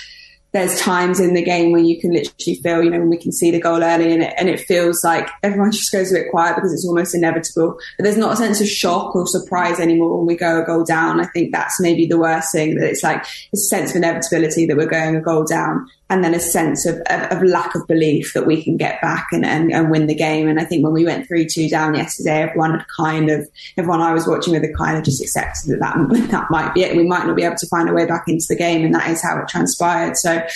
[0.56, 3.30] there's times in the game where you can literally feel, you know, when we can
[3.30, 6.30] see the goal early and it, and it feels like everyone just goes a bit
[6.30, 7.78] quiet because it's almost inevitable.
[7.98, 10.82] But there's not a sense of shock or surprise anymore when we go a goal
[10.82, 11.20] down.
[11.20, 13.22] I think that's maybe the worst thing that it's like
[13.52, 16.86] it's a sense of inevitability that we're going a goal down and then a sense
[16.86, 20.06] of, of, of lack of belief that we can get back and, and, and win
[20.06, 20.48] the game.
[20.48, 24.00] And I think when we went 3 2 down yesterday, everyone had kind of, everyone
[24.00, 26.96] I was watching with had kind of just accepted that, that that might be it.
[26.96, 29.10] We might not be able to find a way back into the game, and that
[29.10, 30.16] is how it transpired.
[30.16, 30.46] So,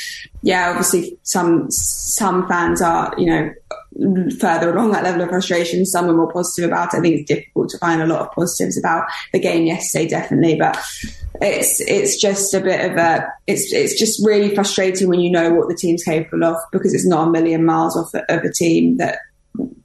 [0.42, 3.52] yeah, obviously, some some fans are, you know,
[4.38, 5.84] further along that level of frustration.
[5.84, 6.98] Some are more positive about it.
[6.98, 10.56] I think it's difficult to find a lot of positives about the game yesterday, definitely.
[10.56, 10.78] But
[11.40, 15.52] it's it's just a bit of a it's it's just really frustrating when you know
[15.52, 18.96] what the team's capable of because it's not a million miles off of a team
[18.98, 19.18] that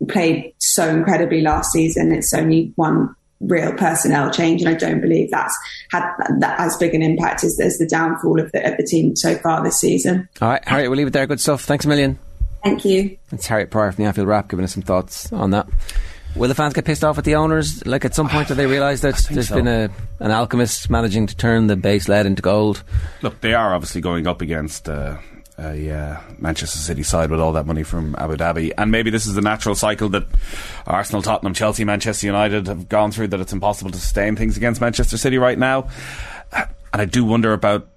[0.08, 2.12] played so incredibly last season.
[2.12, 5.58] It's only one real personnel change, and I don't believe that's
[5.92, 6.10] had
[6.40, 9.36] that as big an impact as, as the downfall of the of the team so
[9.36, 10.30] far this season.
[10.42, 11.28] All right, Harriet, we'll leave it there.
[11.28, 11.64] Good stuff.
[11.64, 12.20] Thanks a million.
[12.66, 13.16] Thank you.
[13.32, 15.68] It's Harriet Pryor from the Anfield Wrap giving us some thoughts on that.
[16.36, 17.86] Will the fans get pissed off at the owners?
[17.86, 19.56] Like at some point, do they realise that there's so.
[19.56, 22.84] been a an alchemist managing to turn the base lead into gold?
[23.22, 25.18] Look, they are obviously going up against uh,
[25.60, 29.28] a uh, Manchester City side with all that money from Abu Dhabi, and maybe this
[29.28, 30.26] is the natural cycle that
[30.88, 33.28] Arsenal, Tottenham, Chelsea, Manchester United have gone through.
[33.28, 35.88] That it's impossible to sustain things against Manchester City right now,
[36.52, 36.68] and
[37.02, 37.88] I do wonder about.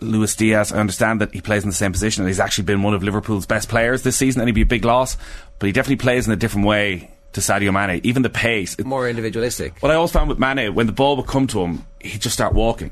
[0.00, 2.82] Luis Diaz, I understand that he plays in the same position and he's actually been
[2.82, 5.16] one of Liverpool's best players this season and he'd be a big loss,
[5.58, 8.00] but he definitely plays in a different way to Sadio Mane.
[8.04, 8.78] Even the pace.
[8.84, 9.74] More individualistic.
[9.80, 12.34] what I always found with Mane, when the ball would come to him, he'd just
[12.34, 12.90] start walking.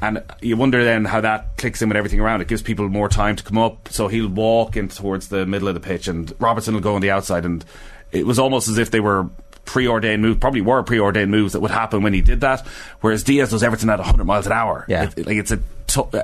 [0.00, 2.40] And you wonder then how that clicks in with everything around.
[2.40, 3.88] It gives people more time to come up.
[3.90, 7.02] So he'll walk in towards the middle of the pitch, and Robertson will go on
[7.02, 7.44] the outside.
[7.44, 7.64] And
[8.10, 9.28] it was almost as if they were
[9.64, 12.66] preordained moves, probably were preordained moves that would happen when he did that.
[13.00, 14.84] Whereas Diaz does everything at 100 miles an hour.
[14.88, 15.10] Yeah.
[15.16, 15.60] It- like it's a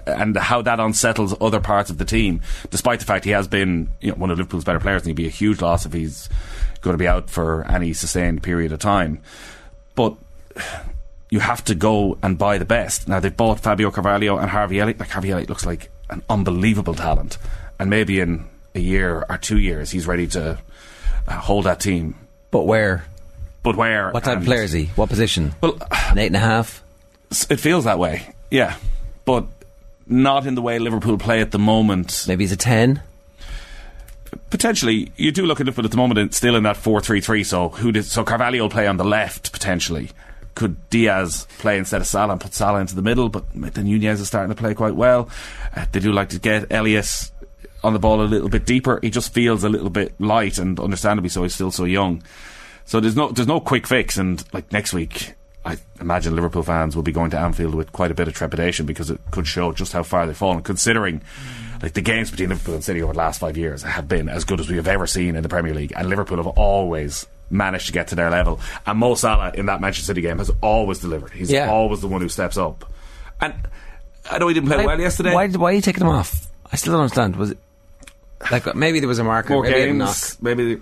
[0.07, 2.41] and how that unsettles other parts of the team,
[2.71, 5.17] despite the fact he has been you know, one of Liverpool's better players, and he'd
[5.17, 6.29] be a huge loss if he's
[6.81, 9.21] going to be out for any sustained period of time.
[9.95, 10.17] But
[11.31, 13.09] you have to go and buy the best.
[13.09, 15.01] Now they've bought Fabio Carvalho and Harvey Elliott.
[15.01, 17.39] Like Harvey Elliott looks like an unbelievable talent,
[17.79, 20.59] and maybe in a year or two years he's ready to
[21.27, 22.15] uh, hold that team.
[22.51, 23.05] But where?
[23.63, 24.11] But where?
[24.11, 24.87] What type of player is he?
[24.97, 25.55] What position?
[25.61, 26.83] Well, an eight and a half.
[27.51, 28.77] It feels that way, yeah,
[29.27, 29.45] but
[30.09, 32.25] not in the way Liverpool play at the moment.
[32.27, 33.03] Maybe he's a ten.
[34.51, 37.45] Potentially, you do look at Liverpool at the moment, and still in that four-three-three.
[37.45, 38.05] So who did?
[38.05, 40.11] So Carvalho will play on the left potentially.
[40.55, 43.29] Could Diaz play instead of Salah and put Salah into the middle?
[43.29, 45.31] But then Nunez is starting to play quite well.
[45.75, 47.31] Uh, they do like to get Elias
[47.85, 48.99] on the ball a little bit deeper.
[49.01, 51.43] He just feels a little bit light, and understandably so.
[51.45, 52.23] He's still so young.
[52.87, 54.17] So there's no there's no quick fix.
[54.17, 58.11] And like next week, I imagine Liverpool fans will be going to Anfield with quite
[58.11, 61.21] a bit of trepidation because it could show just how far they've fallen, considering
[61.83, 64.45] like the games between Liverpool and City over the last five years have been as
[64.45, 67.87] good as we have ever seen in the Premier League, and Liverpool have always managed
[67.87, 68.61] to get to their level.
[68.87, 71.31] And Mo Salah in that Manchester City game has always delivered.
[71.33, 71.71] He's Yeah.
[71.71, 72.85] always the one who steps up.
[73.41, 73.55] And
[74.31, 75.35] I know he didn't play Why- well yesterday.
[75.35, 76.47] Why, why are you taking him off?
[76.71, 77.37] I still don't understand.
[77.37, 77.59] Was it
[78.51, 79.55] like maybe there was a marker?
[79.55, 80.09] More maybe he had a knock.
[80.09, 80.79] games, maybe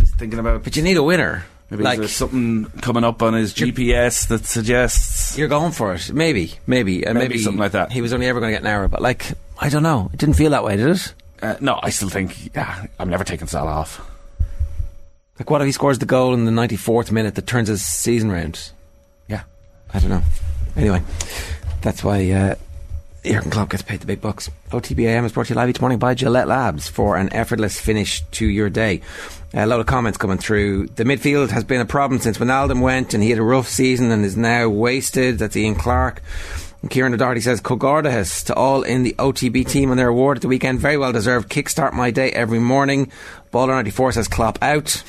[0.00, 0.64] he's thinking about.
[0.64, 1.44] But you need a winner.
[1.72, 6.12] Maybe Like- there's something coming up on his GPS that suggests You're going for it.
[6.12, 7.90] Maybe, maybe, uh, Maybe maybe something like that.
[7.90, 10.10] He was only ever going to get an hour, but like, I don't know.
[10.12, 11.14] It didn't feel that way, did it?
[11.40, 14.06] Uh, no, I still think yeah, I'm never taking Salah off.
[15.38, 18.30] Like, what if he scores the goal in the 94th minute that turns his season
[18.30, 18.70] round?
[19.28, 19.44] Yeah.
[19.94, 20.22] I don't know.
[20.76, 21.02] Anyway,
[21.80, 22.54] that's why uh,
[23.24, 24.50] Jurgen Klopp gets paid the big bucks.
[24.70, 28.22] OTBAM is brought to you live each morning by Gillette Labs for an effortless finish
[28.32, 29.00] to your day.
[29.54, 30.86] A lot of comments coming through.
[30.86, 34.10] The midfield has been a problem since Wijnaldum went and he had a rough season
[34.10, 35.38] and is now wasted.
[35.38, 36.22] That's Ian Clark.
[36.80, 40.42] And Kieran O'Doherty says, Comhghairdeachas to all in the OTB team on their award at
[40.42, 40.80] the weekend.
[40.80, 41.50] Very well deserved.
[41.50, 43.12] Kickstart my day every morning.
[43.52, 45.04] Baller94 says, Klopp out.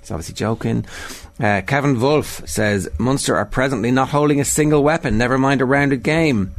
[0.00, 0.86] He's obviously joking.
[1.40, 5.64] Uh, Kevin Wolf says Munster are presently not holding a single weapon, never mind a
[5.64, 6.54] rounded game.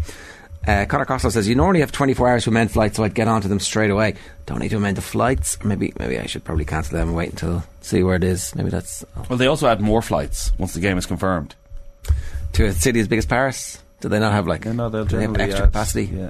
[0.69, 3.27] Uh, Conor Costello says you normally have 24 hours to amend flights, so I'd get
[3.27, 4.13] onto them straight away.
[4.45, 5.57] Don't need to amend the flights.
[5.63, 8.53] Maybe maybe I should probably cancel them and wait until see where it is.
[8.55, 11.55] Maybe that's Well, they also add more flights once the game is confirmed.
[12.53, 13.81] to a city as big as Paris.
[14.01, 14.65] Do they not have like?
[14.65, 16.05] no, they'll do they have generally extra add- capacity?
[16.05, 16.29] yeah.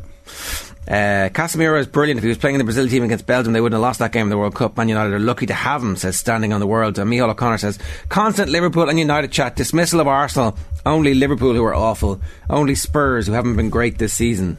[0.90, 2.18] Uh, Casemiro is brilliant.
[2.18, 4.12] If he was playing in the Brazil team against Belgium, they wouldn't have lost that
[4.12, 4.76] game in the World Cup.
[4.76, 6.98] Man United are lucky to have him, says Standing on the World.
[6.98, 7.78] And Michael O'Connor says,
[8.10, 10.58] constant Liverpool and United chat, dismissal of Arsenal,
[10.88, 14.58] only Liverpool who are awful, only Spurs who haven't been great this season.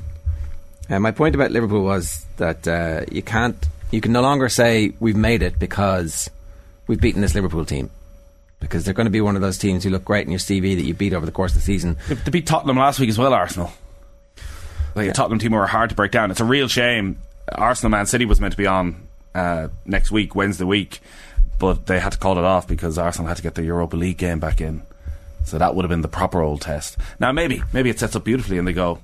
[0.89, 4.93] Uh, my point about Liverpool was that uh, you can't, you can no longer say
[5.01, 6.31] we've made it because
[6.87, 7.91] we've beaten this Liverpool team.
[8.61, 10.77] Because they're going to be one of those teams who look great in your CV
[10.77, 11.97] that you beat over the course of the season.
[12.09, 13.73] They beat Tottenham last week as well, Arsenal.
[14.95, 16.31] Like a Tottenham team who are hard to break down.
[16.31, 17.19] It's a real shame.
[17.53, 21.01] Arsenal Man City was meant to be on uh, next week, Wednesday week,
[21.59, 24.19] but they had to call it off because Arsenal had to get the Europa League
[24.19, 24.83] game back in.
[25.45, 26.97] So that would have been the proper old test.
[27.19, 29.01] Now maybe, maybe it sets up beautifully and they go,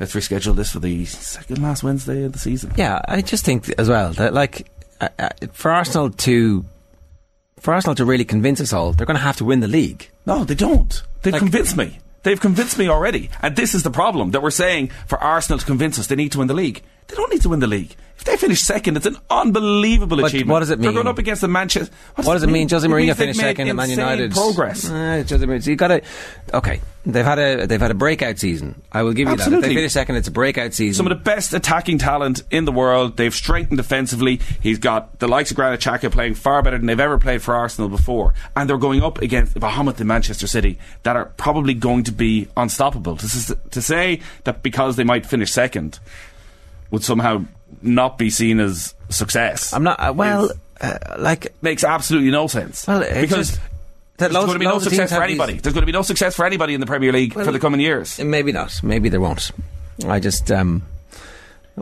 [0.00, 2.72] let's reschedule this for the second last Wednesday of the season.
[2.76, 4.66] Yeah, I just think as well that like
[5.00, 6.64] uh, uh, for Arsenal to
[7.60, 10.10] for Arsenal to really convince us all, they're going to have to win the league.
[10.26, 11.02] No, they don't.
[11.22, 11.98] They've convinced me.
[12.24, 13.30] They've convinced me already.
[13.40, 16.32] And this is the problem that we're saying for Arsenal to convince us they need
[16.32, 16.82] to win the league.
[17.06, 17.94] They don't need to win the league.
[18.26, 20.50] If they finish second, it's an unbelievable But achievement.
[20.50, 20.84] what does it mean?
[20.84, 21.92] They're going up against the Manchester.
[22.16, 22.70] What, does it mean?
[22.70, 24.32] Jose Mourinho finished second at Man United.
[24.32, 24.88] Progress.
[24.88, 25.62] Uh, Jose Mourinho.
[25.62, 26.02] So you got to
[26.54, 26.80] okay.
[27.06, 28.80] They've had a they've had a breakout season.
[28.90, 29.32] I will give you that.
[29.34, 29.68] If Absolutely.
[29.68, 30.94] they finish second, it's a breakout season.
[31.04, 33.18] Some of the best attacking talent in the world.
[33.18, 34.40] They've strengthened defensively.
[34.62, 37.54] He's got the likes of Granit Xhaka playing far better than they've ever played for
[37.54, 42.04] Arsenal before, and they're going up against Bahamut in Manchester City that are probably going
[42.04, 43.18] to be unstoppable.
[43.18, 45.98] To, s- to say that because they might finish second
[46.90, 47.44] would somehow
[47.82, 49.72] not be seen as success.
[49.72, 49.98] I'm not.
[50.00, 52.86] Uh, well, uh, like makes absolutely no sense.
[52.86, 53.48] Well, it's because.
[53.50, 53.60] just
[54.16, 55.54] There's loads- going to be no success for these- anybody.
[55.54, 57.80] There's going to be no success for anybody in the Premier League for the coming
[57.80, 58.18] years.
[58.20, 58.80] Maybe not.
[58.82, 59.50] Maybe there won't.
[60.06, 60.50] I just.
[60.52, 60.82] Um,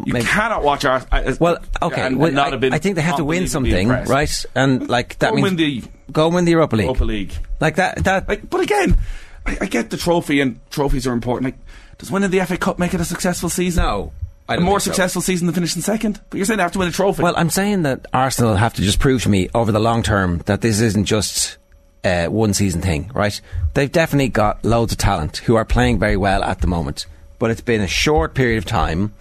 [0.06, 1.04] You cannot watch our.
[1.12, 2.00] Uh, well, okay.
[2.02, 4.10] and- well, not I, have been I think they have to win something, impressed.
[4.10, 4.44] right?
[4.54, 6.84] And like that Go means win the go win the Europa League.
[6.86, 7.32] Europa League.
[7.60, 8.04] Like that.
[8.04, 8.28] That.
[8.28, 8.96] Like, but again,
[9.44, 11.44] I, I get the trophy, and trophies are important.
[11.52, 11.58] Like,
[11.98, 13.82] does winning the FA Cup make it a successful season?
[13.84, 14.12] No.
[14.58, 14.90] A more think so.
[14.90, 16.20] successful season than finishing second.
[16.30, 17.22] But you're saying they have to win a trophy.
[17.22, 20.38] Well, I'm saying that Arsenal have to just prove to me over the long term
[20.46, 21.58] that this isn't just
[22.04, 23.40] a one season thing, right?
[23.74, 27.06] They've definitely got loads of talent who are playing very well at the moment,
[27.38, 29.14] but it's been a short period of time,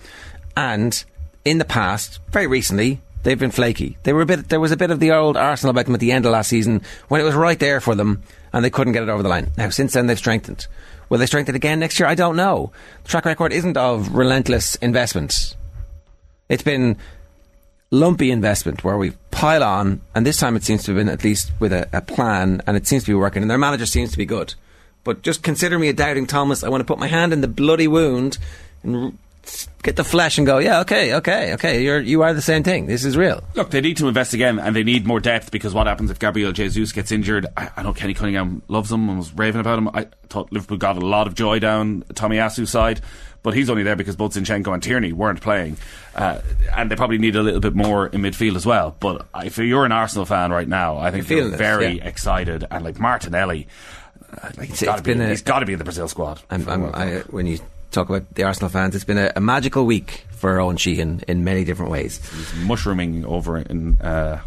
[0.55, 1.03] and
[1.45, 3.97] in the past, very recently, they've been flaky.
[4.03, 4.49] They were a bit.
[4.49, 6.49] There was a bit of the old Arsenal about them at the end of last
[6.49, 9.29] season when it was right there for them, and they couldn't get it over the
[9.29, 9.51] line.
[9.57, 10.67] Now, since then, they've strengthened.
[11.11, 12.07] Will they strengthen again next year?
[12.07, 12.71] I don't know.
[13.03, 15.57] The track record isn't of relentless investments.
[16.47, 16.95] It's been
[17.89, 21.25] lumpy investment where we pile on, and this time it seems to have been at
[21.25, 24.11] least with a, a plan, and it seems to be working, and their manager seems
[24.11, 24.55] to be good.
[25.03, 26.63] But just consider me a doubting Thomas.
[26.63, 28.37] I want to put my hand in the bloody wound
[28.81, 29.17] and
[29.83, 31.83] get the flesh and go, yeah, okay, okay, okay.
[31.83, 32.85] You're you are the same thing.
[32.85, 33.43] This is real.
[33.55, 36.19] Look, they need to invest again, and they need more depth because what happens if
[36.19, 37.47] Gabriel Jesus gets injured?
[37.57, 39.87] I, I know Kenny Cunningham loves him and was raving about him.
[39.89, 43.01] I thought Liverpool got a lot of joy down Tomiyasu's side,
[43.43, 45.77] but he's only there because both Zinchenko and Tierney weren't playing,
[46.15, 46.39] uh,
[46.75, 48.95] and they probably need a little bit more in midfield as well.
[48.99, 52.07] But if you're an Arsenal fan right now, I think You're you're very yeah.
[52.07, 53.67] excited, and like Martinelli.
[54.31, 55.83] Uh, like he's It's- got to be, been a- he's got to be in the
[55.83, 56.39] Brazil squad.
[56.49, 57.59] I'm, I'm, I, when you
[57.91, 61.43] talk about the Arsenal fans, it's been a, a magical week for Owen Sheehan in
[61.43, 62.19] many different ways.
[62.31, 64.41] He's mushrooming over in uh,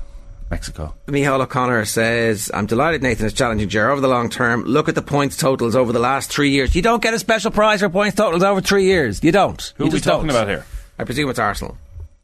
[0.51, 0.95] Mexico.
[1.07, 4.65] Michael O'Connor says, I'm delighted Nathan is challenging Jer over the long term.
[4.65, 6.75] Look at the points totals over the last three years.
[6.75, 9.23] You don't get a special prize for points totals over three years.
[9.23, 9.73] You don't.
[9.77, 10.37] Who you are we talking don't.
[10.37, 10.67] about here?
[10.99, 11.77] I presume it's Arsenal.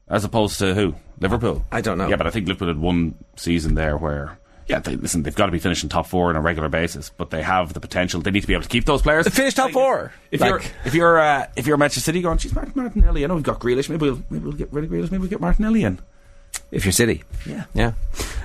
[0.08, 0.94] As opposed to who?
[1.20, 1.64] Liverpool?
[1.70, 2.08] I don't know.
[2.08, 5.46] Yeah, but I think Liverpool had one season there where, yeah, they, listen, they've got
[5.46, 8.20] to be finishing top four on a regular basis, but they have the potential.
[8.20, 9.26] They need to be able to keep those players.
[9.28, 10.12] Finish top four.
[10.30, 13.24] If Like- you're if you're uh, if you're Manchester City going, she's Martin Martinelli.
[13.24, 13.88] I know we've got Grealish.
[13.88, 15.10] Maybe we'll maybe we'll get rid of Grealish.
[15.10, 15.98] Maybe we'll get Martinelli in.
[16.72, 17.22] If you're City.
[17.46, 17.64] Yeah.
[17.74, 17.92] Yeah.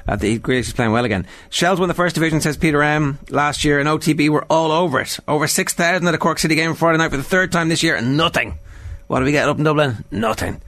[0.08, 1.26] Uh, the Grealish is playing well again.
[1.50, 3.18] Shels won the first division, says Peter M.
[3.30, 5.20] Last year, and OTB were all over it.
[5.28, 7.96] Over 6,000 at a Cork City game Friday night for the third time this year,
[7.96, 8.60] and nothing.
[9.08, 10.06] What do we get up in Dublin?
[10.12, 10.62] Nothing.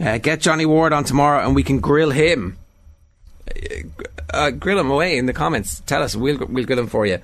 [0.00, 2.58] Uh, get Johnny Ward on tomorrow, and we can grill him.
[4.32, 5.80] Uh, grill them away in the comments.
[5.86, 7.18] Tell us, we'll, we'll grill them for you.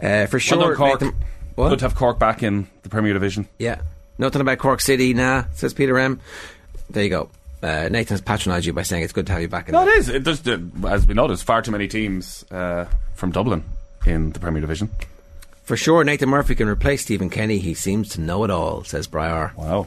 [0.00, 0.58] Uh, for sure.
[0.58, 1.14] Well Cork.
[1.56, 1.68] What?
[1.70, 3.48] Good to have Cork back in the Premier Division.
[3.58, 3.80] Yeah.
[4.18, 6.20] Nothing about Cork City, nah, says Peter M.
[6.90, 7.30] There you go.
[7.62, 9.90] Uh, Nathan's patronised you by saying it's good to have you back in No, the-
[9.92, 10.46] it is.
[10.46, 13.64] It uh, as we know, there's far too many teams uh, from Dublin
[14.06, 14.90] in the Premier Division.
[15.64, 17.58] For sure, Nathan Murphy can replace Stephen Kenny.
[17.58, 19.52] He seems to know it all, says Briar.
[19.56, 19.86] Wow.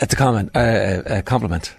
[0.00, 1.74] It's a comment, uh, a compliment.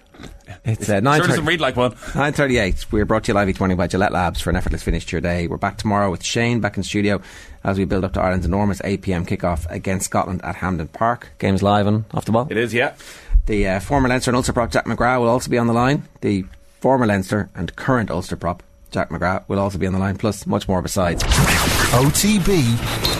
[0.64, 1.92] It's uh, Sure doesn't read like one.
[1.94, 2.92] 9.38.
[2.92, 5.12] We're brought to you live each morning by Gillette Labs for an effortless finish to
[5.12, 5.46] your day.
[5.46, 7.22] We're back tomorrow with Shane back in studio
[7.64, 11.30] as we build up to Ireland's enormous 8pm kickoff against Scotland at Hampden Park.
[11.38, 12.46] Game's live and off the ball.
[12.50, 12.94] It is, yeah.
[13.46, 16.04] The uh, former Leinster and Ulster prop Jack McGrath will also be on the line.
[16.20, 16.44] The
[16.80, 20.46] former Leinster and current Ulster prop Jack McGrath will also be on the line, plus
[20.46, 21.22] much more besides.
[21.92, 23.19] OTB